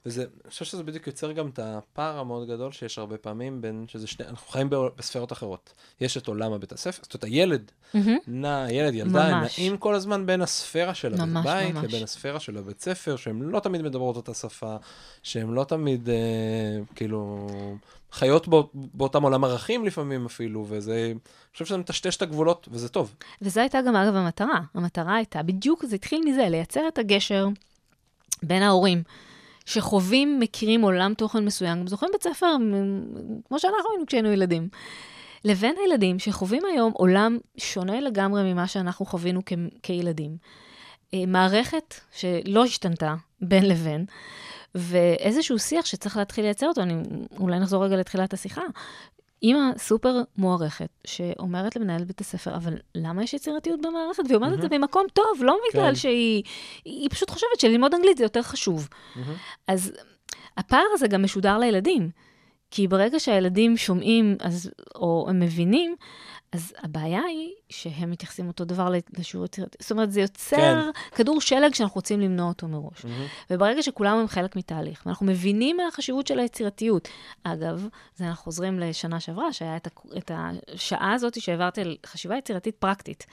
וזה, 0.06 0.22
אני 0.22 0.50
חושב 0.50 0.64
שזה 0.64 0.82
בדיוק 0.82 1.06
יוצר 1.06 1.32
גם 1.32 1.48
את 1.48 1.58
הפער 1.58 2.18
המאוד 2.18 2.48
גדול 2.48 2.72
שיש 2.72 2.98
הרבה 2.98 3.18
פעמים 3.18 3.60
בין 3.60 3.84
שזה 3.88 4.06
שני, 4.06 4.26
אנחנו 4.26 4.48
חיים 4.48 4.70
ב- 4.70 4.88
בספרות 4.96 5.32
אחרות. 5.32 5.72
יש 6.00 6.16
את 6.16 6.28
עולם 6.28 6.52
הבית 6.52 6.72
הספר, 6.72 7.02
זאת 7.02 7.14
אומרת, 7.14 7.24
הילד 7.24 7.70
נע, 8.26 8.66
ילד, 8.70 8.94
ילדה, 8.94 9.26
הם. 9.26 9.44
נעים 9.44 9.76
כל 9.76 9.94
הזמן 9.94 10.26
בין 10.26 10.42
הספירה 10.42 10.94
של 10.94 11.14
ממש, 11.14 11.46
הבית 11.46 11.74
ממש. 11.74 11.84
לבין 11.84 12.02
הספירה 12.02 12.40
של 12.40 12.56
הבית 12.56 12.80
ספר, 12.80 13.16
שהן 13.16 13.42
לא 13.42 13.60
תמיד 13.60 13.82
מדברות 13.82 14.16
אותה 14.16 14.34
שפה, 14.34 14.76
שהן 15.22 15.50
לא 15.50 15.64
תמיד, 15.64 16.08
אה, 16.08 16.14
כאילו, 16.94 17.48
חיות 18.12 18.48
בו, 18.48 18.70
באותם 18.74 19.22
עולם 19.22 19.44
ערכים 19.44 19.86
לפעמים 19.86 20.26
אפילו, 20.26 20.66
וזה, 20.68 21.06
אני 21.12 21.18
חושב 21.52 21.64
שזה 21.64 21.76
מטשטש 21.78 22.16
את 22.16 22.22
הגבולות, 22.22 22.68
וזה 22.70 22.88
טוב. 22.88 23.14
וזו 23.42 23.60
הייתה 23.60 23.78
גם, 23.86 23.96
אגב, 23.96 24.14
המטרה. 24.16 24.60
המטרה 24.74 25.14
הייתה, 25.14 25.42
בדיוק, 25.42 25.84
זה 25.84 25.94
התחיל 25.94 26.22
מזה, 26.26 26.46
לייצר 26.48 26.88
את 26.88 26.98
הגשר 26.98 27.48
בין 28.42 28.62
ההורים, 28.62 29.02
שחווים, 29.66 30.40
מכירים 30.40 30.82
עולם 30.82 31.14
תוכן 31.14 31.44
מסוים, 31.44 31.86
זוכרים 31.86 32.12
בית 32.12 32.22
ספר, 32.22 32.56
כמו 33.48 33.58
שאנחנו 33.58 33.90
היינו 33.90 34.06
כשהיינו 34.06 34.32
ילדים, 34.32 34.68
לבין 35.44 35.74
הילדים 35.82 36.18
שחווים 36.18 36.62
היום 36.72 36.92
עולם 36.96 37.38
שונה 37.56 38.00
לגמרי 38.00 38.52
ממה 38.52 38.66
שאנחנו 38.66 39.06
חווינו 39.06 39.42
כ- 39.46 39.52
כילדים. 39.82 40.36
אה, 41.14 41.26
מערכת 41.26 41.94
שלא 42.12 42.64
השתנתה 42.64 43.14
בין 43.40 43.68
לבין, 43.68 44.04
ואיזשהו 44.74 45.58
שיח 45.58 45.86
שצריך 45.86 46.16
להתחיל 46.16 46.44
לייצר 46.44 46.66
אותו, 46.66 46.82
אני, 46.82 46.94
אולי 47.38 47.58
נחזור 47.58 47.84
רגע 47.84 47.96
לתחילת 47.96 48.32
השיחה. 48.34 48.62
אימא 49.42 49.70
סופר 49.78 50.22
מוערכת, 50.38 50.88
שאומרת 51.06 51.76
למנהל 51.76 52.04
בית 52.04 52.20
הספר, 52.20 52.54
אבל 52.56 52.76
למה 52.94 53.22
יש 53.24 53.34
יצירתיות 53.34 53.80
במערכת? 53.80 54.22
והיא 54.26 54.36
אומרת 54.36 54.54
את 54.54 54.62
זה 54.70 54.78
ממקום 54.78 55.06
טוב, 55.12 55.24
לא 55.40 55.58
בגלל 55.70 55.88
כן. 55.88 55.94
שהיא... 55.94 56.42
היא 56.84 57.10
פשוט 57.10 57.30
חושבת 57.30 57.60
שללמוד 57.60 57.94
אנגלית 57.94 58.16
זה 58.16 58.24
יותר 58.24 58.42
חשוב. 58.42 58.88
אז 59.68 59.92
הפער 60.56 60.86
הזה 60.94 61.08
גם 61.08 61.22
משודר 61.22 61.58
לילדים. 61.58 62.10
כי 62.70 62.88
ברגע 62.88 63.20
שהילדים 63.20 63.76
שומעים, 63.76 64.36
אז, 64.40 64.70
או 64.94 65.26
הם 65.28 65.40
מבינים, 65.40 65.96
אז 66.56 66.74
הבעיה 66.82 67.20
היא 67.20 67.50
שהם 67.68 68.10
מתייחסים 68.10 68.48
אותו 68.48 68.64
דבר 68.64 68.88
לשיעור 69.18 69.44
יצירתי. 69.46 69.78
זאת 69.80 69.90
אומרת, 69.90 70.12
זה 70.12 70.20
יוצר 70.20 70.56
כן. 70.56 71.14
כדור 71.14 71.40
שלג 71.40 71.74
שאנחנו 71.74 71.94
רוצים 71.94 72.20
למנוע 72.20 72.48
אותו 72.48 72.68
מראש. 72.68 73.06
וברגע 73.50 73.82
שכולם 73.82 74.18
הם 74.18 74.28
חלק 74.28 74.56
מתהליך, 74.56 75.02
ואנחנו 75.06 75.26
מבינים 75.26 75.76
מה 75.76 75.82
החשיבות 75.88 76.26
של 76.26 76.38
היצירתיות. 76.38 77.08
אגב, 77.42 77.88
זה 78.16 78.26
אנחנו 78.28 78.44
חוזרים 78.44 78.78
לשנה 78.80 79.20
שעברה, 79.20 79.52
שהיה 79.52 79.76
את, 79.76 79.86
ה- 79.86 80.18
את 80.18 80.30
השעה 80.34 81.12
הזאת 81.12 81.40
שהעברתי 81.40 81.80
על 81.80 81.96
חשיבה 82.06 82.36
יצירתית 82.36 82.76
פרקטית. 82.76 83.26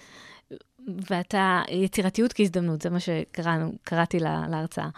ואתה, 1.10 1.62
יצירתיות 1.70 2.34
כהזדמנות, 2.34 2.82
זה 2.82 2.90
מה 2.90 3.00
שקראתי 3.00 4.20
לה, 4.20 4.46
להרצאה. 4.50 4.90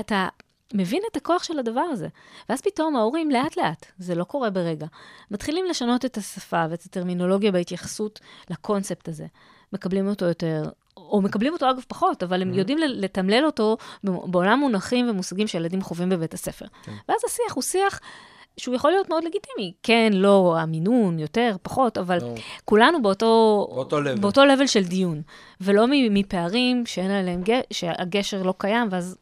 אתה 0.00 0.28
מבין 0.74 1.02
את 1.10 1.16
הכוח 1.16 1.42
של 1.42 1.58
הדבר 1.58 1.80
הזה. 1.80 2.08
ואז 2.48 2.60
פתאום 2.60 2.96
ההורים 2.96 3.30
לאט-לאט, 3.30 3.86
זה 3.98 4.14
לא 4.14 4.24
קורה 4.24 4.50
ברגע, 4.50 4.86
מתחילים 5.30 5.64
לשנות 5.64 6.04
את 6.04 6.16
השפה 6.16 6.64
ואת 6.70 6.82
הטרמינולוגיה 6.84 7.52
בהתייחסות 7.52 8.20
לקונספט 8.50 9.08
הזה. 9.08 9.26
מקבלים 9.72 10.08
אותו 10.08 10.24
יותר, 10.24 10.62
או 10.96 11.20
מקבלים 11.22 11.52
אותו 11.52 11.70
אגב 11.70 11.82
פחות, 11.88 12.22
אבל 12.22 12.42
הם 12.42 12.54
יודעים 12.54 12.78
ל- 12.78 13.04
לתמלל 13.04 13.44
אותו 13.44 13.76
בעולם 14.04 14.58
מונחים 14.60 15.10
ומושגים 15.10 15.46
שהילדים 15.46 15.82
חווים 15.82 16.08
בבית 16.08 16.34
הספר. 16.34 16.66
כן. 16.82 16.92
ואז 17.08 17.18
השיח 17.26 17.54
הוא 17.54 17.62
שיח 17.62 18.00
שהוא 18.56 18.74
יכול 18.74 18.90
להיות 18.90 19.08
מאוד 19.08 19.24
לגיטימי. 19.24 19.72
כן, 19.82 20.10
לא, 20.14 20.56
המינון, 20.60 21.18
יותר, 21.18 21.56
פחות, 21.62 21.98
אבל 21.98 22.18
לא. 22.22 22.34
כולנו 22.64 23.02
באותו... 23.02 23.66
באותו 23.74 23.98
level. 24.02 24.20
באותו 24.20 24.42
level 24.44 24.66
של 24.66 24.84
דיון. 24.84 25.22
ולא 25.60 25.86
מפערים 25.90 26.86
שאין 26.86 27.10
עליהם, 27.10 27.42
ג- 27.42 27.60
שהגשר 27.70 28.42
לא 28.42 28.54
קיים, 28.58 28.88
ואז 28.90 29.16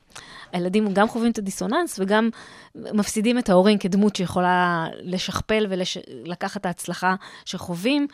הילדים 0.53 0.92
גם 0.92 1.09
חווים 1.09 1.30
את 1.30 1.38
הדיסוננס 1.38 1.99
וגם 1.99 2.30
מפסידים 2.74 3.38
את 3.38 3.49
ההורים 3.49 3.78
כדמות 3.78 4.16
שיכולה 4.16 4.86
לשכפל 5.03 5.66
ולקחת 5.70 6.61
את 6.61 6.66
ההצלחה 6.66 7.14
שחווים 7.44 8.07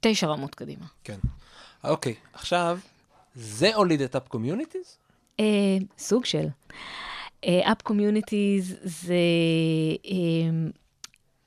תשע 0.00 0.26
רמות 0.26 0.54
קדימה. 0.54 0.84
כן. 1.04 1.18
אוקיי, 1.84 2.14
עכשיו, 2.32 2.78
זה 3.34 3.74
הוליד 3.74 4.00
את 4.00 4.16
Up 4.16 4.28
Communities? 4.28 4.96
אה, 5.40 5.44
סוג 5.98 6.24
של. 6.24 6.46
Up 7.44 7.82
Communities 7.82 8.76
זה 8.82 9.14
אה, 10.06 10.68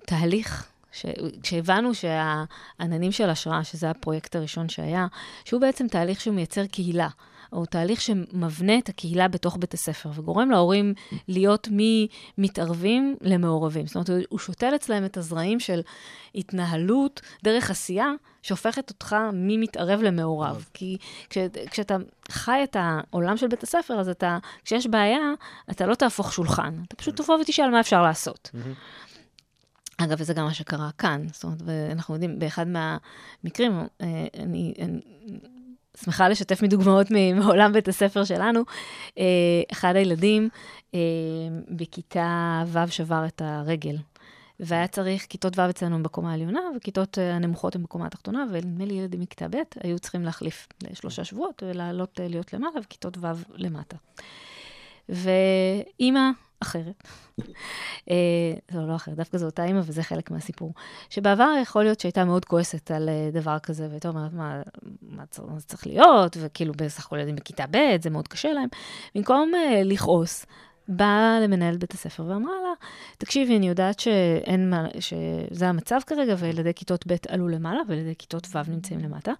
תהליך, 0.05 0.67
ש... 0.91 1.05
כשהבנו 1.43 1.91
שהעננים 1.93 3.11
של 3.11 3.29
השראה, 3.29 3.63
שזה 3.63 3.89
הפרויקט 3.89 4.35
הראשון 4.35 4.69
שהיה, 4.69 5.07
שהוא 5.45 5.61
בעצם 5.61 5.87
תהליך 5.87 6.21
שמייצר 6.21 6.65
קהילה. 6.65 7.07
או 7.53 7.65
תהליך 7.65 8.01
שמבנה 8.01 8.77
את 8.77 8.89
הקהילה 8.89 9.27
בתוך 9.27 9.57
בית 9.59 9.73
הספר, 9.73 10.09
וגורם 10.13 10.51
להורים 10.51 10.93
להיות 11.27 11.67
ממתערבים 11.71 13.15
למעורבים. 13.21 13.87
זאת 13.87 14.09
אומרת, 14.09 14.25
הוא 14.29 14.39
שותל 14.39 14.75
אצלם 14.75 15.05
את 15.05 15.17
הזרעים 15.17 15.59
של 15.59 15.81
התנהלות 16.35 17.21
דרך 17.43 17.71
עשייה, 17.71 18.11
שהופכת 18.41 18.89
אותך 18.89 19.15
ממתערב 19.33 20.01
למעורב. 20.01 20.65
כי 20.73 20.97
כש, 21.29 21.37
כשאתה 21.71 21.97
חי 22.31 22.59
את 22.63 22.75
העולם 22.79 23.37
של 23.37 23.47
בית 23.47 23.63
הספר, 23.63 23.99
אז 23.99 24.09
אתה, 24.09 24.37
כשיש 24.65 24.87
בעיה, 24.87 25.33
אתה 25.71 25.85
לא 25.85 25.95
תהפוך 25.95 26.33
שולחן, 26.33 26.73
אתה 26.87 26.95
פשוט 26.95 27.21
תבוא 27.21 27.37
ותשאל 27.41 27.69
מה 27.69 27.79
אפשר 27.79 28.01
לעשות. 28.01 28.51
אגב, 29.97 30.17
וזה 30.19 30.33
גם 30.33 30.45
מה 30.45 30.53
שקרה 30.53 30.89
כאן. 30.97 31.27
זאת 31.33 31.43
אומרת, 31.43 31.61
ואנחנו 31.65 32.13
יודעים, 32.13 32.39
באחד 32.39 32.65
מהמקרים, 32.67 33.79
אה, 34.01 34.25
אני, 34.39 34.73
אני 34.79 34.99
שמחה 36.03 36.29
לשתף 36.29 36.61
מדוגמאות 36.63 37.07
מעולם 37.35 37.73
בית 37.73 37.87
הספר 37.87 38.23
שלנו. 38.23 38.61
אה, 39.17 39.23
אחד 39.71 39.95
הילדים 39.95 40.49
אה, 40.93 40.99
בכיתה 41.69 42.63
ו' 42.67 42.87
שבר 42.89 43.25
את 43.27 43.41
הרגל. 43.45 43.97
והיה 44.59 44.87
צריך, 44.87 45.25
כיתות 45.29 45.59
ו' 45.59 45.69
אצלנו 45.69 46.03
בקומה 46.03 46.31
העליונה, 46.31 46.59
וכיתות 46.77 47.17
הנמוכות 47.17 47.75
הן 47.75 47.83
בקומה 47.83 48.07
התחתונה, 48.07 48.45
ונדמה 48.51 48.85
לי 48.85 48.93
ילדים 48.93 49.19
מכיתה 49.19 49.47
ב' 49.47 49.57
היו 49.83 49.99
צריכים 49.99 50.23
להחליף 50.23 50.67
לשלושה 50.83 51.23
שבועות 51.23 51.63
ולעלות 51.65 52.19
להיות 52.23 52.53
למעלה, 52.53 52.79
וכיתות 52.83 53.17
ו' 53.17 53.27
למטה. 53.55 53.97
ואימא 55.09 56.29
אחרת, 56.59 57.07
זו 58.71 58.87
לא 58.87 58.95
אחרת, 58.95 59.15
דווקא 59.15 59.37
זו 59.37 59.45
אותה 59.45 59.63
אימא, 59.63 59.81
וזה 59.83 60.03
חלק 60.03 60.31
מהסיפור. 60.31 60.73
שבעבר 61.09 61.51
יכול 61.61 61.83
להיות 61.83 61.99
שהייתה 61.99 62.25
מאוד 62.25 62.45
כועסת 62.45 62.91
על 62.91 63.09
דבר 63.33 63.59
כזה, 63.59 63.87
והייתה 63.89 64.09
אומרת, 64.09 64.33
מה, 64.33 64.61
מה 65.01 65.23
זה 65.57 65.65
צריך 65.65 65.87
להיות, 65.87 66.37
וכאילו 66.41 66.73
בסך 66.77 67.05
הכל 67.05 67.17
ילדים 67.17 67.35
בכיתה 67.35 67.65
ב', 67.71 68.01
זה 68.01 68.09
מאוד 68.09 68.27
קשה 68.27 68.53
להם. 68.53 68.69
במקום 69.15 69.51
לכעוס, 69.85 70.45
באה 70.87 71.39
למנהל 71.43 71.77
בית 71.77 71.93
הספר 71.93 72.23
ואמרה 72.23 72.53
לה, 72.63 72.73
תקשיבי, 73.17 73.57
אני 73.57 73.67
יודעת 73.67 73.99
שאין 73.99 74.69
מה, 74.69 74.87
שזה 74.99 75.69
המצב 75.69 75.99
כרגע, 76.07 76.35
וילדי 76.37 76.73
כיתות 76.73 77.07
ב' 77.07 77.15
עלו 77.27 77.47
למעלה, 77.47 77.79
וילדי 77.87 78.15
כיתות 78.15 78.47
ו' 78.55 78.71
נמצאים 78.71 78.99
למטה, 78.99 79.31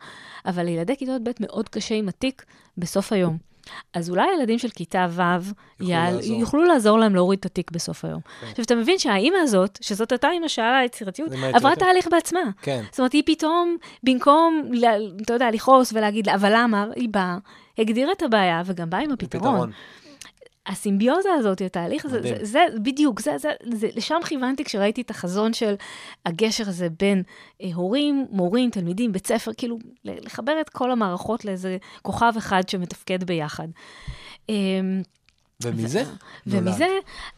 אבל 0.45 0.63
לילדי 0.63 0.97
כיתות 0.97 1.23
ב' 1.23 1.31
מאוד 1.39 1.69
קשה 1.69 1.95
עם 1.95 2.07
התיק 2.07 2.45
בסוף 2.77 3.13
היום. 3.13 3.46
אז 3.93 4.09
אולי 4.09 4.27
הילדים 4.31 4.59
של 4.59 4.69
כיתה 4.69 5.07
ו' 5.09 5.21
יעל, 5.79 6.15
לעזור. 6.15 6.39
יוכלו 6.39 6.63
לעזור 6.63 6.99
להם 6.99 7.15
להוריד 7.15 7.39
את 7.39 7.45
התיק 7.45 7.71
בסוף 7.71 8.05
היום. 8.05 8.19
כן. 8.41 8.47
עכשיו, 8.47 8.65
אתה 8.65 8.75
מבין 8.75 8.99
שהאימא 8.99 9.37
הזאת, 9.37 9.79
שזאת 9.81 10.11
הייתה 10.11 10.29
אימא 10.31 10.47
שעלה 10.47 10.77
היצירתיות, 10.77 11.29
עברה 11.53 11.75
תהליך 11.75 12.07
בעצמה. 12.11 12.39
כן. 12.61 12.83
זאת 12.91 12.99
אומרת, 12.99 13.13
היא 13.13 13.23
פתאום, 13.25 13.77
במקום, 14.03 14.71
אתה 15.21 15.33
יודע, 15.33 15.51
לכעוס 15.51 15.93
ולהגיד 15.93 16.27
לה, 16.27 16.35
אבל 16.35 16.51
למה? 16.55 16.85
היא 16.95 17.09
באה, 17.09 17.37
הגדירה 17.77 18.11
את 18.11 18.23
הבעיה, 18.23 18.61
וגם 18.65 18.89
באה 18.89 19.01
עם 19.01 19.11
הפתרון. 19.11 19.41
פתרון. 19.41 19.71
הסימביוזה 20.67 21.29
הזאת, 21.33 21.61
התהליך 21.61 22.05
הזה, 22.05 22.21
זה, 22.21 22.37
זה 22.41 22.65
בדיוק, 22.83 23.19
זה, 23.19 23.37
זה, 23.37 23.51
זה, 23.73 23.87
לשם 23.95 24.19
כיוונתי 24.25 24.63
כשראיתי 24.63 25.01
את 25.01 25.09
החזון 25.09 25.53
של 25.53 25.75
הגשר 26.25 26.69
הזה 26.69 26.87
בין 26.99 27.23
אה, 27.61 27.69
הורים, 27.73 28.25
מורים, 28.29 28.69
תלמידים, 28.69 29.11
בית 29.11 29.27
ספר, 29.27 29.51
כאילו, 29.57 29.77
לחבר 30.05 30.61
את 30.61 30.69
כל 30.69 30.91
המערכות 30.91 31.45
לאיזה 31.45 31.77
כוכב 32.01 32.33
אחד 32.37 32.69
שמתפקד 32.69 33.23
ביחד. 33.23 33.67
אה, 34.49 34.55
ומזה? 35.63 36.03
ומזה 36.47 36.87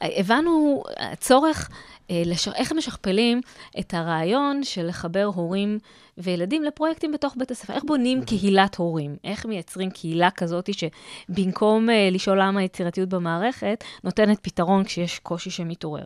הבנו 0.02 0.84
צורך, 1.20 1.70
אה, 2.12 2.22
לש... 2.26 2.48
איך 2.48 2.72
משכפלים 2.72 3.42
את 3.80 3.94
הרעיון 3.94 4.64
של 4.64 4.88
לחבר 4.88 5.30
הורים 5.36 5.80
וילדים 6.18 6.64
לפרויקטים 6.64 7.12
בתוך 7.12 7.36
בית 7.38 7.52
הספר. 7.52 7.74
איך 7.74 7.84
בונים 7.84 8.26
קהילת 8.26 8.76
הורים? 8.76 9.16
איך 9.24 9.46
מייצרים 9.46 9.92
קהילה 9.92 10.32
כזאת 10.32 10.70
שבמקום 10.74 11.90
אה, 11.90 12.10
לשאול 12.12 12.42
למה 12.42 12.60
היצירתיות 12.60 13.10
במערכת, 13.10 13.84
נותנת 14.04 14.40
פתרון 14.42 14.84
כשיש 14.84 15.20
קושי 15.20 15.50
שמתעורר. 15.50 16.04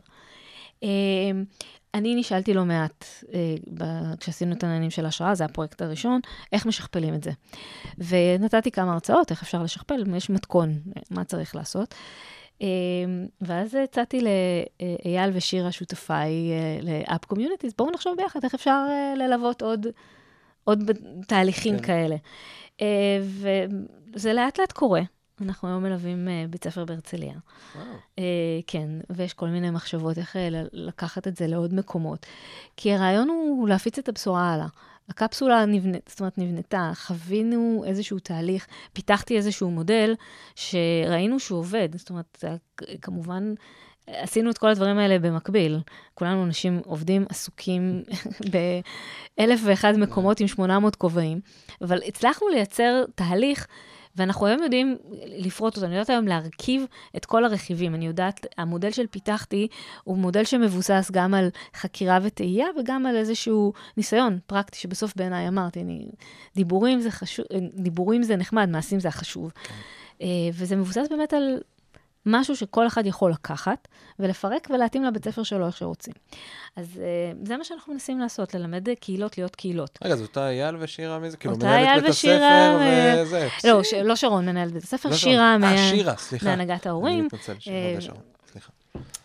אה, 1.93 1.99
אני 1.99 2.15
נשאלתי 2.15 2.53
לא 2.53 2.65
מעט, 2.65 3.05
אה, 3.33 3.55
כשעשינו 4.19 4.55
את 4.55 4.63
העניינים 4.63 4.89
של 4.89 5.05
השראה, 5.05 5.35
זה 5.35 5.45
הפרויקט 5.45 5.81
הראשון, 5.81 6.19
איך 6.51 6.65
משכפלים 6.65 7.13
את 7.13 7.23
זה. 7.23 7.31
ונתתי 7.97 8.71
כמה 8.71 8.93
הרצאות, 8.93 9.31
איך 9.31 9.41
אפשר 9.43 9.63
לשכפל, 9.63 10.15
יש 10.15 10.29
מתכון, 10.29 10.79
מה 11.11 11.23
צריך 11.23 11.55
לעשות. 11.55 11.95
אה, 12.61 12.67
ואז 13.41 13.75
הצעתי 13.83 14.21
לאייל 14.21 15.29
ושירה, 15.33 15.71
שותפיי 15.71 16.31
ל 16.81 16.96
Up 16.96 17.25
Communities, 17.25 17.73
בואו 17.77 17.91
נחשוב 17.91 18.17
ביחד 18.17 18.39
איך 18.43 18.53
אפשר 18.53 18.85
ללוות 19.17 19.61
עוד, 19.61 19.87
עוד 20.63 20.91
תהליכים 21.27 21.79
כן. 21.79 21.83
כאלה. 21.83 22.15
וזה 24.13 24.33
לאט 24.33 24.59
לאט 24.59 24.71
קורה. 24.71 25.01
אנחנו 25.41 25.67
היום 25.67 25.83
מלווים 25.83 26.27
אה, 26.27 26.45
בית 26.49 26.63
ספר 26.63 26.85
בהרצליה. 26.85 27.33
וואו. 27.75 27.85
אה, 28.19 28.23
כן, 28.67 28.89
ויש 29.09 29.33
כל 29.33 29.47
מיני 29.47 29.69
מחשבות 29.69 30.17
איך 30.17 30.35
ל- 30.35 30.67
לקחת 30.73 31.27
את 31.27 31.37
זה 31.37 31.47
לעוד 31.47 31.73
מקומות. 31.73 32.25
כי 32.77 32.93
הרעיון 32.93 33.29
הוא 33.29 33.67
להפיץ 33.67 33.99
את 33.99 34.09
הבשורה 34.09 34.53
הלאה. 34.53 34.67
הקפסולה 35.09 35.65
נבנית, 35.65 36.09
זאת 36.09 36.19
אומרת, 36.19 36.37
נבנתה, 36.37 36.91
חווינו 36.95 37.83
איזשהו 37.87 38.19
תהליך, 38.19 38.67
פיתחתי 38.93 39.37
איזשהו 39.37 39.71
מודל 39.71 40.15
שראינו 40.55 41.39
שהוא 41.39 41.59
עובד. 41.59 41.89
זאת 41.97 42.09
אומרת, 42.09 42.43
כמובן, 43.01 43.53
עשינו 44.07 44.49
את 44.51 44.57
כל 44.57 44.69
הדברים 44.69 44.97
האלה 44.97 45.19
במקביל. 45.19 45.79
כולנו 46.13 46.43
אנשים 46.43 46.81
עובדים, 46.85 47.25
עסוקים 47.29 48.03
באלף 49.37 49.59
ואחד 49.63 49.93
מקומות 49.97 50.39
עם 50.39 50.47
800 50.47 50.95
כובעים, 50.95 51.39
אבל 51.81 51.99
הצלחנו 52.07 52.47
לייצר 52.47 53.03
תהליך 53.15 53.67
ואנחנו 54.15 54.45
היום 54.45 54.63
יודעים 54.63 54.97
לפרוט 55.25 55.75
אותו, 55.75 55.85
אני 55.85 55.95
יודעת 55.95 56.09
היום 56.09 56.27
להרכיב 56.27 56.85
את 57.17 57.25
כל 57.25 57.45
הרכיבים. 57.45 57.95
אני 57.95 58.07
יודעת, 58.07 58.45
המודל 58.57 58.91
של 58.91 59.07
פיתחתי 59.07 59.67
הוא 60.03 60.17
מודל 60.17 60.43
שמבוסס 60.43 61.09
גם 61.11 61.33
על 61.33 61.49
חקירה 61.75 62.19
וטעייה 62.23 62.67
וגם 62.79 63.05
על 63.05 63.15
איזשהו 63.15 63.73
ניסיון 63.97 64.39
פרקטי, 64.47 64.77
שבסוף 64.77 65.13
בעיניי 65.15 65.47
אמרתי, 65.47 65.81
אני, 65.81 66.09
דיבורים 66.55 66.99
זה 66.99 67.11
חשוב, 67.11 67.45
דיבורים 67.73 68.23
זה 68.23 68.35
נחמד, 68.35 68.69
מעשים 68.69 68.99
זה 68.99 69.07
החשוב. 69.07 69.51
אה, 70.21 70.27
וזה 70.53 70.75
מבוסס 70.75 71.07
באמת 71.09 71.33
על 71.33 71.57
משהו 72.25 72.55
שכל 72.55 72.87
אחד 72.87 73.05
יכול 73.05 73.31
לקחת 73.31 73.87
ולפרק 74.19 74.67
ולהתאים 74.73 75.03
לבית 75.03 75.25
ספר 75.25 75.43
שלו 75.43 75.67
איך 75.67 75.77
שרוצים. 75.77 76.13
אז 76.75 77.01
אה, 77.03 77.31
זה 77.43 77.57
מה 77.57 77.63
שאנחנו 77.63 77.93
מנסים 77.93 78.19
לעשות, 78.19 78.53
ללמד 78.53 78.87
קהילות 78.99 79.37
להיות 79.37 79.55
קהילות. 79.55 79.99
רגע, 80.03 80.15
זאת 80.15 80.27
אותה 80.27 80.49
אייל 80.49 80.75
ושירה 80.79 81.19
מי 81.19 81.31
זה? 81.31 81.37
כאילו, 81.37 81.55
מנהלת 81.57 82.03
בית 82.03 82.09
הספר 82.11 82.79
וזה. 83.21 83.47
לא, 83.63 83.81
לא 84.03 84.15
שרון 84.15 84.45
מנהלת 84.45 84.71
בית 84.71 84.83
הספר, 84.83 85.09
לא 85.09 85.15
שירה 85.15 85.57
אה. 85.63 86.15
מהנהגת 86.41 86.85
ההורים. 86.87 87.13
אני 87.13 87.21
מתנצל, 87.21 87.53
שירה 87.59 87.75
אה, 87.75 87.95
ושרון. 87.97 88.32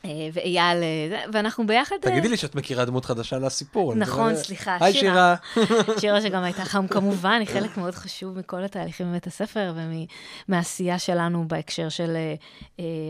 אה, 0.04 0.28
ואייל, 0.32 0.82
אה, 0.82 1.24
ואנחנו 1.32 1.66
ביחד... 1.66 1.96
אה, 2.04 2.10
תגידי 2.10 2.28
לי 2.28 2.36
שאת 2.36 2.54
מכירה 2.54 2.84
דמות 2.84 3.04
חדשה 3.04 3.38
לסיפור. 3.38 3.94
נכון, 3.94 4.36
סליחה, 4.36 4.76
היי, 4.80 4.92
שירה. 4.92 5.34
שירה. 5.54 5.98
שירה 6.00 6.20
שגם 6.20 6.42
הייתה 6.42 6.64
חם 6.64 6.86
כמובן, 6.86 7.36
היא 7.40 7.48
חלק 7.48 7.76
מאוד 7.76 7.94
חשוב 7.94 8.38
מכל 8.38 8.64
התהליכים 8.64 9.08
בבית 9.10 9.26
הספר 9.26 9.74
ומהעשייה 10.48 10.98
שלנו 10.98 11.48
בהקשר 11.48 11.88
של 11.88 12.16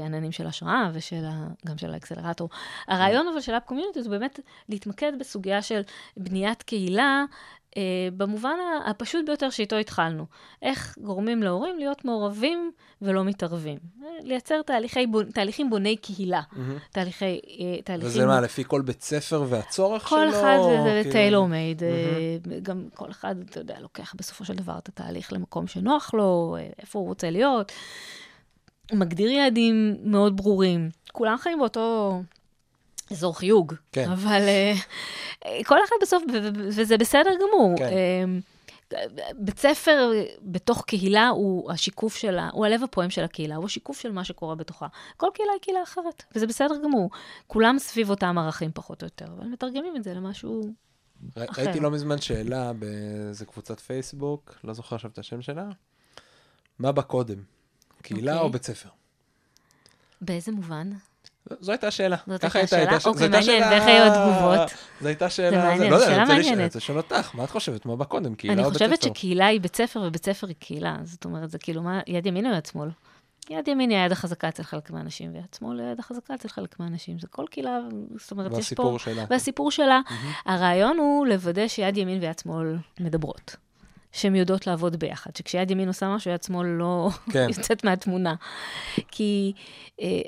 עננים 0.07 0.33
של 0.33 0.47
השראה 0.47 0.91
וגם 0.93 1.79
של 1.79 1.95
האקסלרטור. 1.95 2.49
הרעיון 2.89 3.29
אבל 3.33 3.41
של 3.41 3.53
אפ 3.53 3.63
קומיוניטי 3.65 4.03
זה 4.03 4.09
באמת 4.09 4.41
להתמקד 4.69 5.13
בסוגיה 5.21 5.63
של 5.63 5.81
בניית 6.17 6.63
קהילה. 6.63 7.25
אה, 7.77 7.83
במובן 8.17 8.57
הפשוט 8.87 9.27
ביותר 9.27 9.51
שאיתו 9.51 9.77
התחלנו. 9.77 10.27
איך 10.63 10.99
גורמים 11.01 11.43
להורים 11.43 11.79
להיות 11.79 12.05
מעורבים 12.05 12.71
ולא 13.03 13.25
מתערבים. 13.25 13.79
אה, 14.03 14.09
לייצר 14.23 14.63
תהליכי, 14.63 15.07
תהליכים 15.35 15.71
בוני 15.71 15.97
קהילה. 15.97 16.41
מהמם. 16.53 16.79
תהליכי, 16.93 17.25
אה, 17.25 17.83
תהליכים... 17.85 18.11
וזה 18.11 18.27
מה, 18.27 18.41
לפי 18.41 18.65
כל 18.67 18.83
בית 18.83 19.03
ספר 19.03 19.45
והצורך 19.49 20.09
שלו? 20.09 20.19
כל 20.19 20.29
אחד 20.29 20.57
זה 20.85 21.01
כאילו- 21.03 21.13
טיילור 21.13 21.49
מייד, 21.49 21.83
גם 22.63 22.89
כל 22.95 23.11
אחד, 23.11 23.35
אתה 23.51 23.61
יודע, 23.61 23.81
לוקח 23.81 24.15
בסופו 24.17 24.45
של 24.45 24.55
דבר 24.55 24.79
את 24.79 24.89
התהליך 24.89 25.33
למקום 25.33 25.67
שנוח 25.67 26.15
לו, 26.15 26.57
אה, 26.59 26.69
איפה 26.79 26.99
הוא 26.99 27.09
רוצה 27.09 27.31
להיות. 27.31 27.73
מגדיר 28.93 29.31
יעדים 29.31 29.97
מאוד 30.03 30.37
ברורים. 30.37 30.91
כולם 31.13 31.37
חיים 31.39 31.59
באותו 31.59 32.21
אזור 33.11 33.39
חיוג, 33.39 33.75
כן. 33.93 34.11
אבל 34.11 34.43
אה, 34.49 34.75
כל 35.65 35.77
אחד 35.89 35.97
בסוף, 36.03 36.23
וזה 36.55 36.99
בסדר 36.99 37.31
גמור. 37.35 37.75
כן. 37.79 37.85
אה, 37.85 38.25
בית 39.39 39.59
ספר 39.59 40.11
בתוך 40.43 40.85
קהילה 40.87 41.29
הוא 41.29 41.73
השיקוף 41.73 42.17
שלה, 42.17 42.49
הוא 42.53 42.67
הלב 42.67 42.83
הפועם 42.83 43.11
של 43.11 43.25
הקהילה, 43.25 43.57
הוא 43.57 43.65
השיקוף 43.65 44.01
של 44.01 44.13
מה 44.13 44.25
שקורה 44.25 44.55
בתוכה. 44.55 44.87
כל 45.17 45.27
קהילה 45.35 45.53
היא 45.53 45.61
קהילה 45.61 45.83
אחרת, 45.83 46.23
וזה 46.35 46.47
בסדר 46.47 46.75
גמור. 46.85 47.11
כולם 47.47 47.79
סביב 47.79 48.11
אותם 48.11 48.39
ערכים 48.39 48.71
פחות 48.75 49.03
או 49.03 49.07
יותר, 49.07 49.25
אבל 49.25 49.47
מתרגמים 49.47 49.97
את 49.97 50.05
זה 50.05 50.15
למשהו... 50.15 50.73
ר- 51.37 51.45
אחר. 51.51 51.63
ראיתי 51.63 51.81
לא 51.81 51.91
מזמן 51.91 52.19
שאלה 52.19 52.73
באיזה 52.73 53.47
קבוצת 53.47 53.81
פייסבוק, 53.81 54.55
לא 54.65 54.73
זוכר 54.73 54.97
עכשיו 54.97 55.11
את 55.11 55.19
השם 55.19 55.43
שלה. 55.43 55.69
מה 56.79 56.93
בא 56.93 57.03
קודם? 57.03 57.39
קהילה 58.03 58.33
אוקיי. 58.33 58.47
או 58.47 58.53
בית 58.53 58.63
ספר? 58.65 58.89
באיזה 60.21 60.53
מובן? 60.53 60.91
זו 61.61 61.73
הייתה 61.73 61.89
השאלה. 61.89 62.17
זאת 62.27 62.45
הייתה 62.45 62.61
השאלה? 62.61 62.99
אוקיי, 63.05 63.29
מעניין, 63.29 63.63
ואיך 63.63 63.85
היו 63.87 64.05
התגובות? 64.05 64.71
זו 65.01 65.09
הייתה 65.09 65.31
שאלה... 65.31 65.65
מעניין, 65.65 65.93
לא 65.93 66.01
שאלה 66.01 66.17
אני 66.17 66.25
מעניינת. 66.25 66.59
אני 66.59 66.65
רוצה 66.65 66.79
לשאול 66.79 66.97
אותך, 66.97 67.35
מה 67.35 67.45
את 67.45 67.51
חושבת? 67.51 67.87
מה 67.87 67.97
בא 67.97 68.05
קודם, 68.05 68.35
קהילה 68.35 68.55
אני 68.55 68.65
או 68.65 68.71
בית 68.71 68.83
חושבת 68.83 69.03
ספר? 69.03 69.15
שקהילה 69.15 69.47
היא 69.47 69.61
בית 69.61 69.77
ספר 69.77 70.03
ובית 70.07 70.25
ספר 70.25 70.47
היא 70.47 70.57
קהילה. 70.59 70.97
זאת 71.05 71.25
אומרת, 71.25 71.51
זה 71.51 71.59
כאילו, 71.59 71.83
מה, 71.83 72.01
יד 72.07 72.27
ימין 72.27 72.47
או 72.47 72.57
יד 72.57 72.67
שמאל? 72.67 72.89
יד 73.51 73.69
ימין 73.69 73.91
היא 73.91 73.99
היד 73.99 74.13
החזקה 74.13 74.49
אצל 74.49 74.63
חלק 74.63 74.91
מהאנשים, 74.91 75.35
ויד 75.35 75.57
שמאל 75.59 75.81
היא 75.81 75.89
היד 75.89 75.99
החזקה 75.99 76.35
אצל 76.35 76.49
חלק 76.49 76.81
מהאנשים. 76.81 77.19
זה 77.19 77.27
כל 77.27 77.45
קהילה, 77.51 77.79
זאת 78.17 78.31
אומרת, 78.31 78.47
יש 78.47 78.73
פה... 78.73 78.83
והסיפור 78.83 78.99
שלה. 78.99 79.25
והסיפור 79.31 79.71
שלה, 79.71 80.01
הרעיון 80.47 80.99
הוא 80.99 81.27
לוודא 81.27 81.69
שיד 81.69 81.97
ימין 81.97 82.21
ויד 82.21 82.39
שמאל 82.39 82.77
מדברות. 83.01 83.57
שהן 84.13 84.37
יודעות 84.37 84.67
לעבוד 84.67 84.97
ביחד, 84.97 85.37
שכשיד 85.37 85.71
ימין 85.71 85.89
עושה 85.89 86.15
משהו, 86.15 86.31
יד 86.31 86.43
שמאל 86.43 86.67
לא 86.67 87.09
כן. 87.33 87.47
יוצאת 87.57 87.85
מהתמונה. 87.85 88.35
כי 89.11 89.53
אה, 90.01 90.21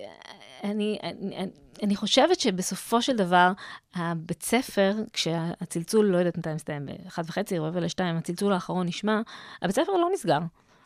אני, 0.64 0.98
אני, 1.02 1.46
אני 1.82 1.96
חושבת 1.96 2.40
שבסופו 2.40 3.02
של 3.02 3.16
דבר, 3.16 3.52
הבית 3.94 4.42
ספר, 4.42 4.94
כשהצלצול, 5.12 6.06
לא 6.06 6.18
יודעת 6.18 6.38
מתי 6.38 6.54
מסתיים, 6.54 6.86
באחת 6.86 7.24
וחצי, 7.28 7.58
רבע 7.58 7.80
לשתיים, 7.80 8.16
הצלצול 8.16 8.52
האחרון 8.52 8.86
נשמע, 8.86 9.20
הבית 9.62 9.76
ספר 9.76 9.92
לא 9.92 10.08
נסגר. 10.14 10.38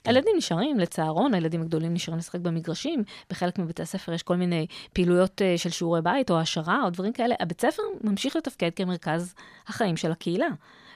הילדים 0.04 0.32
נשארים 0.36 0.78
לצהרון, 0.78 1.34
הילדים 1.34 1.62
הגדולים 1.62 1.94
נשארים 1.94 2.18
לשחק 2.18 2.40
במגרשים, 2.40 3.04
בחלק 3.30 3.58
מבתי 3.58 3.82
הספר 3.82 4.12
יש 4.12 4.22
כל 4.22 4.36
מיני 4.36 4.66
פעילויות 4.92 5.42
אה, 5.42 5.58
של 5.58 5.70
שיעורי 5.70 6.02
בית 6.02 6.30
או 6.30 6.38
העשרה 6.38 6.82
או 6.84 6.90
דברים 6.90 7.12
כאלה. 7.12 7.34
הבית 7.40 7.60
ספר 7.60 7.82
ממשיך 8.04 8.36
לתפקד 8.36 8.70
כמרכז 8.76 9.34
החיים 9.66 9.96
של 9.96 10.12
הקהילה. 10.12 10.46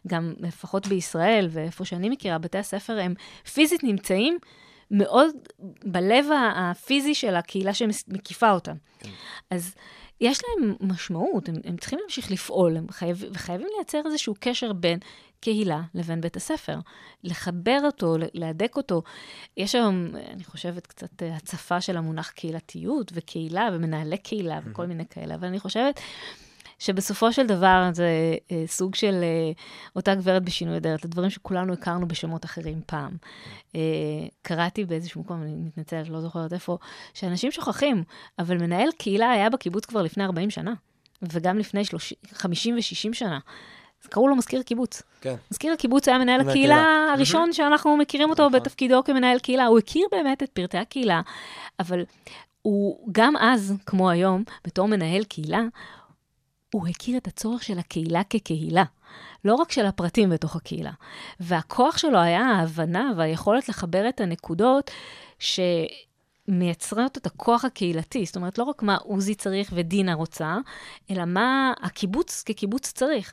גם 0.07 0.35
לפחות 0.39 0.87
בישראל 0.87 1.49
ואיפה 1.51 1.85
שאני 1.85 2.09
מכירה, 2.09 2.39
בתי 2.39 2.59
הספר 2.59 2.99
הם 3.01 3.15
פיזית 3.53 3.85
נמצאים 3.85 4.39
מאוד 4.91 5.37
בלב 5.85 6.27
הפיזי 6.57 7.15
של 7.15 7.35
הקהילה 7.35 7.75
שמקיפה 7.75 8.51
אותם. 8.51 8.75
כן. 8.99 9.11
אז 9.51 9.75
יש 10.21 10.41
להם 10.45 10.75
משמעות, 10.81 11.49
הם, 11.49 11.55
הם 11.65 11.77
צריכים 11.77 11.99
להמשיך 11.99 12.31
לפעול, 12.31 12.77
הם 12.77 12.87
חייב, 12.91 13.25
וחייבים 13.33 13.69
לייצר 13.77 14.01
איזשהו 14.07 14.35
קשר 14.41 14.73
בין 14.73 14.99
קהילה 15.41 15.83
לבין 15.95 16.21
בית 16.21 16.37
הספר. 16.37 16.79
לחבר 17.25 17.79
אותו, 17.85 18.17
להדק 18.35 18.77
אותו. 18.77 19.03
יש 19.57 19.75
היום, 19.75 20.07
אני 20.31 20.45
חושבת, 20.45 20.87
קצת 20.87 21.23
אה, 21.23 21.37
הצפה 21.37 21.81
של 21.81 21.97
המונח 21.97 22.31
קהילתיות 22.31 23.13
וקהילה 23.15 23.69
ומנהלי 23.73 24.19
קהילה 24.19 24.61
וכל 24.65 24.87
מיני 24.87 25.07
כאלה, 25.07 25.35
אבל 25.35 25.49
אני 25.49 25.61
חושבת 25.61 26.01
שבסופו 26.79 27.33
של 27.33 27.47
דבר 27.47 27.91
זה 27.93 28.35
אה, 28.51 28.65
סוג 28.67 28.95
של 28.95 29.15
אה, 29.23 29.53
אותה 29.97 30.15
גברת 30.15 30.43
בשינוי 30.43 30.77
אדרת, 30.77 31.05
הדברים 31.05 31.31
שכולנו 31.31 31.73
הכרנו 31.73 32.09
בשמות 32.09 32.45
אחרים 32.45 32.81
פעם. 32.87 33.17
אה, 33.75 33.81
קראתי 34.43 34.85
באיזשהו 34.85 35.21
מקום, 35.21 35.43
אני 35.43 35.55
מתנצלת, 35.55 36.09
לא 36.09 36.21
זוכרת 36.21 36.53
איפה, 36.53 36.79
שאנשים 37.15 37.51
שוכחים, 37.51 38.05
אבל 38.39 38.59
מנהל 38.59 38.89
קהילה 38.99 39.31
היה 39.31 39.51
בקיבוץ 39.51 39.85
כבר 39.85 40.03
לפני 40.03 40.25
40 40.25 40.51
שנה, 40.51 40.75
וגם 41.23 41.59
לפני 41.59 41.85
30, 41.85 42.19
50 42.33 42.75
ו-60 42.75 43.13
שנה. 43.13 43.39
אז 44.03 44.07
קראו 44.07 44.29
לו 44.29 44.37
מזכיר 44.37 44.63
קיבוץ. 44.63 45.03
כן. 45.21 45.35
מזכיר 45.51 45.73
הקיבוץ 45.73 46.09
היה 46.09 46.19
מנהל 46.19 46.41
הקהילה 46.41 46.75
קהילה. 46.75 47.13
הראשון 47.15 47.53
שאנחנו 47.53 47.97
מכירים 47.97 48.31
אותו 48.31 48.49
נכון. 48.49 48.61
בתפקידו 48.61 49.05
כמנהל 49.05 49.39
קהילה. 49.39 49.67
הוא 49.67 49.79
הכיר 49.79 50.07
באמת 50.13 50.43
את 50.43 50.51
פרטי 50.51 50.79
הקהילה, 50.79 51.21
אבל 51.81 52.05
הוא 52.63 53.09
גם 53.13 53.37
אז, 53.37 53.75
כמו 53.87 54.11
היום, 54.11 54.45
בתור 54.65 54.89
מנהל 54.89 55.25
קהילה, 55.25 55.63
הוא 56.75 56.89
הכיר 56.89 57.17
את 57.17 57.27
הצורך 57.27 57.63
של 57.63 57.79
הקהילה 57.79 58.25
כקהילה, 58.25 58.85
לא 59.45 59.55
רק 59.55 59.73
של 59.73 59.87
הפרטים 59.87 60.31
בתוך 60.31 60.57
הקהילה. 60.57 60.93
והכוח 61.41 61.99
שלו 61.99 62.19
היה 62.19 62.41
ההבנה 62.41 63.13
והיכולת 63.17 63.69
לחבר 63.69 64.09
את 64.09 64.21
הנקודות 64.21 64.91
שמייצרות 66.49 67.19
את 67.19 67.27
הכוח 67.27 67.65
הקהילתי. 67.65 68.27
זאת 68.27 68.37
אומרת, 68.37 68.59
לא 68.59 68.65
רק 68.65 68.83
מה 68.83 68.97
עוזי 68.97 69.35
צריך 69.35 69.71
ודינה 69.75 70.15
רוצה, 70.15 70.57
אלא 71.11 71.25
מה 71.25 71.73
הקיבוץ 71.83 72.43
כקיבוץ 72.43 72.93
צריך. 72.93 73.33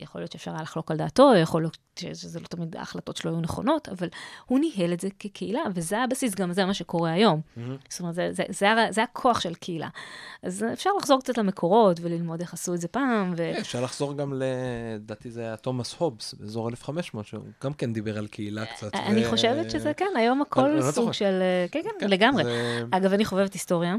יכול 0.00 0.20
להיות 0.20 0.32
שאפשר 0.32 0.50
היה 0.50 0.62
לחלוק 0.62 0.90
על 0.90 0.96
דעתו, 0.96 1.34
יכול 1.42 1.62
להיות 1.62 1.78
שזה 1.98 2.40
לא 2.40 2.46
תמיד 2.46 2.76
ההחלטות 2.76 3.16
שלו 3.16 3.30
היו 3.30 3.40
נכונות, 3.40 3.88
אבל 3.88 4.08
הוא 4.46 4.58
ניהל 4.58 4.92
את 4.92 5.00
זה 5.00 5.08
כקהילה, 5.18 5.60
וזה 5.74 5.98
הבסיס, 6.02 6.34
גם 6.34 6.52
זה 6.52 6.64
מה 6.64 6.74
שקורה 6.74 7.12
היום. 7.12 7.40
זאת 7.88 8.00
אומרת, 8.00 8.14
זה, 8.14 8.28
זה, 8.32 8.42
זה, 8.48 8.66
זה 8.90 9.02
הכוח 9.02 9.40
של 9.40 9.54
קהילה. 9.54 9.88
אז 10.42 10.64
אפשר 10.72 10.90
לחזור 10.98 11.20
קצת 11.20 11.38
למקורות 11.38 12.00
וללמוד 12.02 12.40
איך 12.40 12.54
עשו 12.54 12.74
את 12.74 12.80
זה 12.80 12.88
פעם, 12.88 13.32
ו... 13.32 13.36
כן, 13.36 13.60
אפשר 13.60 13.80
לחזור 13.80 14.14
גם, 14.16 14.32
לדעתי 14.36 15.30
זה 15.30 15.40
היה 15.40 15.56
תומאס 15.56 15.94
הובס, 15.98 16.34
באזור 16.34 16.68
1500, 16.68 17.26
שהוא 17.26 17.42
גם 17.64 17.72
כן 17.74 17.92
דיבר 17.92 18.18
על 18.18 18.26
קהילה 18.26 18.66
קצת. 18.66 18.94
אני 18.94 19.26
ו- 19.26 19.30
חושבת 19.30 19.70
שזה, 19.70 19.94
כן, 19.94 20.06
היום 20.16 20.42
הכל 20.42 20.68
לא 20.68 20.90
סוג. 20.90 21.12
של... 21.12 21.42
כן, 21.70 21.80
כן, 21.82 21.88
כן, 22.00 22.10
לגמרי. 22.10 22.44
זה- 22.44 22.82
אגב, 22.90 23.12
אני 23.12 23.24
חובבת 23.24 23.52
היסטוריה. 23.52 23.94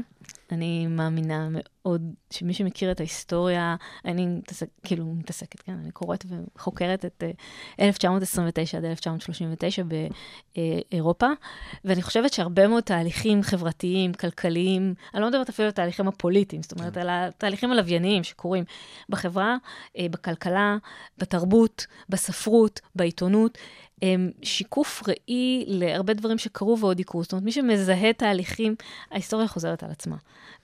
אני 0.52 0.86
מאמינה 0.86 1.48
עוד, 1.82 2.02
שמי 2.30 2.54
שמכיר 2.54 2.90
את 2.90 3.00
ההיסטוריה, 3.00 3.76
אני 4.04 4.26
מתעסק, 4.26 4.66
כאילו 4.84 5.04
מתעסקת, 5.06 5.60
כן, 5.60 5.72
אני 5.72 5.90
קוראת 5.90 6.24
וחוקרת 6.56 7.04
את 7.04 7.22
uh, 7.80 7.82
1929 7.86 8.78
עד 8.78 8.84
1939 8.84 9.82
באירופה, 10.56 11.26
ואני 11.84 12.02
חושבת 12.02 12.32
שהרבה 12.32 12.68
מאוד 12.68 12.82
תהליכים 12.82 13.42
חברתיים, 13.42 14.14
כלכליים, 14.14 14.94
אני 15.14 15.22
לא 15.22 15.28
מדברת 15.28 15.48
אפילו 15.48 15.66
על 15.66 15.68
התהליכים 15.68 16.08
הפוליטיים, 16.08 16.62
זאת 16.62 16.72
אומרת, 16.72 16.94
כן. 16.94 17.00
על 17.00 17.08
התהליכים 17.10 17.72
הלווייניים 17.72 18.24
שקורים 18.24 18.64
בחברה, 19.08 19.56
uh, 19.88 20.00
בכלכלה, 20.10 20.76
בתרבות, 21.18 21.86
בספרות, 22.08 22.80
בעיתונות. 22.94 23.58
הם 24.02 24.30
שיקוף 24.42 25.02
ראי 25.08 25.64
להרבה 25.66 26.12
דברים 26.12 26.38
שקרו 26.38 26.78
ועוד 26.78 27.00
יקרו. 27.00 27.22
זאת 27.22 27.32
אומרת, 27.32 27.44
מי 27.44 27.52
שמזהה 27.52 28.12
תהליכים, 28.12 28.74
ההיסטוריה 29.10 29.48
חוזרת 29.48 29.82
על 29.82 29.90
עצמה. 29.90 30.16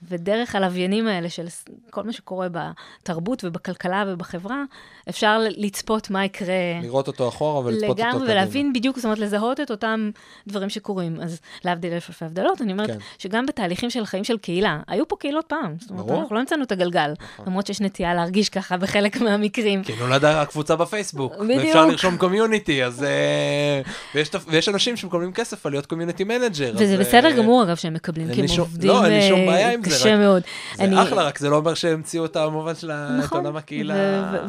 ודרך 0.09 0.55
הלוויינים 0.55 1.07
האלה 1.07 1.29
של 1.29 1.45
כל 1.89 2.03
מה 2.03 2.13
שקורה 2.13 2.47
בתרבות 2.51 3.43
ובכלכלה 3.43 4.03
ובחברה, 4.07 4.63
אפשר 5.09 5.39
לצפות 5.57 6.09
מה 6.09 6.25
יקרה. 6.25 6.55
לראות 6.81 7.07
אותו 7.07 7.27
אחורה 7.27 7.59
ולצפות 7.65 7.83
אותו 7.83 7.93
קדימה. 7.93 8.09
לגמרי, 8.09 8.31
ולהבין 8.31 8.73
בדיוק, 8.73 8.95
זאת 8.95 9.05
אומרת, 9.05 9.19
לזהות 9.19 9.59
את 9.59 9.71
אותם 9.71 10.09
דברים 10.47 10.69
שקורים. 10.69 11.19
אז 11.21 11.39
להבדיל 11.65 11.93
אלף 11.93 12.09
אלפי 12.09 12.25
הבדלות, 12.25 12.61
אני 12.61 12.71
אומרת 12.71 12.89
כן. 12.89 12.97
שגם 13.17 13.45
בתהליכים 13.45 13.89
של 13.89 14.05
חיים 14.05 14.23
של 14.23 14.37
קהילה, 14.37 14.79
היו 14.87 15.07
פה 15.07 15.15
קהילות 15.15 15.45
פעם. 15.45 15.75
זאת 15.79 15.89
אומרת, 15.89 16.05
ברור. 16.05 16.21
אנחנו 16.21 16.35
לא 16.35 16.39
המצאנו 16.39 16.63
את 16.63 16.71
הגלגל, 16.71 17.13
נכון. 17.33 17.45
למרות 17.47 17.67
שיש 17.67 17.81
נטייה 17.81 18.13
להרגיש 18.13 18.49
ככה 18.49 18.77
בחלק 18.77 19.21
מהמקרים. 19.21 19.83
כי 19.83 19.93
נולדה 19.99 20.41
הקבוצה 20.41 20.75
בפייסבוק, 20.75 21.33
בדיוק. 21.33 21.61
ואפשר 21.65 21.85
לרשום 21.85 22.17
community, 22.17 22.83
אז... 22.83 23.05
אה, 23.23 23.81
ויש, 24.15 24.29
ויש 24.47 24.69
אנשים 24.69 24.97
שמקבלים 24.97 25.33
כסף 25.33 25.65
על 25.65 25.71
להיות 25.71 25.85
community 25.85 26.23
manager. 26.23 26.73
וזה 26.75 26.97
בסדר 26.97 27.29
uh, 27.29 27.37
גמור, 27.37 27.63
אגב, 27.63 27.75
שהם 27.75 27.93
מקבלים, 27.93 28.33
כי 28.33 28.41
הם 28.41 28.59
עובדים 28.59 28.89
לא, 28.89 29.05
אין 29.05 29.13
לי 29.13 29.29
שום 29.29 29.45
בעיה 29.45 29.73
עם 29.73 29.83
זה. 29.83 29.89
קשה 29.89 30.17
מאוד. 30.17 30.41
זה 30.75 30.83
אני... 30.83 31.03
אחלה, 31.03 31.23
רק 31.23 31.39
זה 31.39 31.49
לא 31.49 31.55
אומר 31.55 31.73
שהמציאו 31.73 32.25
את 32.25 32.35
המובן 32.35 32.75
של 32.75 32.91
נכון, 33.17 33.39
עולם 33.45 33.57
הקהילה. 33.57 33.95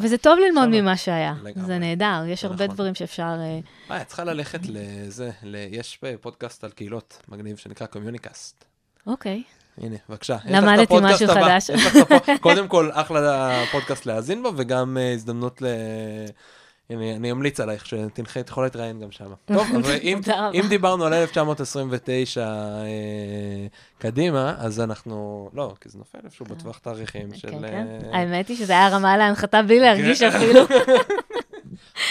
וזה 0.01 0.17
טוב 0.17 0.39
ללמוד 0.39 0.69
ממה 0.69 0.97
שהיה. 0.97 1.33
זה 1.65 1.77
נהדר, 1.77 2.23
יש 2.27 2.45
הרבה 2.45 2.63
נכון. 2.63 2.75
דברים 2.75 2.95
שאפשר... 2.95 3.35
אה, 3.91 4.01
את 4.01 4.07
צריכה 4.07 4.23
ללכת 4.23 4.59
לזה, 4.67 5.31
יש 5.71 5.99
פודקאסט 6.21 6.63
על 6.63 6.69
קהילות 6.69 7.21
מגניב 7.29 7.57
שנקרא 7.57 7.87
CommuniCast. 7.87 8.65
אוקיי. 9.07 9.43
הנה, 9.77 9.95
בבקשה. 10.09 10.37
למדתי 10.45 10.93
משהו 11.01 11.27
חדש. 11.27 11.69
קודם 12.41 12.67
כל, 12.67 12.89
אחלה 12.93 13.63
פודקאסט 13.71 14.05
להאזין 14.05 14.43
בו, 14.43 14.51
וגם 14.57 14.97
הזדמנות 15.13 15.61
ל... 15.61 15.65
אני, 16.89 17.15
אני 17.15 17.31
אמליץ 17.31 17.59
עלייך 17.59 17.85
שתנחי, 17.85 18.39
את 18.39 18.49
יכולה 18.49 18.65
להתראיין 18.65 18.99
גם 18.99 19.11
שם. 19.11 19.25
טוב, 19.45 19.67
אבל 19.75 19.95
אם, 20.03 20.19
אם 20.53 20.67
דיברנו 20.69 21.05
על 21.05 21.13
1929 21.13 22.41
אה, 22.41 22.47
קדימה, 23.97 24.55
אז 24.57 24.79
אנחנו, 24.79 25.49
לא, 25.53 25.73
כי 25.81 25.89
זה 25.89 25.97
נופל 25.97 26.17
איפשהו 26.25 26.45
בטווח 26.45 26.77
תאריכים 26.77 27.33
של... 27.33 27.49
כן, 27.49 27.61
כן. 27.61 27.87
אה... 28.13 28.19
האמת 28.19 28.47
היא 28.47 28.57
שזה 28.57 28.73
היה 28.73 28.89
רמה 28.89 29.17
להנחתה 29.17 29.61
בלי 29.61 29.79
להרגיש 29.79 30.23
כן. 30.23 30.27
אפילו. 30.27 30.61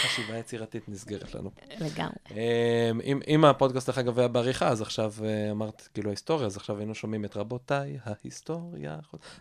חשיבה 0.03 0.39
יצירתית 0.39 0.89
נסגרת 0.89 1.35
לנו. 1.35 1.51
לגמרי. 1.80 2.14
אמ, 2.30 3.01
אם, 3.01 3.20
אם 3.28 3.45
הפודקאסט, 3.45 3.87
דרך 3.87 3.99
אגב, 3.99 4.18
היה 4.18 4.28
בעריכה, 4.28 4.68
אז 4.68 4.82
עכשיו 4.82 5.12
אה, 5.24 5.51
אמרת, 5.51 5.89
כאילו, 5.95 6.11
ההיסטוריה, 6.11 6.47
אז 6.47 6.57
עכשיו 6.57 6.78
היינו 6.78 6.95
שומעים 6.95 7.24
את 7.24 7.37
רבותיי, 7.37 7.99
ההיסטוריה, 8.05 8.99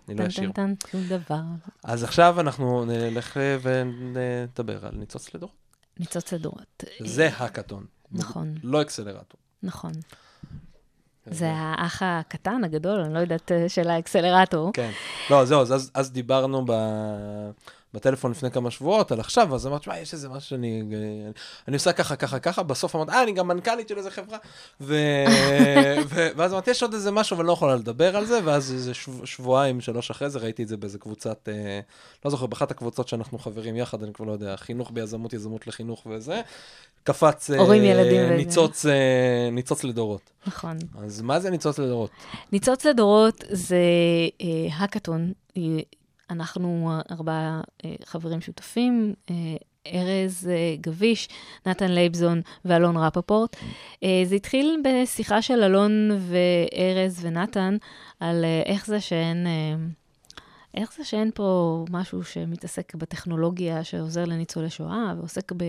אני 0.09 0.15
לא 0.15 0.27
אשאיר. 0.27 0.51
טן 0.51 0.75
טן, 0.75 0.87
שום 0.91 1.03
דבר. 1.07 1.41
אז 1.83 2.03
עכשיו 2.03 2.39
אנחנו 2.39 2.85
נלך 2.85 3.39
ונדבר 3.61 4.85
על 4.85 4.95
ניצוץ 4.95 5.33
לדורות. 5.33 5.55
ניצוץ 5.99 6.33
לדורות. 6.33 6.83
זה 6.99 7.27
הקטון. 7.27 7.85
נכון. 8.11 8.55
לא 8.63 8.81
אקסלרטור. 8.81 9.39
נכון. 9.63 9.91
זה 11.25 11.51
האח 11.51 12.01
הקטן, 12.05 12.63
הגדול, 12.63 12.99
אני 12.99 13.13
לא 13.13 13.19
יודעת, 13.19 13.51
אה, 13.51 13.69
של 13.69 13.89
האקסלרטור. 13.89 14.71
כן. 14.73 14.91
לא, 15.29 15.45
זהו, 15.45 15.61
אז, 15.61 15.91
אז 15.93 16.11
דיברנו 16.11 16.65
ב... 16.65 16.71
בטלפון 17.93 18.31
לפני 18.31 18.51
כמה 18.51 18.71
שבועות 18.71 19.11
על 19.11 19.19
עכשיו, 19.19 19.55
אז 19.55 19.67
אמרתי, 19.67 19.83
שמע, 19.83 19.99
יש 19.99 20.13
איזה 20.13 20.29
משהו 20.29 20.49
שאני... 20.49 20.83
אני 21.67 21.75
עושה 21.75 21.93
ככה, 21.93 22.15
ככה, 22.15 22.39
ככה, 22.39 22.63
בסוף 22.63 22.95
אמרתי, 22.95 23.11
אה, 23.11 23.23
אני 23.23 23.31
גם 23.31 23.47
מנכ"לית 23.47 23.87
של 23.87 23.97
איזה 23.97 24.11
חברה. 24.11 24.37
ו... 24.81 24.95
ו... 26.09 26.27
ואז 26.35 26.53
אמרתי, 26.53 26.71
יש 26.71 26.83
עוד 26.83 26.93
איזה 26.93 27.11
משהו 27.11 27.37
ואני 27.37 27.47
לא 27.47 27.53
יכולה 27.53 27.75
לדבר 27.75 28.17
על 28.17 28.25
זה, 28.25 28.39
ואז 28.43 28.71
איזה 28.71 28.93
שב... 28.93 29.25
שבועיים, 29.25 29.81
שלוש 29.81 30.11
אחרי 30.11 30.29
זה, 30.29 30.39
ראיתי 30.39 30.63
את 30.63 30.67
זה 30.67 30.77
באיזה 30.77 30.97
קבוצת, 30.97 31.49
אה... 31.51 31.79
לא 32.25 32.31
זוכר, 32.31 32.45
באחת 32.45 32.71
הקבוצות 32.71 33.07
שאנחנו 33.07 33.39
חברים 33.39 33.75
יחד, 33.75 34.03
אני 34.03 34.13
כבר 34.13 34.25
לא 34.25 34.31
יודע, 34.31 34.57
חינוך 34.57 34.91
ביזמות, 34.91 35.33
יזמות 35.33 35.67
לחינוך 35.67 36.07
וזה, 36.09 36.41
קפץ... 37.03 37.49
אה, 37.51 37.75
ילדים 37.75 38.21
ניצוץ, 38.29 38.85
אה... 38.85 39.49
ניצוץ 39.51 39.83
לדורות. 39.83 40.21
נכון. 40.47 40.77
אז 41.03 41.21
מה 41.21 41.39
זה 41.39 41.49
ניצוץ 41.49 41.79
לדורות? 41.79 42.11
ניצוץ 42.51 42.85
לדורות 42.85 43.43
זה 43.49 43.77
אה, 44.41 44.75
האקתון. 44.75 45.31
אנחנו 46.34 46.91
ארבעה 47.11 47.61
אה, 47.86 47.95
חברים 48.05 48.41
שותפים, 48.41 49.13
אה, 49.29 49.36
ארז 49.93 50.49
אה, 50.51 50.75
גביש, 50.81 51.29
נתן 51.65 51.91
לייבזון 51.91 52.41
ואלון 52.65 52.97
רפפורט. 52.97 53.55
זה 54.25 54.36
התחיל 54.36 54.81
בשיחה 54.84 55.41
של 55.41 55.63
אלון 55.63 56.11
וארז 56.11 57.25
ונתן 57.25 57.77
על 58.19 58.45
איך 58.65 58.86
זה 58.86 59.01
שאין... 59.01 59.47
איך 60.77 60.93
זה 60.97 61.03
שאין 61.03 61.31
פה 61.36 61.86
משהו 61.89 62.23
שמתעסק 62.23 62.95
בטכנולוגיה 62.95 63.84
שעוזר 63.84 64.25
לניצולי 64.25 64.69
שואה 64.69 65.13
ועוסק 65.17 65.51
ב, 65.51 65.63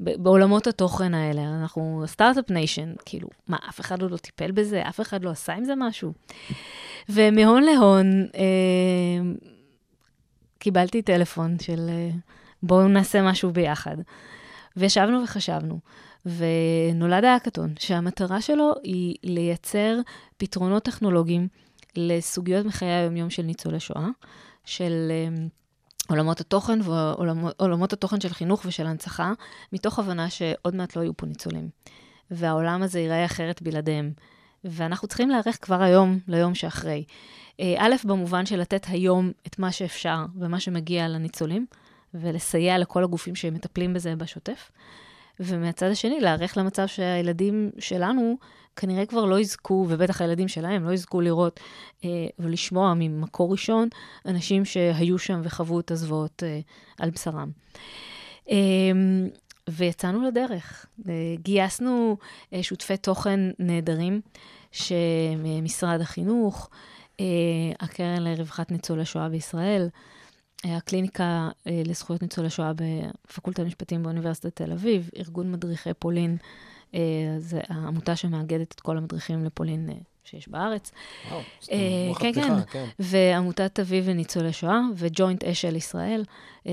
ב, 0.00 0.22
בעולמות 0.22 0.66
התוכן 0.66 1.14
האלה? 1.14 1.42
אנחנו 1.42 2.04
start-up 2.06 2.50
nation, 2.50 2.92
כאילו, 3.04 3.28
מה, 3.48 3.56
אף 3.68 3.80
אחד 3.80 4.02
לא 4.02 4.16
טיפל 4.16 4.50
בזה? 4.50 4.82
אף 4.88 5.00
אחד 5.00 5.24
לא 5.24 5.30
עשה 5.30 5.54
עם 5.54 5.64
זה 5.64 5.74
משהו? 5.76 6.12
ומהון 7.08 7.62
להון, 7.62 8.26
אה, 8.34 9.20
קיבלתי 10.58 11.02
טלפון 11.02 11.58
של 11.58 11.86
אה, 11.88 12.10
בואו 12.62 12.88
נעשה 12.88 13.22
משהו 13.22 13.50
ביחד. 13.50 13.96
וישבנו 14.76 15.22
וחשבנו, 15.24 15.78
ונולד 16.26 17.24
האקתון, 17.24 17.74
שהמטרה 17.78 18.40
שלו 18.40 18.72
היא 18.82 19.14
לייצר 19.22 19.98
פתרונות 20.36 20.82
טכנולוגיים 20.82 21.48
לסוגיות 21.96 22.66
מחיי 22.66 22.88
היומיום 22.88 23.30
של 23.30 23.42
ניצולי 23.42 23.80
שואה, 23.80 24.08
של 24.64 25.10
אה, 25.10 25.46
עולמות 26.08 26.40
התוכן 26.40 26.78
ועולמות 26.82 27.92
התוכן 27.92 28.20
של 28.20 28.28
חינוך 28.28 28.62
ושל 28.66 28.86
הנצחה, 28.86 29.32
מתוך 29.72 29.98
הבנה 29.98 30.30
שעוד 30.30 30.74
מעט 30.76 30.96
לא 30.96 31.02
יהיו 31.02 31.16
פה 31.16 31.26
ניצולים. 31.26 31.68
והעולם 32.30 32.82
הזה 32.82 33.00
ייראה 33.00 33.24
אחרת 33.24 33.62
בלעדיהם. 33.62 34.12
ואנחנו 34.64 35.08
צריכים 35.08 35.30
להיערך 35.30 35.58
כבר 35.62 35.82
היום 35.82 36.18
ליום 36.28 36.54
שאחרי. 36.54 37.04
אה, 37.60 37.74
א', 37.78 37.94
במובן 38.04 38.46
של 38.46 38.56
לתת 38.60 38.86
היום 38.88 39.32
את 39.46 39.58
מה 39.58 39.72
שאפשר 39.72 40.24
ומה 40.38 40.60
שמגיע 40.60 41.08
לניצולים, 41.08 41.66
ולסייע 42.14 42.78
לכל 42.78 43.04
הגופים 43.04 43.34
שמטפלים 43.34 43.94
בזה 43.94 44.16
בשוטף. 44.16 44.70
ומהצד 45.40 45.90
השני, 45.90 46.20
להיערך 46.20 46.56
למצב 46.56 46.86
שהילדים 46.86 47.70
שלנו 47.78 48.36
כנראה 48.76 49.06
כבר 49.06 49.24
לא 49.24 49.40
יזכו, 49.40 49.86
ובטח 49.88 50.20
הילדים 50.20 50.48
שלהם 50.48 50.84
לא 50.84 50.92
יזכו 50.92 51.20
לראות 51.20 51.60
אה, 52.04 52.26
ולשמוע 52.38 52.94
ממקור 52.96 53.52
ראשון 53.52 53.88
אנשים 54.26 54.64
שהיו 54.64 55.18
שם 55.18 55.40
וחוו 55.44 55.80
את 55.80 55.90
הזוועות 55.90 56.42
אה, 56.42 56.60
על 56.98 57.10
בשרם. 57.10 57.50
אה, 58.50 58.56
ויצאנו 59.68 60.22
לדרך. 60.22 60.86
אה, 61.08 61.12
גייסנו 61.42 62.16
אה, 62.52 62.62
שותפי 62.62 62.96
תוכן 62.96 63.40
נהדרים, 63.58 64.20
שמשרד 64.72 66.00
החינוך, 66.00 66.70
אה, 66.72 66.78
הקרן 67.80 68.22
לרווחת 68.22 68.70
ניצולי 68.70 69.04
שואה 69.04 69.28
בישראל, 69.28 69.88
הקליניקה 70.64 71.48
לזכויות 71.66 72.22
ניצולי 72.22 72.50
שואה 72.50 72.72
בפקולטה 72.76 73.62
למשפטים 73.62 74.02
באוניברסיטת 74.02 74.56
תל 74.56 74.72
אביב, 74.72 75.10
ארגון 75.16 75.52
מדריכי 75.52 75.94
פולין, 75.98 76.36
זו 77.38 77.58
העמותה 77.68 78.16
שמאגדת 78.16 78.72
את 78.74 78.80
כל 78.80 78.98
המדריכים 78.98 79.44
לפולין 79.44 79.90
שיש 80.30 80.48
בארץ. 80.48 80.92
וואו, 81.30 81.40
אה, 81.72 82.14
כן, 82.20 82.32
כן, 82.32 82.52
כן. 82.70 82.84
ועמותת 82.98 83.80
אביב 83.80 84.04
וניצולי 84.06 84.52
שואה, 84.52 84.80
וג'וינט 84.96 85.44
אשל 85.44 85.76
ישראל, 85.76 86.24
אה, 86.66 86.72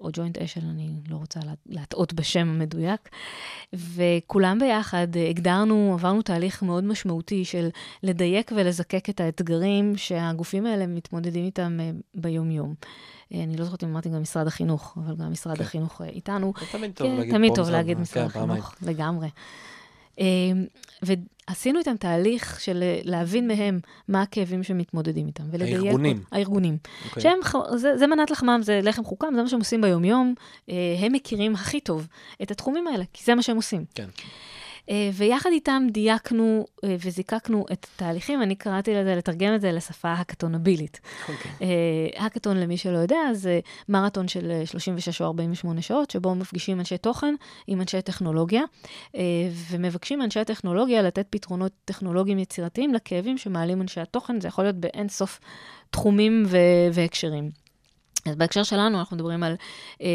או 0.00 0.08
ג'וינט 0.12 0.38
אשל, 0.38 0.60
אני 0.60 0.90
לא 1.08 1.16
רוצה 1.16 1.40
להטעות 1.66 2.12
בשם 2.12 2.48
המדויק. 2.48 3.08
וכולם 3.72 4.58
ביחד 4.58 5.06
הגדרנו, 5.30 5.90
עברנו 5.94 6.22
תהליך 6.22 6.62
מאוד 6.62 6.84
משמעותי 6.84 7.44
של 7.44 7.68
לדייק 8.02 8.52
ולזקק 8.56 9.10
את 9.10 9.20
האתגרים 9.20 9.96
שהגופים 9.96 10.66
האלה 10.66 10.86
מתמודדים 10.86 11.44
איתם 11.44 11.78
אה, 11.80 11.90
ביום-יום. 12.14 12.74
אה, 13.34 13.42
אני 13.42 13.56
לא 13.56 13.64
זוכרת 13.64 13.84
אם 13.84 13.88
אמרתי 13.88 14.08
גם 14.08 14.22
משרד 14.22 14.46
החינוך, 14.46 14.98
אבל 15.06 15.16
גם 15.16 15.32
משרד 15.32 15.56
כן. 15.56 15.62
החינוך 15.62 16.02
אה, 16.02 16.06
איתנו. 16.06 16.52
תמיד 16.72 16.92
טוב 16.94 17.06
כן, 17.06 17.16
להגיד 17.16 17.34
תמיד 17.34 17.54
טוב 17.54 17.70
להגיד 17.70 17.98
משרד 17.98 18.30
כן, 18.30 18.38
החינוך, 18.38 18.74
לגמרי. 18.82 19.28
ועשינו 21.02 21.78
איתם 21.78 21.96
תהליך 21.96 22.60
של 22.60 22.82
להבין 23.04 23.48
מהם 23.48 23.80
מה 24.08 24.22
הכאבים 24.22 24.62
שמתמודדים 24.62 25.26
איתם. 25.26 25.44
הארגונים. 25.60 26.22
הארגונים. 26.32 26.78
Okay. 26.82 27.08
אוקיי. 27.08 27.22
שהם, 27.22 27.38
זה, 27.76 27.96
זה 27.96 28.06
מנת 28.06 28.30
לחמם, 28.30 28.60
זה 28.62 28.80
לחם 28.82 29.04
חוקם, 29.04 29.28
זה 29.34 29.42
מה 29.42 29.48
שהם 29.48 29.58
עושים 29.58 29.80
ביום-יום. 29.80 30.34
אה, 30.70 30.74
הם 30.98 31.12
מכירים 31.12 31.54
הכי 31.54 31.80
טוב 31.80 32.06
את 32.42 32.50
התחומים 32.50 32.86
האלה, 32.86 33.04
כי 33.12 33.24
זה 33.24 33.34
מה 33.34 33.42
שהם 33.42 33.56
עושים. 33.56 33.84
כן. 33.94 34.08
אה, 34.90 35.10
ויחד 35.14 35.50
איתם 35.52 35.86
דייקנו 35.90 36.66
אה, 36.84 36.96
וזיקקנו 37.04 37.64
את 37.72 37.86
התהליכים, 37.94 38.42
אני 38.42 38.54
קראתי 38.54 38.94
לזה, 38.94 39.14
לתרגם 39.14 39.54
את 39.54 39.60
זה 39.60 39.72
לשפה 39.72 40.12
הקטונבילית. 40.12 41.00
אוקיי. 41.28 41.68
האקתון, 42.16 42.56
למי 42.56 42.76
שלא 42.76 42.98
יודע, 42.98 43.18
זה 43.32 43.60
מרתון 43.88 44.28
של 44.28 44.50
אה, 44.50 44.66
36 44.66 45.20
או 45.20 45.26
48 45.26 45.82
שעות, 45.82 46.10
שבו 46.10 46.34
מפגישים 46.34 46.80
אנשי 46.80 46.98
תוכן 46.98 47.34
עם 47.66 47.80
אנשי 47.80 48.02
טכנולוגיה, 48.02 48.62
אה, 49.16 49.22
ומבקשים 49.70 50.18
מאנשי 50.18 50.40
הטכנולוגיה 50.40 51.02
לתת 51.02 51.26
פתרונות 51.30 51.72
טכנולוגיים 51.84 52.38
יצירתיים 52.38 52.94
לכאבים 52.94 53.38
שמעלים 53.38 53.82
אנשי 53.82 54.00
התוכן, 54.00 54.40
זה 54.40 54.48
יכול 54.48 54.64
להיות 54.64 54.76
באין 54.76 55.08
סוף 55.08 55.40
תחומים 55.90 56.46
והקשרים. 56.92 57.65
אז 58.28 58.36
בהקשר 58.36 58.62
שלנו, 58.62 58.98
אנחנו 58.98 59.16
מדברים 59.16 59.42
על... 59.42 59.54
לא 60.00 60.06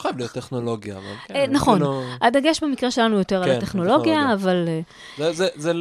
חייב 0.00 0.16
להיות 0.18 0.32
טכנולוגיה, 0.32 0.96
אבל 0.96 1.04
כן. 1.26 1.34
אה, 1.34 1.46
נכון, 1.46 1.78
כאילו, 1.78 2.02
הדגש 2.20 2.62
במקרה 2.62 2.90
שלנו 2.90 3.18
יותר 3.18 3.44
כן, 3.44 3.50
על 3.50 3.56
הטכנולוגיה, 3.56 3.96
טכנולוגיה. 4.14 4.32
אבל 4.32 4.68
אה, 5.20 5.32
זה- 5.56 5.72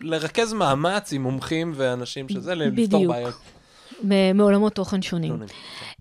לרכז 0.00 0.52
מאמץ 0.52 1.12
עם 1.12 1.22
מומחים 1.22 1.72
ואנשים 1.76 2.28
שזה, 2.28 2.54
לפתור 2.54 2.84
בדיוק. 3.00 3.12
בעיות. 3.12 3.34
מ- 3.34 3.59
מעולמות 4.34 4.74
תוכן 4.74 5.02
שונים. 5.02 5.32
שונים. 5.32 5.48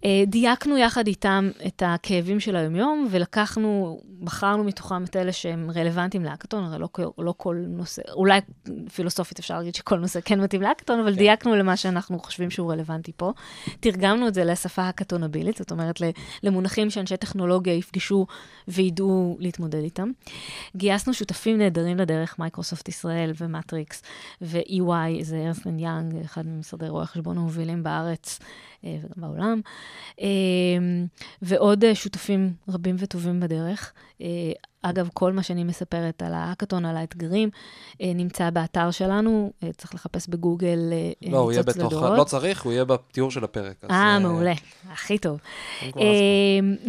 אה, 0.05 0.23
דייקנו 0.27 0.77
יחד 0.77 1.07
איתם 1.07 1.49
את 1.67 1.83
הכאבים 1.85 2.39
של 2.39 2.55
היומיום, 2.55 3.07
ולקחנו, 3.11 3.99
בחרנו 4.23 4.63
מתוכם 4.63 5.03
את 5.03 5.15
אלה 5.15 5.31
שהם 5.31 5.71
רלוונטיים 5.75 6.23
להאקתון, 6.23 6.63
הרי 6.63 6.79
לא, 6.79 6.89
לא 7.17 7.33
כל 7.37 7.55
נושא, 7.67 8.01
אולי 8.13 8.39
פילוסופית 8.93 9.39
אפשר 9.39 9.57
להגיד 9.57 9.75
שכל 9.75 9.99
נושא 9.99 10.19
כן 10.25 10.41
מתאים 10.41 10.61
להאקתון, 10.61 10.99
אבל 10.99 11.11
כן. 11.11 11.17
דייקנו 11.17 11.55
למה 11.55 11.77
שאנחנו 11.77 12.19
חושבים 12.19 12.49
שהוא 12.49 12.71
רלוונטי 12.71 13.11
פה. 13.17 13.33
תרגמנו 13.79 14.27
את 14.27 14.33
זה 14.33 14.45
לשפה 14.45 14.87
ההאקתונבילית, 14.87 15.57
זאת 15.57 15.71
אומרת, 15.71 16.01
למונחים 16.43 16.89
שאנשי 16.89 17.17
טכנולוגיה 17.17 17.73
יפגשו 17.73 18.25
וידעו 18.67 19.37
להתמודד 19.39 19.83
איתם. 19.83 20.11
גייסנו 20.75 21.13
שותפים 21.13 21.57
נהדרים 21.57 21.97
לדרך, 21.97 22.39
מייקרוסופט 22.39 22.89
ישראל 22.89 23.31
ומטריקס 23.37 24.01
ו-EY, 24.41 25.23
זה 25.23 25.37
Ernst & 25.47 25.79
Young, 25.79 26.15
אחד 26.25 26.47
ממשרדי 26.47 26.89
רואי 26.89 27.03
החשבון 27.03 27.37
המובילים 27.37 27.83
בארץ 27.89 28.39
וגם 28.83 28.99
בעולם, 29.17 29.61
אה, 30.21 30.27
ועוד 31.41 31.83
אה, 31.83 31.95
שותפים 31.95 32.53
רבים 32.69 32.95
וטובים 32.99 33.39
בדרך. 33.39 33.93
אה, 34.21 34.27
אגב, 34.81 35.09
כל 35.13 35.33
מה 35.33 35.43
שאני 35.43 35.63
מספרת 35.63 36.21
על 36.21 36.33
ההאקתון, 36.33 36.85
על 36.85 36.97
האתגרים, 36.97 37.49
אה, 38.01 38.11
נמצא 38.15 38.49
באתר 38.49 38.91
שלנו, 38.91 39.51
אה, 39.63 39.69
צריך 39.77 39.95
לחפש 39.95 40.27
בגוגל 40.27 40.79
אה, 40.91 41.31
לא, 41.31 41.37
הוא 41.37 41.51
יהיה 41.51 41.63
בתוך, 41.63 41.77
לדורות. 41.93 42.17
לא 42.17 42.23
צריך, 42.23 42.61
הוא 42.61 42.71
יהיה 42.73 42.85
בתיאור 42.85 43.31
של 43.31 43.43
הפרק. 43.43 43.75
אה, 43.91 44.19
מעולה, 44.19 44.53
הכי 44.91 45.17
טוב. 45.17 45.39
אה, 45.83 45.91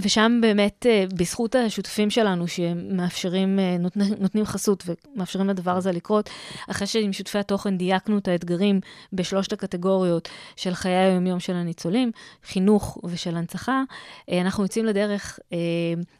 ושם 0.03 0.39
באמת, 0.43 0.87
אה, 0.89 1.05
בזכות 1.17 1.55
השותפים 1.55 2.11
שלנו, 2.11 2.49
שמאפשרים, 2.49 3.59
אה, 3.59 3.77
נותני- 3.79 4.11
נותנים 4.21 4.45
חסות 4.45 4.85
ומאפשרים 5.15 5.49
לדבר 5.49 5.77
הזה 5.77 5.93
לקרות, 5.93 6.31
אחרי 6.71 6.87
שעם 6.87 7.13
שותפי 7.13 7.39
התוכן 7.39 7.79
דייקנו 7.79 8.19
את 8.19 8.29
האתגרים 8.29 8.81
בשלושת 9.13 9.53
הקטגוריות 9.53 10.29
של 10.57 10.75
חיי 10.75 10.93
היומיום 10.97 11.41
של 11.41 11.55
הניצולים, 11.81 12.11
חינוך 12.45 12.99
ושל 13.05 13.37
הנצחה, 13.37 13.83
אה, 14.31 14.41
אנחנו 14.41 14.63
יוצאים 14.63 14.85
לדרך, 14.85 15.39
אה, 15.53 15.59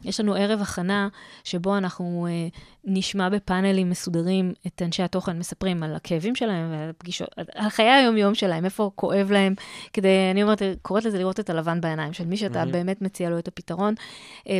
יש 0.03 0.19
לנו 0.19 0.35
ערב 0.35 0.61
הכנה 0.61 1.07
שבו 1.43 1.77
אנחנו 1.77 2.27
אה, 2.29 2.47
נשמע 2.85 3.29
בפאנלים 3.29 3.89
מסודרים 3.89 4.53
את 4.67 4.81
אנשי 4.81 5.03
התוכן 5.03 5.39
מספרים 5.39 5.83
על 5.83 5.95
הכאבים 5.95 6.35
שלהם 6.35 6.71
ועל 6.71 6.89
הפגישות, 6.89 7.29
על- 7.55 7.69
חיי 7.69 7.89
היומיום 7.89 8.35
שלהם, 8.35 8.65
איפה 8.65 8.91
כואב 8.95 9.31
להם, 9.31 9.53
כדי, 9.93 10.31
אני 10.31 10.43
אומרת, 10.43 10.61
קוראת 10.81 11.05
לזה 11.05 11.17
לראות 11.17 11.39
את 11.39 11.49
הלבן 11.49 11.81
בעיניים 11.81 12.13
של 12.13 12.25
מי 12.25 12.37
שאתה 12.37 12.59
מהמם. 12.59 12.71
באמת 12.71 13.01
מציע 13.01 13.29
לו 13.29 13.39
את 13.39 13.47
הפתרון. 13.47 13.93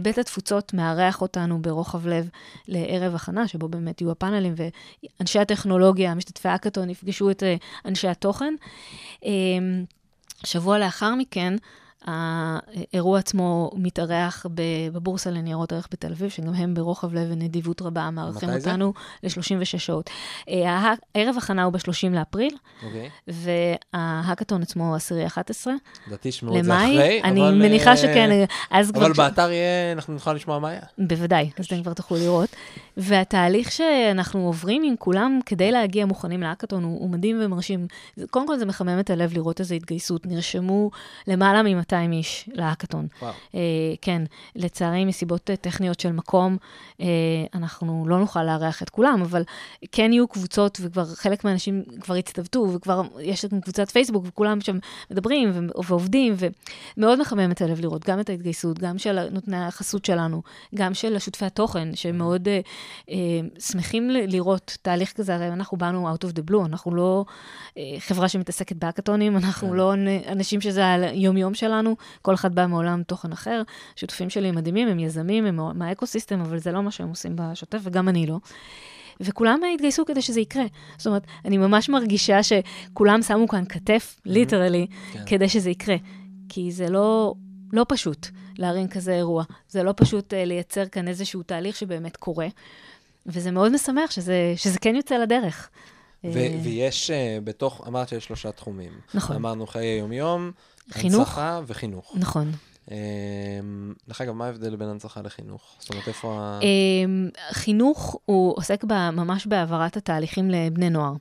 בית 0.04 0.18
התפוצות 0.18 0.74
מארח 0.74 1.22
אותנו 1.22 1.62
ברוחב 1.62 2.08
לב 2.08 2.30
לערב 2.68 3.16
הכנה, 3.16 3.47
שבו 3.47 3.68
באמת 3.68 4.02
יהיו 4.02 4.12
הפאנלים, 4.12 4.54
ואנשי 4.56 5.39
הטכנולוגיה, 5.39 6.16
משתתפי 6.16 6.49
האקתון, 6.49 6.89
יפגשו 6.89 7.32
את 7.32 7.43
אנשי 7.86 8.08
התוכן. 8.08 8.54
שבוע 10.46 10.78
לאחר 10.78 11.16
מכן, 11.16 11.54
האירוע 12.06 13.20
עצמו 13.20 13.72
מתארח 13.76 14.45
בבורסה 14.93 15.32
לניירות 15.32 15.72
ערך 15.74 15.88
בתל 15.91 16.12
אביב, 16.12 16.30
שגם 16.30 16.54
הם 16.54 16.74
ברוחב 16.74 17.14
לב 17.14 17.28
ונדיבות 17.32 17.82
רבה 17.82 18.10
מארחים? 18.12 18.49
אותנו 18.49 18.93
ל-36 19.24 19.78
שעות. 19.78 20.10
אה, 20.49 20.70
הה- 20.72 20.93
ערב 21.14 21.36
הכנה 21.38 21.64
הוא 21.64 21.74
ב-30 21.74 22.10
לאפריל, 22.12 22.56
אוקיי. 22.84 23.10
וההאקתון 23.93 24.62
עצמו 24.62 24.95
10-11 24.95 25.68
לדעתי 26.08 26.30
ישמעו 26.30 26.58
את 26.60 26.64
זה 26.64 26.72
למאי. 26.72 26.97
אחרי, 26.97 27.22
אני 27.24 27.41
אבל, 27.41 27.54
מניחה 27.56 27.89
אה, 27.91 27.97
שכן, 27.97 28.30
אז 28.72 28.91
כבר... 28.91 29.02
אבל 29.06 29.14
באתר 29.14 29.52
יהיה, 29.52 29.91
אנחנו 29.91 30.14
נוכל 30.14 30.34
לשמוע 30.34 30.60
מה 30.60 30.70
היה. 30.70 30.82
בוודאי, 30.97 31.49
אז 31.60 31.66
אתם 31.66 31.82
כבר 31.82 31.93
תוכלו 31.93 32.18
לראות. 32.18 32.49
והתהליך 32.97 33.72
שאנחנו 33.72 34.39
עוברים 34.45 34.84
עם 34.84 34.95
כולם 34.99 35.39
כדי 35.45 35.72
להגיע 35.72 36.06
מוכנים 36.06 36.41
להאקתון 36.41 36.84
הוא, 36.84 36.99
הוא 36.99 37.10
מדהים 37.10 37.39
ומרשים. 37.43 37.88
קודם 38.30 38.47
כל 38.47 38.58
זה 38.58 38.66
מחמם 38.66 38.99
את 38.99 39.10
הלב 39.10 39.34
לראות 39.34 39.60
איזו 39.60 39.76
התגייסות. 39.76 40.26
נרשמו 40.26 40.91
למעלה 41.28 41.64
מ-200 41.64 41.91
איש 42.12 42.50
להאקתון. 42.54 43.08
וואו. 43.22 43.34
אה, 43.56 43.60
כן, 44.02 44.22
לצערי 44.56 45.06
מסיבות 45.06 45.50
אה, 45.50 45.56
טכניות 45.56 46.00
של 46.00 46.12
מקום, 46.12 46.58
אה, 47.02 47.06
אנחנו 47.54 48.06
לא 48.08 48.20
נוכל 48.20 48.44
לארח 48.44 48.82
את 48.84 48.89
כולם, 48.89 49.22
אבל 49.22 49.44
כן 49.92 50.14
יהיו 50.14 50.28
קבוצות, 50.28 50.78
וכבר 50.82 51.06
חלק 51.06 51.44
מהאנשים 51.46 51.84
כבר 52.02 52.16
הצטוותו, 52.16 52.68
וכבר 52.74 53.02
יש 53.22 53.46
לנו 53.46 53.62
קבוצת 53.62 53.89
פייסבוק, 53.92 54.24
וכולם 54.28 54.62
שם 54.62 54.78
מדברים 55.12 55.52
ו- 55.54 55.84
ועובדים, 55.88 56.36
ומאוד 56.98 57.20
מחמם 57.22 57.52
את 57.52 57.62
הלב 57.62 57.80
לראות 57.82 58.06
גם 58.06 58.20
את 58.20 58.30
ההתגייסות, 58.30 58.80
גם 58.80 58.98
של 58.98 59.30
נותני 59.30 59.66
החסות 59.66 60.06
שלנו, 60.06 60.42
גם 60.76 60.94
של 60.94 61.20
שותפי 61.20 61.46
התוכן, 61.46 61.96
שמאוד 61.96 62.48
אה, 62.48 62.60
אה, 63.10 63.16
שמחים 63.60 64.10
ל- 64.10 64.32
לראות 64.32 64.78
תהליך 64.82 65.14
כזה, 65.14 65.36
הרי 65.36 65.48
אנחנו 65.48 65.78
באנו 65.78 66.14
out 66.14 66.26
of 66.26 66.38
the 66.38 66.52
blue, 66.52 66.66
אנחנו 66.66 66.96
לא 66.96 67.26
אה, 67.78 67.84
חברה 68.00 68.28
שמתעסקת 68.30 68.76
בהאקתונים, 68.76 69.38
אנחנו 69.38 69.68
כן. 69.70 69.74
לא 69.74 69.94
אנ- 69.94 70.08
אנשים 70.32 70.62
שזה 70.62 70.82
היום-יום 70.94 71.54
שלנו, 71.54 71.81
כל 72.22 72.34
אחד 72.34 72.56
בא 72.56 72.68
מעולם 72.68 73.04
תוכן 73.04 73.32
אחר. 73.32 73.62
שותפים 73.96 74.30
שלי 74.30 74.52
מדהימים, 74.52 74.88
הם 74.88 75.00
יזמים, 75.00 75.46
הם 75.46 75.56
מה- 75.56 75.74
מהאקוסיסטם, 75.74 76.42
אבל 76.42 76.58
זה 76.58 76.72
לא 76.72 76.84
מה 76.84 76.92
שהם 76.92 77.10
עושים 77.10 77.36
בשוטף, 77.36 77.80
וגם 77.84 78.10
אני 78.10 78.28
לא. 78.28 78.38
וכולם 79.20 79.60
התגייסו 79.74 80.06
כדי 80.06 80.22
שזה 80.22 80.40
יקרה. 80.42 80.64
זאת 80.98 81.08
אומרת, 81.08 81.24
אני 81.46 81.58
ממש 81.58 81.90
מרגישה 81.90 82.40
שכולם 82.44 83.22
שמו 83.22 83.48
כאן 83.48 83.64
כתף, 83.70 84.20
ליטרלי, 84.26 84.88
כן. 85.14 85.24
כדי 85.26 85.50
שזה 85.50 85.70
יקרה. 85.70 85.96
כי 86.50 86.72
זה 86.72 86.90
לא, 86.90 87.34
לא 87.74 87.86
פשוט 87.90 88.28
להרים 88.58 88.88
כזה 88.88 89.14
אירוע. 89.14 89.44
זה 89.70 89.84
לא 89.84 89.94
פשוט 89.98 90.34
uh, 90.34 90.38
לייצר 90.46 90.86
כאן 90.86 91.08
איזשהו 91.08 91.44
תהליך 91.44 91.76
שבאמת 91.76 92.18
קורה. 92.18 92.48
וזה 93.26 93.52
מאוד 93.52 93.72
משמח 93.72 94.12
שזה, 94.12 94.54
שזה 94.56 94.80
כן 94.80 94.96
יוצא 94.96 95.18
לדרך. 95.18 95.70
ו- 96.24 96.38
אה, 96.38 96.58
ויש 96.64 97.12
אה, 97.12 97.38
בתוך, 97.44 97.82
אמרת 97.88 98.10
שיש 98.10 98.26
שלושה 98.26 98.52
תחומים. 98.52 98.92
נכון. 99.14 99.36
אמרנו 99.36 99.68
חיי 99.68 100.00
יום-יום, 100.00 100.52
חינוך. 100.92 101.20
הנצחה 101.28 101.62
וחינוך. 101.68 102.14
נכון. 102.16 102.52
אה, 102.92 102.98
דרך 104.08 104.22
אגב, 104.22 104.34
מה 104.34 104.46
ההבדל 104.46 104.76
בין 104.76 104.90
הנצחה 104.90 105.22
לחינוך? 105.22 105.76
זאת 105.80 105.90
אומרת, 105.90 106.08
איפה 106.08 106.38
ה... 106.40 106.60
אמ, 106.62 107.30
חינוך 107.52 108.18
הוא 108.26 108.54
עוסק 108.58 108.84
ממש 109.14 109.48
בהעברת 109.48 109.98
התהליכים 109.98 110.50
לבני 110.50 110.90
נוער. 110.90 111.14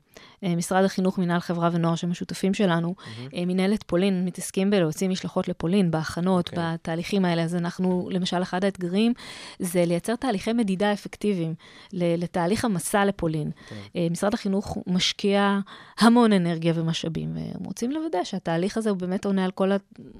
אה, 0.44 0.56
משרד 0.56 0.84
החינוך, 0.84 1.18
מינהל 1.18 1.40
חברה 1.40 1.68
ונוער 1.72 1.94
שהם 1.94 2.10
השותפים 2.10 2.54
שלנו, 2.54 2.94
אה, 3.34 3.46
מינהלת 3.46 3.82
פולין, 3.82 4.24
מתעסקים 4.24 4.70
בלהוציא 4.70 5.08
משלחות 5.08 5.48
לפולין, 5.48 5.90
בהכנות, 5.90 6.48
אוקיי. 6.48 6.64
בתהליכים 6.74 7.24
האלה. 7.24 7.42
אז 7.42 7.56
אנחנו, 7.56 8.08
למשל, 8.12 8.42
אחד 8.42 8.64
האתגרים 8.64 9.12
זה 9.58 9.84
לייצר 9.84 10.16
תהליכי 10.16 10.52
מדידה 10.52 10.92
אפקטיביים 10.92 11.54
לתהליך 11.92 12.64
המסע 12.64 13.04
לפולין. 13.04 13.50
כן. 13.68 13.76
אה, 13.96 14.06
משרד 14.10 14.34
החינוך 14.34 14.78
משקיע 14.86 15.58
המון 15.98 16.32
אנרגיה 16.32 16.72
ומשאבים, 16.76 17.32
והם 17.34 17.64
רוצים 17.64 17.90
לוודא 17.90 18.24
שהתהליך 18.24 18.76
הזה 18.76 18.90
הוא 18.90 18.98
באמת 18.98 19.24
עונה 19.24 19.44
על 19.44 19.50
כל 19.50 19.70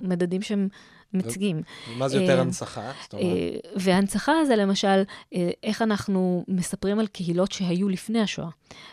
המדדים 0.02 0.42
שהם 0.42 0.68
מציגים. 1.14 1.62
מה 1.96 2.08
זה 2.08 2.20
יותר 2.20 2.36
אה, 2.36 2.40
הנצחה? 2.40 2.90
אה, 3.14 3.18
והנצחה 3.76 4.32
זה 4.46 4.56
למשל, 4.56 5.02
אה, 5.34 5.50
איך 5.62 5.82
אנחנו 5.82 6.44
מספרים 6.48 6.98
על 6.98 7.06
קהילות 7.06 7.52
שהיו 7.52 7.88
לפני 7.88 8.20
השואה. 8.20 8.48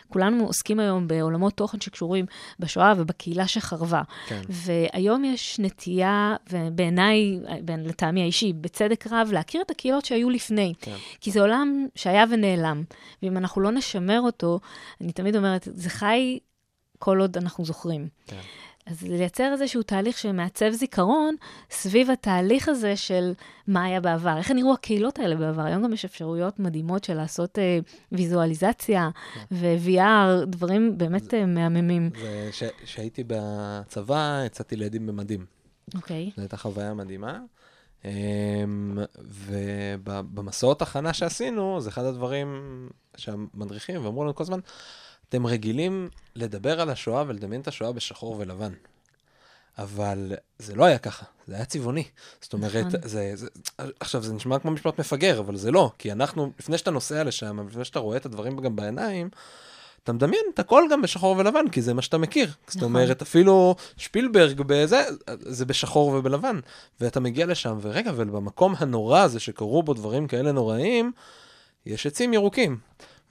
כולנו 0.08 0.46
עוסקים 0.46 0.80
היום 0.80 1.08
בעולמות 1.08 1.54
תוכן 1.54 1.80
שקשורים 1.80 2.26
בשואה 2.58 2.92
ובקהילה 2.96 3.48
שחרבה. 3.48 4.02
כן. 4.28 4.42
והיום 4.48 5.24
יש 5.24 5.58
נטייה, 5.58 6.36
ובעיניי, 6.50 7.40
לטעמי 7.78 8.22
האישי, 8.22 8.52
בצדק 8.52 9.06
רב, 9.10 9.28
להכיר 9.32 9.62
את 9.62 9.70
הקהילות 9.70 10.04
שהיו 10.04 10.30
לפני. 10.30 10.74
כן. 10.80 10.96
כי 11.20 11.30
זה 11.30 11.40
עולם 11.40 11.86
שהיה 11.94 12.24
ונעלם. 12.30 12.82
ואם 13.22 13.36
אנחנו 13.36 13.60
לא 13.60 13.70
נשמר 13.70 14.20
אותו, 14.20 14.60
אני 15.00 15.12
תמיד 15.12 15.36
אומרת, 15.36 15.68
זה 15.72 15.90
חי 15.90 16.38
כל 16.98 17.20
עוד 17.20 17.36
אנחנו 17.36 17.64
זוכרים. 17.64 18.08
כן. 18.26 18.40
אז 18.90 19.02
לייצר 19.02 19.52
איזשהו 19.52 19.82
תהליך 19.82 20.18
שמעצב 20.18 20.70
זיכרון 20.70 21.34
סביב 21.70 22.10
התהליך 22.10 22.68
הזה 22.68 22.96
של 22.96 23.32
מה 23.66 23.84
היה 23.84 24.00
בעבר, 24.00 24.36
איך 24.36 24.50
נראו 24.50 24.72
הקהילות 24.72 25.18
האלה 25.18 25.36
בעבר. 25.36 25.62
היום 25.62 25.82
גם 25.82 25.92
יש 25.92 26.04
אפשרויות 26.04 26.58
מדהימות 26.58 27.04
של 27.04 27.14
לעשות 27.14 27.58
אה, 27.58 27.78
ויזואליזציה 28.12 29.10
ו-VR, 29.50 30.44
דברים 30.46 30.98
באמת 30.98 31.34
אה, 31.34 31.46
מהממים. 31.46 32.10
וכשהייתי 32.50 33.24
בצבא, 33.26 34.42
יצאתי 34.46 34.76
לילדים 34.76 35.06
במדים. 35.06 35.46
אוקיי. 35.94 36.30
זו 36.36 36.42
הייתה 36.42 36.56
חוויה 36.56 36.94
מדהימה. 36.94 37.38
אמ, 38.04 38.98
ובמסעות 39.18 40.82
הכנה 40.82 41.12
שעשינו, 41.12 41.80
זה 41.80 41.90
אחד 41.90 42.04
הדברים 42.04 42.48
שהמדריכים, 43.16 44.04
ואמרו 44.04 44.24
לנו 44.24 44.34
כל 44.34 44.42
הזמן, 44.42 44.60
אתם 45.28 45.46
רגילים 45.46 46.08
לדבר 46.36 46.80
על 46.80 46.90
השואה 46.90 47.24
ולדמיין 47.26 47.60
את 47.60 47.68
השואה 47.68 47.92
בשחור 47.92 48.36
ולבן. 48.38 48.72
אבל 49.78 50.32
זה 50.58 50.74
לא 50.74 50.84
היה 50.84 50.98
ככה, 50.98 51.24
זה 51.46 51.54
היה 51.54 51.64
צבעוני. 51.64 52.04
זאת 52.40 52.52
אומרת, 52.52 52.86
נכון. 52.86 53.08
זה, 53.08 53.32
זה, 53.34 53.46
עכשיו, 54.00 54.22
זה 54.22 54.34
נשמע 54.34 54.58
כמו 54.58 54.70
משפט 54.70 55.00
מפגר, 55.00 55.40
אבל 55.40 55.56
זה 55.56 55.70
לא, 55.70 55.90
כי 55.98 56.12
אנחנו, 56.12 56.52
לפני 56.58 56.78
שאתה 56.78 56.90
נוסע 56.90 57.24
לשם, 57.24 57.68
לפני 57.68 57.84
שאתה 57.84 57.98
רואה 57.98 58.16
את 58.16 58.26
הדברים 58.26 58.56
גם 58.56 58.76
בעיניים, 58.76 59.30
אתה 60.04 60.12
מדמיין 60.12 60.44
את 60.54 60.58
הכל 60.58 60.84
גם 60.90 61.02
בשחור 61.02 61.36
ולבן, 61.38 61.68
כי 61.68 61.82
זה 61.82 61.94
מה 61.94 62.02
שאתה 62.02 62.18
מכיר. 62.18 62.46
זאת 62.66 62.76
נכון. 62.76 62.82
אומרת, 62.82 63.22
אפילו 63.22 63.76
שפילברג 63.96 64.62
בזה, 64.66 65.04
זה 65.38 65.64
בשחור 65.64 66.08
ובלבן. 66.08 66.60
ואתה 67.00 67.20
מגיע 67.20 67.46
לשם, 67.46 67.78
ורגע, 67.80 68.12
ובמקום 68.16 68.74
הנורא 68.78 69.20
הזה 69.20 69.40
שקרו 69.40 69.82
בו 69.82 69.94
דברים 69.94 70.26
כאלה 70.26 70.52
נוראים, 70.52 71.12
יש 71.86 72.06
עצים 72.06 72.34
ירוקים. 72.34 72.78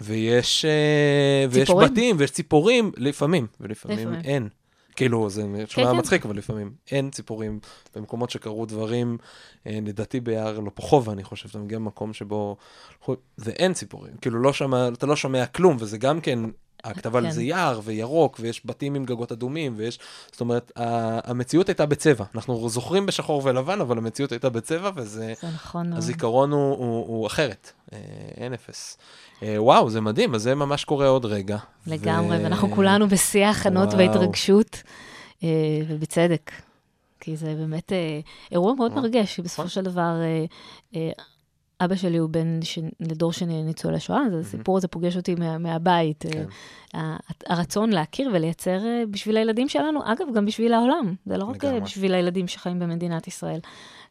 ויש, 0.02 0.66
אה, 0.66 1.46
ויש. 1.50 1.70
בתים, 1.70 2.16
ויש 2.20 2.32
ציפורים, 2.32 2.92
לפעמים, 2.98 3.48
ולפעמים 3.60 4.00
לפעמים. 4.00 4.22
אין. 4.26 4.50
כאילו, 4.96 5.30
זה 5.30 5.44
נשמע 5.44 5.92
כן. 5.92 5.98
מצחיק, 5.98 6.26
אבל 6.26 6.38
לפעמים 6.38 6.72
אין 6.92 7.10
ציפורים 7.10 7.60
במקומות 7.96 8.30
שקרו 8.30 8.66
דברים, 8.66 9.18
אה, 9.68 9.80
לדעתי 9.86 10.20
ביער 10.20 10.60
לופוחובה, 10.60 11.14
אני 11.14 11.24
חושב, 11.24 11.50
אתה 11.50 11.60
מגיע 11.60 11.78
למקום 11.78 12.14
שבו, 12.14 12.58
ואין 13.38 13.74
ציפורים. 13.74 14.14
כאילו, 14.22 14.40
לא 14.42 14.54
שומע, 14.54 14.88
אתה 14.88 15.06
לא 15.06 15.16
שומע 15.16 15.46
כלום, 15.46 15.78
וזה 15.80 15.98
גם 15.98 16.22
כן 16.22 16.40
אבל 16.86 17.24
כן. 17.24 17.32
זה 17.32 17.44
יער 17.44 17.80
וירוק, 17.84 18.38
ויש 18.42 18.62
בתים 18.66 18.96
עם 18.96 19.06
גגות 19.06 19.32
אדומים, 19.32 19.74
ויש, 19.78 20.00
זאת 20.32 20.42
אומרת, 20.42 20.72
המציאות 21.24 21.70
הייתה 21.70 21.86
בצבע. 21.86 22.26
אנחנו 22.36 22.70
זוכרים 22.70 23.06
בשחור 23.06 23.42
ולבן, 23.46 23.82
אבל 23.82 23.98
המציאות 23.98 24.32
הייתה 24.32 24.50
בצבע, 24.50 24.92
וזה, 24.96 25.34
זה 25.42 25.48
נכון 25.56 25.90
מאוד. 25.90 25.98
הזיכרון 25.98 26.52
הוא, 26.52 26.78
הוא, 26.78 27.08
הוא 27.08 27.28
אחרת, 27.28 27.72
אה, 27.94 27.98
אין 28.38 28.54
אפס. 28.54 28.98
אה, 29.44 29.64
וואו, 29.64 29.90
זה 29.90 30.02
מדהים, 30.02 30.36
אז 30.36 30.42
זה 30.42 30.56
ממש 30.56 30.86
קורה 30.86 31.08
עוד 31.08 31.26
רגע. 31.26 31.58
לגמרי, 31.88 32.38
ו- 32.38 32.44
ואנחנו 32.44 32.72
כולנו 32.72 33.08
בשיא 33.08 33.46
ההכנות. 33.46 33.94
וההתרגשות, 33.94 34.84
אה, 35.44 35.50
ובצדק. 35.88 36.52
כי 37.20 37.38
זה 37.38 37.56
באמת 37.56 37.92
אירוע 38.52 38.74
מאוד 38.74 38.92
וואו. 38.92 39.02
מרגש, 39.02 39.36
כי 39.36 39.42
בסופו 39.42 39.62
נכון. 39.62 39.70
של 39.70 39.82
דבר, 39.82 40.02
אה, 40.02 40.46
אה, 40.96 41.12
אבא 41.82 41.96
שלי 41.96 42.18
הוא 42.18 42.30
בן 42.30 42.60
ש... 42.62 42.80
לדור 43.00 43.34
שני 43.34 43.64
ניצולי 43.64 44.00
שואה, 44.00 44.20
אז 44.28 44.34
הסיפור 44.46 44.78
הזה 44.78 44.88
פוגש 44.88 45.18
אותי 45.18 45.36
מה, 45.36 45.58
מהבית. 45.58 46.26
אה, 46.26 46.32
כן. 46.32 46.46
הרצון 47.46 47.90
להכיר 47.90 48.30
ולייצר 48.34 48.86
אה, 48.86 49.04
בשביל 49.12 49.38
הילדים 49.38 49.70
שלנו, 49.70 50.00
אגב, 50.06 50.28
גם 50.36 50.46
בשביל 50.46 50.74
העולם. 50.74 51.16
זה 51.26 51.38
לא 51.38 51.46
רק 51.46 51.64
אה, 51.66 51.70
לגמרי. 51.70 51.86
בשביל 51.86 52.14
הילדים 52.14 52.48
שחיים 52.48 52.80
במדינת 52.80 53.28
ישראל. 53.28 53.60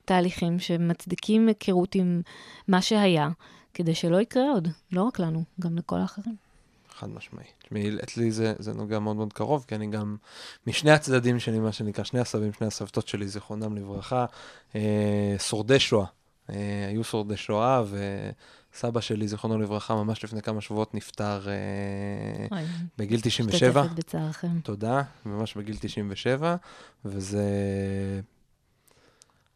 תהליכים 0.05 0.59
שמצדיקים 0.59 1.49
היכרות 1.49 1.95
עם 1.95 2.23
מה 2.69 2.83
שהיה, 2.83 3.29
כדי 3.75 3.95
שלא 3.95 4.21
יקרה 4.21 4.51
עוד, 4.51 4.69
לא 4.93 5.03
רק 5.03 5.19
לנו, 5.19 5.45
גם 5.61 5.77
לכל 5.77 5.97
האחרים. 5.97 6.37
חד 6.99 7.09
משמעי. 7.09 7.45
תשמעי, 7.63 7.91
אצלי 8.03 8.31
זה, 8.31 8.55
זה 8.59 8.73
נוגע 8.73 8.99
מאוד 8.99 9.17
מאוד 9.17 9.33
קרוב, 9.33 9.65
כי 9.69 9.75
אני 9.75 9.87
גם, 9.87 10.17
משני 10.67 10.91
הצדדים 10.91 11.41
שלי, 11.41 11.59
מה 11.59 11.73
שנקרא, 11.73 12.05
שני 12.05 12.21
הסבים, 12.21 12.53
שני 12.53 12.67
הסבתות 12.67 13.09
שלי, 13.09 13.29
זיכרונם 13.29 13.77
לברכה, 13.77 14.27
אה, 14.77 15.35
שורדי 15.39 15.81
שואה. 15.81 16.07
אה, 16.51 16.87
היו 16.89 17.05
שורדי 17.05 17.37
שואה, 17.37 17.83
וסבא 18.73 19.01
שלי, 19.01 19.29
זיכרונו 19.29 19.59
לברכה, 19.59 19.95
ממש 19.95 20.25
לפני 20.25 20.43
כמה 20.43 20.61
שבועות 20.61 20.95
נפטר 20.95 21.49
אה, 21.49 22.57
אוי, 22.57 22.65
בגיל 22.99 23.21
97. 23.21 23.83
משתתפת 23.83 23.99
בצערכם. 23.99 24.61
תודה, 24.63 25.03
ממש 25.27 25.57
בגיל 25.57 25.77
97, 25.77 26.57
וזה 27.05 27.43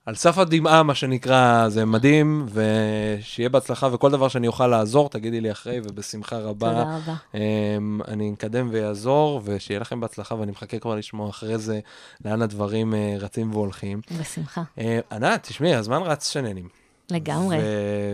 על 0.07 0.15
סף 0.15 0.39
הדמעה, 0.39 0.83
מה 0.83 0.95
שנקרא, 0.95 1.69
זה 1.69 1.85
מדהים, 1.85 2.47
ושיהיה 2.49 3.49
בהצלחה, 3.49 3.89
וכל 3.93 4.11
דבר 4.11 4.29
שאני 4.29 4.47
אוכל 4.47 4.67
לעזור, 4.67 5.09
תגידי 5.09 5.41
לי 5.41 5.53
אחרי, 5.53 5.81
ובשמחה 5.85 6.39
רבה. 6.39 6.69
תודה 6.69 6.97
רבה. 6.97 7.15
Um, 7.33 8.09
אני 8.09 8.33
אקדם 8.35 8.69
ויעזור, 8.71 9.41
ושיהיה 9.45 9.81
לכם 9.81 10.01
בהצלחה, 10.01 10.35
ואני 10.35 10.51
מחכה 10.51 10.79
כבר 10.79 10.95
לשמוע 10.95 11.31
אחרי 11.31 11.59
זה 11.59 11.81
לאן 12.25 12.43
הדברים 12.43 12.93
uh, 12.93 12.97
רצים 13.23 13.53
והולכים. 13.53 14.01
בשמחה. 14.21 14.63
Uh, 14.79 14.81
ענת, 15.13 15.43
תשמעי, 15.43 15.75
הזמן 15.75 16.03
רץ 16.03 16.31
שננים. 16.33 16.80
לגמרי. 17.11 17.59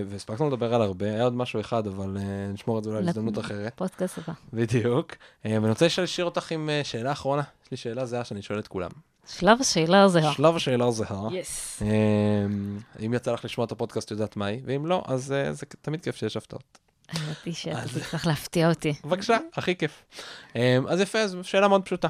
והספקנו 0.09 0.49
לדבר 0.49 0.75
על 0.75 0.83
הרבה, 0.83 1.07
היה 1.07 1.25
עוד 1.25 1.35
משהו 1.35 1.61
אחד, 1.61 1.87
אבל 1.87 2.17
uh, 2.17 2.53
נשמור 2.53 2.79
את 2.79 2.85
זה 2.85 2.91
אולי 2.91 3.03
להזדמנות 3.03 3.39
אחרת. 3.39 3.73
פודקאסט 3.77 4.19
הבא. 4.19 4.33
בדיוק. 4.53 5.13
Uh, 5.13 5.17
ואני 5.45 5.69
רוצה 5.69 5.87
להשאיר 5.99 6.25
אותך 6.25 6.53
עם 6.53 6.69
uh, 6.69 6.87
שאלה 6.87 7.13
אחרונה. 7.13 7.43
יש 7.65 7.71
לי 7.71 7.77
שאלה 7.77 8.07
זהה 8.07 8.25
שאני 8.25 8.43
שואל 8.43 8.59
את 8.59 8.69
כולם. 8.69 8.91
שלב 9.29 9.61
השאלה 9.61 10.03
הזהה. 10.03 10.33
שלב 10.33 10.57
השאלה 10.57 10.91
זהה. 10.91 11.29
יס. 11.33 11.83
Um, 11.83 13.03
אם 13.07 13.15
יצא 13.15 13.33
לך 13.33 13.45
לשמוע 13.45 13.67
את 13.67 13.73
הפודקאסט, 13.73 14.11
יודעת 14.11 14.37
מהי, 14.37 14.61
ואם 14.65 14.87
לא, 14.87 15.03
אז 15.07 15.35
uh, 15.51 15.53
זה 15.53 15.67
תמיד 15.83 16.03
כיף 16.03 16.17
שיש 16.17 16.37
הפתעות. 16.37 16.79
האמת 17.09 17.45
היא 17.45 17.55
שאתה 17.55 17.89
תצטרך 17.89 18.27
להפתיע 18.27 18.69
אותי. 18.69 18.95
בבקשה, 19.05 19.39
הכי 19.55 19.77
כיף. 19.77 20.05
Um, 20.49 20.57
אז 20.89 21.01
יפה, 21.01 21.19
אז 21.19 21.37
שאלה 21.43 21.69
מאוד 21.69 21.83
פשוטה. 21.83 22.09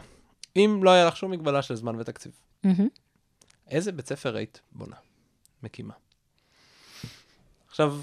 אם 0.57 0.81
לא 0.85 0.91
היה 0.91 1.05
לך 1.05 1.17
שום 1.17 1.31
מגבלה 1.31 1.63
של 1.63 1.75
זמן 1.75 2.01
ותקציב, 2.01 2.33
מהמם. 2.65 2.89
איזה 3.71 3.93
בית 3.93 4.09
ספר 4.09 4.37
היית 4.37 4.61
בונה? 4.73 4.97
מקימה. 5.63 5.95
עכשיו, 7.77 7.97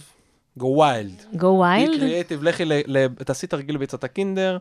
go 0.60 0.64
wild. 0.64 1.36
go 1.36 1.40
be 1.40 1.62
wild? 1.62 2.00
creative, 2.00 2.44
לכי, 2.44 2.66
ל- 2.66 2.98
ל- 2.98 3.08
תעשי 3.08 3.48
תרגיל 3.48 3.78
ביצת 3.78 4.04
הקינדר. 4.04 4.58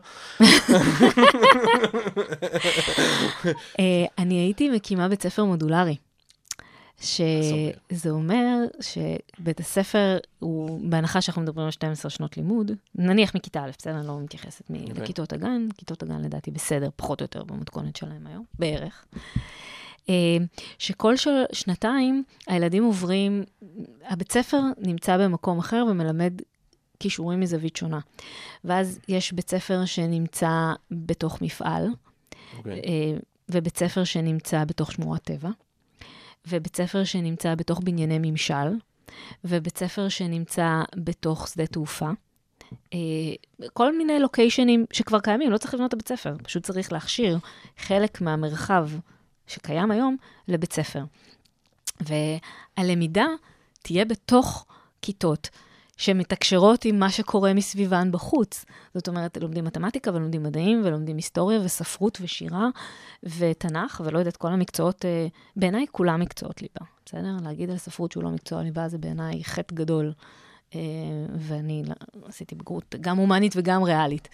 אה, 3.79 4.05
אני 4.17 4.35
הייתי 4.35 4.69
מקימה 4.69 5.07
בית 5.07 5.21
ספר 5.23 5.43
מודולרי. 5.45 5.95
שזה 7.01 8.09
אומר 8.09 8.57
שבית 8.81 9.59
הספר 9.59 10.17
הוא, 10.39 10.79
בהנחה 10.89 11.21
שאנחנו 11.21 11.41
מדברים 11.41 11.65
על 11.65 11.71
12 11.71 12.11
שנות 12.11 12.37
לימוד, 12.37 12.71
נניח 12.95 13.35
מכיתה 13.35 13.63
א', 13.63 13.69
בסדר? 13.77 13.97
אני 13.99 14.07
לא 14.07 14.19
מתייחסת 14.19 14.69
מ- 14.69 14.75
אוקיי. 14.89 15.03
לכיתות 15.03 15.33
הגן, 15.33 15.67
כיתות 15.77 16.03
הגן 16.03 16.21
לדעתי 16.21 16.51
בסדר, 16.51 16.89
פחות 16.95 17.21
או 17.21 17.23
יותר 17.23 17.43
במתכונת 17.43 17.95
שלהם 17.95 18.27
היום, 18.27 18.43
בערך. 18.59 19.05
אה, 20.09 20.37
שכל 20.77 21.13
שנתיים 21.51 22.23
הילדים 22.47 22.83
עוברים, 22.83 23.43
הבית 24.05 24.31
ספר 24.31 24.61
נמצא 24.77 25.17
במקום 25.17 25.59
אחר 25.59 25.85
ומלמד 25.89 26.33
כישורים 26.99 27.39
מזווית 27.39 27.75
שונה. 27.75 27.99
ואז 28.63 28.99
יש 29.07 29.31
בית 29.33 29.49
ספר 29.49 29.85
שנמצא 29.85 30.73
בתוך 30.91 31.41
מפעל, 31.41 31.87
אוקיי. 32.57 32.73
אה, 32.73 33.17
ובית 33.49 33.77
ספר 33.77 34.03
שנמצא 34.03 34.63
בתוך 34.65 34.91
שמורת 34.91 35.23
טבע, 35.23 35.49
ובית 36.47 36.75
ספר 36.75 37.03
שנמצא 37.03 37.55
בתוך 37.55 37.79
בנייני 37.83 38.19
ממשל, 38.21 38.73
ובית 39.43 39.77
ספר 39.77 40.09
שנמצא 40.09 40.81
בתוך 40.95 41.47
שדה 41.47 41.67
תעופה. 41.67 42.09
אה, 42.93 42.99
כל 43.73 43.97
מיני 43.97 44.19
לוקיישנים 44.19 44.85
שכבר 44.93 45.19
קיימים, 45.19 45.51
לא 45.51 45.57
צריך 45.57 45.73
לבנות 45.73 45.87
את 45.87 45.93
הבית 45.93 46.07
ספר, 46.07 46.35
פשוט 46.43 46.63
צריך 46.63 46.91
להכשיר 46.91 47.37
חלק 47.77 48.21
מהמרחב 48.21 48.89
שקיים 49.47 49.91
היום 49.91 50.15
לבית 50.47 50.73
ספר. 50.73 51.03
והלמידה 52.01 53.25
תהיה 53.81 54.05
בתוך 54.05 54.65
כיתות 55.01 55.49
שמתקשרות 55.97 56.85
עם 56.85 56.99
מה 56.99 57.09
שקורה 57.09 57.53
מסביבן 57.53 58.11
בחוץ. 58.11 58.65
זאת 58.95 59.07
אומרת, 59.07 59.37
לומדים 59.37 59.65
מתמטיקה 59.65 60.11
ולומדים 60.11 60.43
מדעים 60.43 60.81
ולומדים 60.85 61.15
היסטוריה 61.15 61.59
וספרות 61.59 62.17
ושירה 62.21 62.67
ותנ"ך, 63.23 64.01
ולא 64.05 64.19
יודעת, 64.19 64.37
כל 64.37 64.47
המקצועות, 64.47 65.05
אה, 65.05 65.27
בעיניי 65.55 65.85
כולם 65.91 66.19
מקצועות 66.19 66.61
ליבה, 66.61 66.85
בסדר? 67.05 67.37
להגיד 67.43 67.69
על 67.69 67.77
ספרות 67.77 68.11
שהוא 68.11 68.23
לא 68.23 68.29
מקצוע 68.29 68.63
ליבה 68.63 68.89
זה 68.89 68.97
בעיניי 68.97 69.43
חטא 69.43 69.75
גדול. 69.75 70.13
אה, 70.75 70.79
ואני 71.35 71.83
לא- 71.87 72.27
עשיתי 72.27 72.55
בגרות 72.55 72.95
גם 73.01 73.17
הומנית 73.17 73.53
וגם 73.55 73.83
ריאלית. 73.83 74.29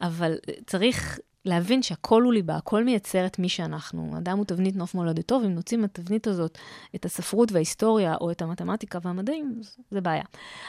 אבל 0.00 0.34
צריך 0.66 1.18
להבין 1.48 1.82
שהכל 1.82 2.22
הוא 2.22 2.32
ליבה, 2.32 2.56
הכל 2.56 2.84
מייצר 2.84 3.26
את 3.26 3.38
מי 3.38 3.48
שאנחנו. 3.48 4.14
אדם 4.18 4.38
הוא 4.38 4.44
תבנית 4.44 4.76
נוף 4.76 4.94
מולדתו, 4.94 5.40
ואם 5.42 5.54
נוציא 5.54 5.78
מהתבנית 5.78 6.26
הזאת 6.26 6.58
את 6.94 7.04
הספרות 7.04 7.52
וההיסטוריה, 7.52 8.14
או 8.20 8.30
את 8.30 8.42
המתמטיקה 8.42 8.98
והמדעים, 9.02 9.60
זה 9.90 10.00
בעיה. 10.00 10.24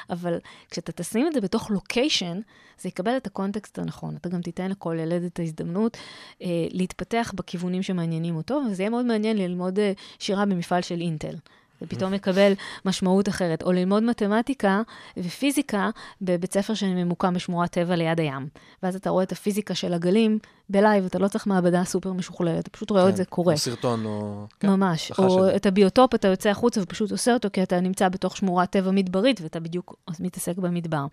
אבל 0.09 0.39
כשאתה 0.69 0.91
תשים 0.91 1.27
את 1.27 1.33
זה 1.33 1.41
בתוך 1.41 1.71
location, 1.71 2.39
זה 2.81 2.89
יקבל 2.89 3.17
את 3.17 3.27
ה 3.27 3.34
context 3.34 3.79
הנכון. 3.79 4.15
אתה 4.15 4.29
גם 4.29 4.41
תיתן 4.41 4.71
לכל 4.71 4.97
ילד 4.99 5.23
את 5.23 5.39
ההזדמנות 5.39 5.97
אה, 6.41 6.47
להתפתח 6.71 7.33
בכיוונים 7.35 7.83
שמעניינים 7.83 8.35
אותו, 8.35 8.61
וזה 8.71 8.83
יהיה 8.83 8.89
מאוד 8.89 9.05
מעניין 9.05 9.37
ללמוד 9.37 9.79
אה, 9.79 9.91
שירה 10.19 10.45
במפעל 10.45 10.81
של 10.81 11.01
אינטל. 11.01 11.35
זה 11.81 11.87
פתאום 11.87 12.13
יקבל 12.13 12.53
משמעות 12.85 13.29
אחרת. 13.29 13.63
או 13.63 13.71
ללמוד 13.71 14.03
מתמטיקה 14.03 14.81
ופיזיקה 15.17 15.89
בבית 16.21 16.53
ספר 16.53 16.73
שממוקם 16.73 17.33
בשמורת 17.33 17.71
טבע 17.71 17.95
ליד 17.95 18.19
הים. 18.19 18.47
ואז 18.83 18.95
אתה 18.95 19.09
רואה 19.09 19.23
את 19.23 19.31
הפיזיקה 19.31 19.75
של 19.75 19.93
הגלים 19.93 20.39
ב 20.69 20.75
live, 20.75 21.05
אתה 21.05 21.19
לא 21.19 21.27
צריך 21.27 21.47
מעבדה 21.47 21.83
סופר 21.83 22.13
משוכללת, 22.13 22.59
אתה 22.59 22.69
פשוט 22.69 22.91
רואה 22.91 23.03
את 23.03 23.09
כן, 23.09 23.15
זה 23.15 23.25
קורה. 23.25 23.53
או 23.53 23.57
סרטון, 23.57 24.05
או... 24.05 24.45
כן, 24.59 24.69
ממש. 24.69 25.11
את 25.11 25.19
או 25.19 25.43
זה. 25.43 25.55
את 25.55 25.65
הביוטופ, 25.65 26.15
אתה 26.15 26.27
יוצא 26.27 26.49
החוצה 26.49 26.81
ופשוט 26.83 27.11
עושה 27.11 27.33
אותו, 27.33 27.49
כי 27.53 27.63
אתה 27.63 27.79
נמצא 27.79 28.09
בתוך 28.09 28.37
שמורת 28.37 28.69
טבע 28.69 28.91
מדברית, 28.91 29.41
ואתה 29.41 29.59
בדיוק 29.59 29.95
מתעסק 30.19 30.57
במדבר. 30.57 31.05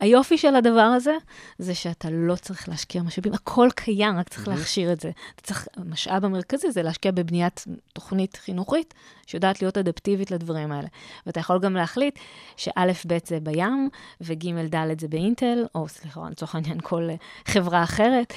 היופי 0.00 0.38
של 0.38 0.56
הדבר 0.56 0.80
הזה, 0.80 1.16
זה 1.58 1.74
שאתה 1.74 2.08
לא 2.10 2.34
צריך 2.34 2.68
להשקיע 2.68 3.02
משאבים, 3.02 3.34
הכל 3.34 3.68
קיים, 3.74 4.18
רק 4.18 4.28
צריך 4.28 4.48
להכשיר 4.48 4.92
את 4.92 5.00
זה. 5.00 5.10
אתה 5.34 5.42
צריך, 5.42 5.68
המשאב 5.76 6.24
המרכזי 6.24 6.70
זה 6.70 6.82
להשקיע 6.82 7.12
בבניית 7.12 7.64
תוכנית 7.92 8.36
חינוכית, 8.36 8.94
שיודעת 9.26 9.62
להיות 9.62 9.78
אדפטיבית 9.78 10.30
לדברים 10.30 10.72
האלה. 10.72 10.88
ואתה 11.26 11.40
יכול 11.40 11.58
גם 11.58 11.74
להחליט 11.74 12.18
שא', 12.56 12.92
ב' 13.06 13.18
זה 13.26 13.40
בים, 13.40 13.88
וג', 14.20 14.74
ד' 14.74 15.00
זה 15.00 15.08
באינטל, 15.08 15.66
או 15.74 15.88
סליחה, 15.88 16.20
לצורך 16.30 16.54
העניין 16.54 16.80
כל 16.82 17.08
אה, 17.10 17.14
חברה 17.46 17.82
אחרת. 17.82 18.32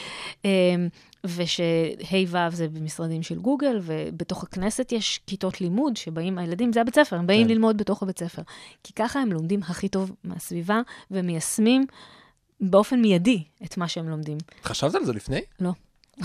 אמ, 1.27 1.33
ושה' 1.35 2.25
ו' 2.27 2.55
זה 2.55 2.67
במשרדים 2.67 3.23
של 3.23 3.39
גוגל, 3.39 3.79
ובתוך 3.81 4.43
הכנסת 4.43 4.91
יש 4.91 5.19
כיתות 5.27 5.61
לימוד 5.61 5.97
שבאים, 5.97 6.37
הילדים, 6.37 6.73
זה 6.73 6.81
הבית 6.81 6.95
ספר, 6.95 7.15
הם 7.15 7.27
באים 7.27 7.47
כן. 7.47 7.53
ללמוד 7.53 7.77
בתוך 7.77 8.03
הבית 8.03 8.19
ספר. 8.19 8.41
כי 8.83 8.93
ככה 8.93 9.19
הם 9.19 9.31
לומדים 9.31 9.59
הכי 9.63 9.87
טוב 9.89 10.11
מהסביבה, 10.23 10.81
ומיישמים 11.11 11.85
באופן 12.61 13.01
מיידי 13.01 13.43
את 13.65 13.77
מה 13.77 13.87
שהם 13.87 14.09
לומדים. 14.09 14.37
חשבת 14.63 14.95
על 14.95 15.05
זה 15.05 15.13
לפני? 15.13 15.41
לא. 15.59 15.71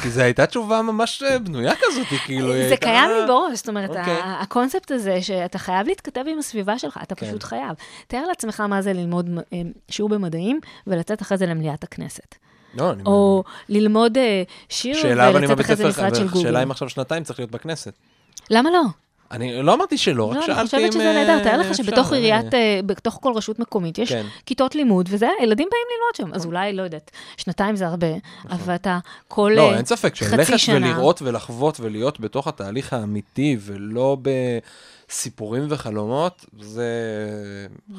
כי 0.02 0.10
זו 0.10 0.20
הייתה 0.20 0.46
תשובה 0.46 0.82
ממש 0.82 1.22
אה, 1.22 1.38
בנויה 1.38 1.72
כזאת, 1.76 2.06
כאילו, 2.26 2.52
זה 2.52 2.58
הייתה... 2.58 2.76
קיים 2.76 3.10
לי 3.10 3.26
בראש, 3.26 3.56
זאת 3.56 3.68
אומרת, 3.68 3.90
אוקיי. 3.90 4.18
הקונספט 4.24 4.90
הזה 4.90 5.22
שאתה 5.22 5.58
חייב 5.58 5.86
להתכתב 5.86 6.24
עם 6.28 6.38
הסביבה 6.38 6.78
שלך, 6.78 6.98
אתה 7.02 7.14
כן. 7.14 7.26
פשוט 7.26 7.42
חייב. 7.42 7.76
תאר 8.06 8.24
לעצמך 8.28 8.60
מה 8.60 8.82
זה 8.82 8.92
ללמוד 8.92 9.30
אה, 9.52 9.62
שיעור 9.88 10.10
במדעים 10.10 10.60
ולצאת 10.86 11.22
אחרי 11.22 11.38
זה 11.38 11.46
למליאת 11.46 11.84
הכנסת. 11.84 12.34
לא, 12.74 12.92
אני... 12.92 13.02
או 13.06 13.44
ללמוד 13.68 14.18
אה, 14.18 14.42
שיר 14.68 14.96
שאלה, 14.96 15.28
אבל 15.28 15.44
אם 15.44 15.50
ולצאת 15.50 15.60
אחרי 15.60 15.76
זה 15.76 15.82
ספר, 15.92 16.02
למשרד 16.02 16.14
של 16.14 16.22
אבל 16.22 16.40
שאלה 16.40 16.50
גוגל. 16.50 16.62
אם 16.62 16.70
עכשיו 16.70 16.88
שנתיים 16.88 17.24
צריך 17.24 17.38
להיות 17.38 17.50
בכנסת. 17.50 17.92
למה 18.50 18.70
לא? 18.70 18.82
אני 19.32 19.62
לא 19.62 19.74
אמרתי 19.74 19.98
שלא, 19.98 20.24
רק 20.24 20.36
לא, 20.36 20.42
שאלתי 20.42 20.52
אם... 20.52 20.60
אני 20.60 20.66
חושבת 20.66 20.92
שזה 20.92 21.12
נהדר. 21.12 21.44
תאר 21.44 21.58
לך 21.58 21.74
שבתוך 21.74 22.12
אני- 22.12 22.16
עיריית, 22.20 22.54
אה, 22.54 22.80
בתוך 22.86 23.18
כל 23.22 23.32
רשות 23.36 23.58
מקומית, 23.58 23.98
יש 23.98 24.12
כן. 24.12 24.26
כיתות 24.46 24.74
לימוד, 24.74 25.08
וזה, 25.10 25.28
ילדים 25.42 25.68
באים 25.70 25.86
ללמוד 25.92 26.32
שם. 26.32 26.36
אז 26.36 26.46
אולי, 26.46 26.72
לא 26.72 26.82
יודעת, 26.82 27.10
שנתיים 27.36 27.76
זה 27.76 27.86
הרבה, 27.86 28.06
אבל 28.50 28.74
אתה 28.74 28.98
כל 29.28 29.52
לא, 29.56 29.70
אה, 29.70 29.76
אין 29.76 29.84
ספק, 29.84 30.14
חצי 30.16 30.24
שללכת 30.24 30.58
שנה... 30.58 30.76
ולראות 30.76 31.22
ולחוות 31.22 31.80
ולהיות 31.80 32.20
בתוך 32.20 32.46
התהליך 32.48 32.92
האמיתי 32.92 33.56
ולא 33.60 34.16
בסיפורים 35.08 35.66
וחלומות, 35.68 36.46
זה 36.60 36.86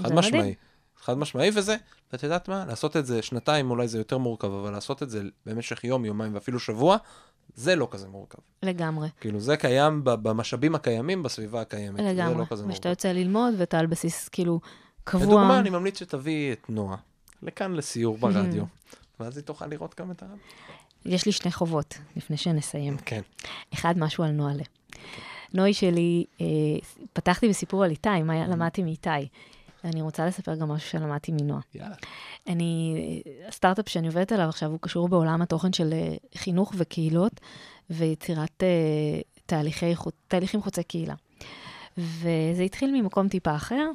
חד 0.03 0.13
משמעי. 0.13 0.53
חד 1.03 1.17
משמעי, 1.17 1.51
וזה, 1.55 1.75
ואת 2.11 2.23
יודעת 2.23 2.47
מה? 2.47 2.65
לעשות 2.65 2.97
את 2.97 3.05
זה 3.05 3.21
שנתיים 3.21 3.71
אולי 3.71 3.87
זה 3.87 3.97
יותר 3.97 4.17
מורכב, 4.17 4.51
אבל 4.51 4.71
לעשות 4.71 5.03
את 5.03 5.09
זה 5.09 5.23
במשך 5.45 5.83
יום, 5.83 6.05
יומיים 6.05 6.33
ואפילו 6.33 6.59
שבוע, 6.59 6.97
זה 7.55 7.75
לא 7.75 7.87
כזה 7.91 8.07
מורכב. 8.07 8.37
לגמרי, 8.63 9.09
כאילו, 9.19 9.39
זה 9.39 9.57
קיים 9.57 10.01
במשאבים 10.03 10.75
הקיימים, 10.75 11.23
בסביבה 11.23 11.61
הקיימת. 11.61 11.97
זה 11.97 12.13
לגמרי. 12.13 12.35
לא 12.37 12.45
כזה 12.45 12.67
ושאתה 12.67 12.67
מורכב. 12.67 12.89
יוצא 12.89 13.11
ללמוד, 13.11 13.53
ואתה 13.57 13.79
על 13.79 13.85
בסיס, 13.85 14.29
כאילו, 14.29 14.59
קבוע. 15.03 15.25
לדוגמה, 15.25 15.59
אני 15.59 15.69
ממליץ 15.69 15.99
שתביאי 15.99 16.53
את 16.53 16.69
נועה 16.69 16.97
לכאן 17.43 17.73
לסיור 17.73 18.17
ברדיו, 18.17 18.63
ואז 19.19 19.37
היא 19.37 19.45
תוכל 19.45 19.67
לראות 19.67 19.99
גם 19.99 20.11
את 20.11 20.21
הרדיו. 20.23 20.37
יש 21.05 21.25
לי 21.25 21.31
שני 21.31 21.51
חובות, 21.51 21.97
לפני 22.15 22.37
שנסיים. 22.37 22.97
כן. 22.97 23.21
אחד, 23.73 23.97
משהו 23.97 24.23
על 24.23 24.31
נועלה. 24.31 24.63
נוי 25.53 25.73
שלי, 25.73 26.25
אה, 26.41 26.45
פתחתי 27.13 27.49
בסיפור 27.49 27.83
על 27.83 27.89
איתי, 27.89 28.21
מה 28.23 28.47
למדתי 28.47 28.83
מאיתי. 28.83 29.09
אני 29.83 30.01
רוצה 30.01 30.25
לספר 30.25 30.55
גם 30.55 30.71
משהו 30.71 30.89
שלמדתי 30.89 31.31
מנועה. 31.31 31.61
יאללה. 31.75 31.95
אני, 32.47 33.21
הסטארט-אפ 33.47 33.89
שאני 33.89 34.07
עובדת 34.07 34.31
עליו 34.31 34.49
עכשיו, 34.49 34.71
הוא 34.71 34.79
קשור 34.81 35.09
בעולם 35.09 35.41
התוכן 35.41 35.73
של 35.73 35.93
אה, 35.93 36.15
חינוך 36.35 36.73
וקהילות 36.77 37.41
ויצירת 37.89 38.63
אה, 38.63 39.21
תהליכי, 39.45 39.93
תהליכים 40.27 40.61
חוצי 40.61 40.83
קהילה. 40.83 41.15
וזה 41.97 42.63
התחיל 42.65 43.01
ממקום 43.01 43.27
טיפה 43.27 43.55
אחר, 43.55 43.91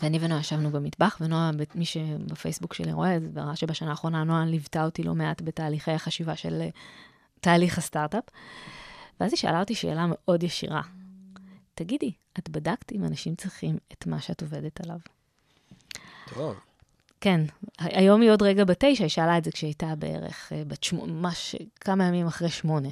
ואני 0.00 0.18
ונועה 0.20 0.40
ישבנו 0.40 0.70
במטבח, 0.70 1.18
ונועה, 1.20 1.50
מי 1.74 1.84
שבפייסבוק 1.84 2.74
שלי 2.74 2.92
רואה, 2.92 3.18
זה 3.34 3.40
ראה 3.40 3.56
שבשנה 3.56 3.90
האחרונה 3.90 4.24
נועה 4.24 4.44
ליוותה 4.44 4.84
אותי 4.84 5.02
לא 5.02 5.14
מעט 5.14 5.42
בתהליכי 5.42 5.90
החשיבה 5.90 6.36
של 6.36 6.60
אה, 6.60 6.68
תהליך 7.40 7.78
הסטארט-אפ. 7.78 8.24
ואז 9.20 9.32
היא 9.32 9.38
שאלה 9.38 9.60
אותי 9.60 9.74
שאלה 9.74 10.06
מאוד 10.08 10.42
ישירה. 10.42 10.82
תגידי, 11.74 12.12
את 12.38 12.48
בדקת 12.48 12.92
אם 12.92 13.04
אנשים 13.04 13.34
צריכים 13.34 13.78
את 13.92 14.06
מה 14.06 14.20
שאת 14.20 14.42
עובדת 14.42 14.80
עליו? 14.80 14.98
טוב. 16.34 16.56
כן, 17.20 17.40
היום 17.78 18.20
היא 18.20 18.30
עוד 18.30 18.42
רגע 18.42 18.64
בתשע, 18.64 19.04
היא 19.04 19.08
שאלה 19.08 19.38
את 19.38 19.44
זה 19.44 19.50
כשהיא 19.50 19.68
הייתה 19.68 19.94
בערך 19.98 20.52
אה, 20.52 20.64
בת 20.64 20.84
שמונה, 20.84 21.12
ממש 21.12 21.54
כמה 21.80 22.04
ימים 22.04 22.26
אחרי 22.26 22.50
שמונה, 22.50 22.88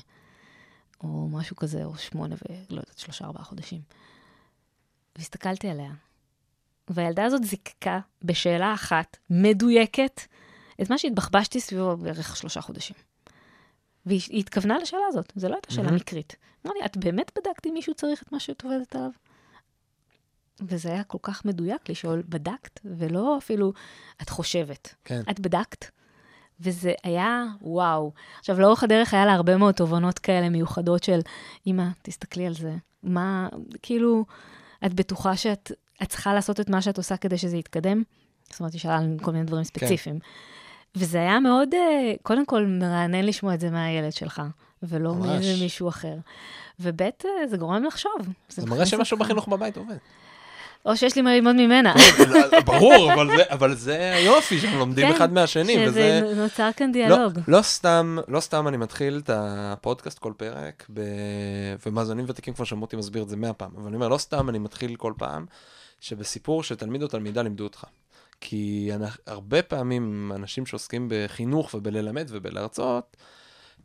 או 1.04 1.28
משהו 1.32 1.56
כזה, 1.56 1.84
או 1.84 1.98
שמונה 1.98 2.34
ולא 2.34 2.80
יודעת, 2.80 2.98
שלושה, 2.98 3.24
ארבעה 3.24 3.44
חודשים. 3.44 3.80
והסתכלתי 5.16 5.68
עליה, 5.68 5.92
והילדה 6.88 7.24
הזאת 7.24 7.44
זיקקה 7.44 8.00
בשאלה 8.22 8.74
אחת, 8.74 9.16
מדויקת, 9.30 10.20
את 10.82 10.90
מה 10.90 10.98
שהתבחבשתי 10.98 11.60
סביבו 11.60 11.96
בערך 11.96 12.36
שלושה 12.36 12.60
חודשים. 12.60 12.96
והיא 14.06 14.20
היא 14.28 14.40
התכוונה 14.40 14.78
לשאלה 14.78 15.02
הזאת, 15.08 15.32
זו 15.36 15.48
לא 15.48 15.54
הייתה 15.54 15.70
שאלה 15.70 15.82
מהמם. 15.82 15.96
מקרית. 15.96 16.36
אמרה 16.66 16.74
לי, 16.78 16.86
את 16.86 16.96
באמת 16.96 17.30
בדקת 17.38 17.66
אם 17.66 17.74
מישהו 17.74 17.94
צריך 17.94 18.22
את 18.22 18.32
מה 18.32 18.40
שאת 18.40 18.64
עובדת 18.64 18.96
עליו? 18.96 19.10
וזה 20.62 20.88
היה 20.88 21.04
כל 21.04 21.18
כך 21.22 21.44
מדויק 21.44 21.90
לשאול, 21.90 22.22
בדקת? 22.28 22.80
ולא 22.84 23.38
אפילו, 23.38 23.72
את 24.22 24.28
חושבת. 24.28 24.94
כן. 25.04 25.22
את 25.30 25.40
בדקת? 25.40 25.84
וזה 26.60 26.92
היה 27.02 27.44
וואו. 27.62 28.12
עכשיו, 28.38 28.60
לאורך 28.60 28.84
הדרך 28.84 29.14
היה 29.14 29.26
לה 29.26 29.32
הרבה 29.32 29.56
מאוד 29.56 29.74
תובנות 29.74 30.18
כאלה 30.18 30.48
מיוחדות 30.48 31.04
של, 31.04 31.20
אמא, 31.66 31.84
תסתכלי 32.02 32.46
על 32.46 32.54
זה. 32.54 32.74
מה, 33.02 33.48
כאילו, 33.82 34.24
את 34.86 34.94
בטוחה 34.94 35.36
שאת 35.36 35.72
את 36.02 36.08
צריכה 36.08 36.34
לעשות 36.34 36.60
את 36.60 36.70
מה 36.70 36.82
שאת 36.82 36.96
עושה 36.96 37.16
כדי 37.16 37.38
שזה 37.38 37.56
יתקדם? 37.56 38.02
זאת 38.50 38.60
אומרת, 38.60 38.72
היא 38.72 38.80
שאלה 38.80 38.98
על 38.98 39.16
כל 39.22 39.32
מיני 39.32 39.44
דברים 39.44 39.64
ספציפיים. 39.64 40.18
וזה 40.94 41.18
היה 41.18 41.40
מאוד, 41.40 41.74
אה, 41.74 42.12
קודם 42.22 42.46
כל, 42.46 42.66
מרענן 42.66 43.24
לשמוע 43.24 43.54
את 43.54 43.60
זה 43.60 43.70
מהילד 43.70 44.12
שלך, 44.12 44.42
ולא. 44.82 45.14
מאיזה 45.14 45.62
מישהו 45.62 45.88
אחר. 45.88 46.16
וב' 46.80 47.02
אה, 47.02 47.46
זה 47.46 47.56
גורם 47.56 47.84
לחשוב. 47.84 48.12
זה 48.48 48.62
מראה 48.62 48.74
מכניס 48.74 48.88
שמשהו. 48.88 49.18
בחינוך 49.18 49.48
בבית 49.48 49.76
עובד. 49.76 49.96
או 50.86 50.96
שיש 50.96 51.16
לי 51.16 51.22
מה 51.22 51.34
ללמוד 51.34 51.56
ממנה. 51.56 51.94
ברור, 52.64 53.12
אבל 53.12 53.36
זה- 53.36 53.42
אבל 53.50 53.74
זה 53.74 54.14
היופי 54.14 54.58
שהם 54.58 54.78
לומדים 54.78 55.06
כן, 55.08 55.14
אחד 55.14 55.32
מהשני, 55.32 55.86
וזה... 55.88 56.20
שזה 56.24 56.42
נוצר 56.42 56.70
כאן 56.76 56.86
לא, 56.86 56.92
דיאלוג. 56.92 57.38
לא 57.48 57.62
סתם, 57.62 58.18
לא 58.28 58.40
סתם 58.40 58.68
אני 58.68 58.76
מתחיל 58.76 59.20
את 59.24 59.30
הפודקאסט 59.34 60.18
כל 60.18 60.32
פרק, 60.36 60.86
ב... 60.94 61.00
ומאזינים 61.86 62.24
ותיקים 62.28 62.54
כבר 62.54 62.64
שמעו 62.64 62.82
אותי 62.82 62.96
מסביר 62.96 63.22
את 63.22 63.28
זה 63.28 63.36
מאה 63.36 63.52
פעם, 63.52 63.70
אבל 63.76 63.86
אני 63.86 63.94
אומר, 63.96 64.08
לא 64.08 64.18
סתם 64.18 64.48
אני 64.48 64.58
מתחיל 64.58 64.96
כל 64.96 65.12
פעם, 65.18 65.46
שבסיפור 66.00 66.62
שתלמיד 66.62 67.02
או 67.02 67.08
תלמידה 67.08 67.42
לימדו 67.42 67.64
אותך. 67.64 67.84
כי 68.40 68.90
אנ- 68.94 69.02
הרבה 69.26 69.62
פעמים 69.62 70.32
אנשים 70.34 70.66
שעוסקים 70.66 71.08
בחינוך 71.10 71.74
ובללמד 71.74 72.26
ובלהרצות, 72.30 73.16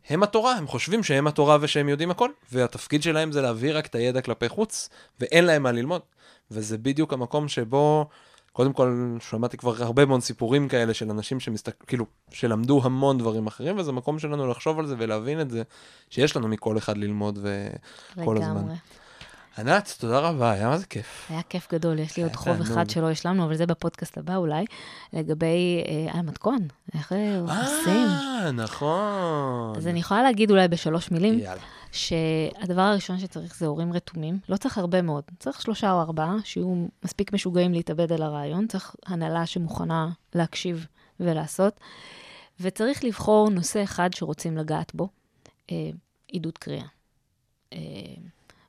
הם 0.08 0.22
התורה, 0.22 0.52
הם 0.52 0.66
חושבים 0.66 1.02
שהם 1.02 1.26
התורה 1.26 1.56
ושהם 1.60 1.88
יודעים 1.88 2.10
הכל, 2.10 2.30
והתפקיד 2.52 3.02
שלהם 3.02 3.32
זה 3.32 3.40
להעביר 3.42 3.78
רק 3.78 3.86
את 3.86 3.94
הידע 3.94 4.20
כלפי 4.20 4.48
חוץ, 4.48 4.88
ואין 5.20 5.44
להם 5.44 5.62
מה 5.62 5.72
ללמוד. 5.72 6.02
וזה 6.50 6.78
בדיוק 6.78 7.12
המקום 7.12 7.48
שבו, 7.48 8.08
קודם 8.52 8.72
כל, 8.72 9.16
שמעתי 9.20 9.56
כבר 9.56 9.82
הרבה 9.82 10.06
מאוד 10.06 10.20
סיפורים 10.20 10.68
כאלה 10.68 10.94
של 10.94 11.10
אנשים 11.10 11.40
שמסתכל, 11.40 11.84
כאילו, 11.86 12.06
שלמדו 12.30 12.80
המון 12.84 13.18
דברים 13.18 13.46
אחרים, 13.46 13.78
וזה 13.78 13.92
מקום 13.92 14.18
שלנו 14.18 14.46
לחשוב 14.50 14.78
על 14.78 14.86
זה 14.86 14.94
ולהבין 14.98 15.40
את 15.40 15.50
זה, 15.50 15.62
שיש 16.10 16.36
לנו 16.36 16.48
מכל 16.48 16.78
אחד 16.78 16.96
ללמוד 16.96 17.38
וכל 17.42 18.36
הזמן. 18.36 18.56
לגמרי. 18.56 18.74
ענת, 19.58 19.94
תודה 19.98 20.18
רבה, 20.18 20.50
היה 20.50 20.68
מה 20.68 20.78
זה 20.78 20.86
כיף. 20.86 21.26
היה 21.30 21.42
כיף 21.42 21.72
גדול, 21.72 21.98
יש 21.98 22.16
לי 22.16 22.22
עוד 22.22 22.32
היה 22.32 22.38
חוב. 22.38 22.60
אחד 22.60 22.90
שלא 22.90 23.10
השלמנו, 23.10 23.44
אבל 23.44 23.56
זה 23.56 23.66
בפודקאסט 23.66 24.18
הבא 24.18 24.36
אולי, 24.36 24.64
לגבי 25.12 25.82
אה, 25.88 26.18
המתכון, 26.18 26.58
איך 26.94 27.12
אה, 27.12 27.40
עושים. 27.40 28.06
אה, 28.06 28.50
נכון. 28.50 29.76
אז 29.76 29.86
אני 29.86 30.00
יכולה 30.00 30.22
להגיד 30.22 30.50
אולי 30.50 30.68
בשלוש 30.68 31.10
מילים, 31.10 31.38
יאללה. 31.38 31.60
שהדבר 31.92 32.82
הראשון 32.82 33.18
שצריך 33.18 33.56
זה 33.58 33.66
הורים 33.66 33.92
רתומים. 33.92 34.38
לא 34.48 34.56
צריך 34.56 34.78
הרבה 34.78 35.02
מאוד, 35.02 35.24
צריך 35.38 35.62
שלושה 35.62 35.92
או 35.92 36.00
ארבעה, 36.00 36.36
שיהיו 36.44 36.86
מספיק 37.04 37.32
משוגעים 37.32 37.72
להתאבד 37.72 38.12
על 38.12 38.22
הרעיון, 38.22 38.66
צריך 38.66 38.96
הנהלה 39.06 39.46
שמוכנה 39.46 40.10
להקשיב 40.34 40.86
ולעשות, 41.20 41.80
וצריך 42.60 43.04
לבחור 43.04 43.50
נושא 43.50 43.82
אחד 43.82 44.10
שרוצים 44.12 44.56
לגעת 44.56 44.94
בו, 44.94 45.08
אה, 45.70 45.90
עידוד 46.26 46.58
קריאה. 46.58 46.86
אה, 47.72 47.78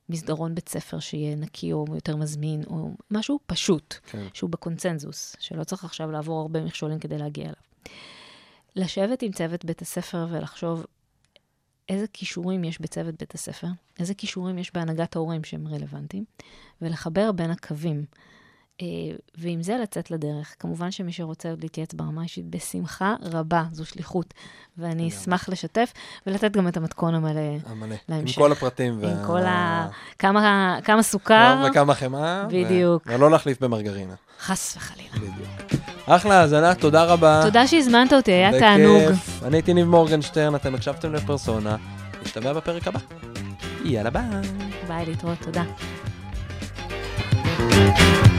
מסדרון 0.08 0.54
בית 0.54 0.68
ספר 0.68 0.98
שיהיה 0.98 1.36
נקי 1.36 1.72
או 1.72 1.84
יותר 1.94 2.16
מזמין, 2.16 2.64
או 2.66 2.90
משהו 3.10 3.38
פשוט, 3.46 3.94
כן. 4.10 4.26
שהוא 4.34 4.50
בקונצנזוס, 4.50 5.36
שלא 5.38 5.64
צריך 5.64 5.84
עכשיו 5.84 6.10
לעבור 6.10 6.40
הרבה 6.40 6.64
מכשולים 6.64 6.98
כדי 6.98 7.18
להגיע 7.18 7.44
אליו. 7.44 7.54
לשבת 8.76 9.22
עם 9.22 9.32
צוות 9.32 9.64
בית 9.64 9.82
הספר 9.82 10.26
ולחשוב 10.30 10.84
איזה 11.88 12.06
כישורים 12.12 12.64
יש 12.64 12.80
בצוות 12.80 13.14
בית 13.18 13.34
הספר, 13.34 13.66
איזה 13.98 14.14
כישורים 14.14 14.58
יש 14.58 14.72
בהנהגת 14.74 15.16
ההורים 15.16 15.44
שהם 15.44 15.68
רלוונטיים, 15.68 16.24
ולחבר 16.82 17.32
בין 17.32 17.50
הקווים. 17.50 18.04
אה, 18.82 18.86
ועם 19.38 19.62
זה 19.62 19.76
לצאת 19.82 20.10
לדרך. 20.10 20.54
כמובן 20.58 20.90
שמי 20.90 21.12
שרוצה 21.12 21.50
עוד 21.50 21.62
להתייעץ 21.62 21.92
ברמה 21.94 22.20
האישית, 22.20 22.44
בשמחה 22.50 23.14
רבה, 23.22 23.64
זו 23.72 23.84
שליחות. 23.86 24.34
ואני. 24.78 25.08
אשמח 25.08 25.48
לשתף 25.48 25.92
ולתת 26.26 26.52
גם 26.56 26.68
את 26.68 26.76
המתכון 26.76 27.14
המלא, 27.14 27.40
המלא. 27.66 27.94
עם 27.94 27.98
להמשך. 28.08 28.38
כל 28.38 28.52
הפרטים. 28.52 28.92
עם 28.92 29.00
וה- 29.18 29.26
כל 29.26 29.42
ה... 29.42 29.88
כמה, 30.18 30.78
כמה 30.84 31.02
סוכר, 31.02 31.66
וכמה 31.70 31.94
חמאה. 31.94 32.44
ו- 32.46 32.48
בדיוק. 32.64 33.02
ולא 33.06 33.30
להחליף 33.30 33.60
במרגרינה. 33.62 34.14
חס 34.40 34.76
וחלילה. 34.76 35.08
בדיוק. 35.16 35.82
אחלה 36.06 36.40
האזנה, 36.40 36.74
תודה 36.74 37.04
רבה. 37.04 37.40
תודה 37.44 37.66
שהזמנת 37.66 38.12
אותי, 38.12 38.32
היה 38.32 38.58
תענוג. 38.58 39.02
בכיף. 39.02 39.42
אני 39.42 39.56
הייתי 39.56 39.74
ניב 39.74 39.86
מורגנשטרן, 39.86 40.54
אתם 40.54 40.74
הקשבתם 40.74 41.12
לפרסונה. 41.14 41.76
נשתמע 42.22 42.52
בפרק 42.52 42.88
הבא. 42.88 42.98
יאללה 43.84 44.10
ביי. 44.10 44.22
ביי, 44.88 45.06
להתראות, 45.06 45.38
תודה. 45.42 45.64
thank 47.70 47.98
you 48.26 48.37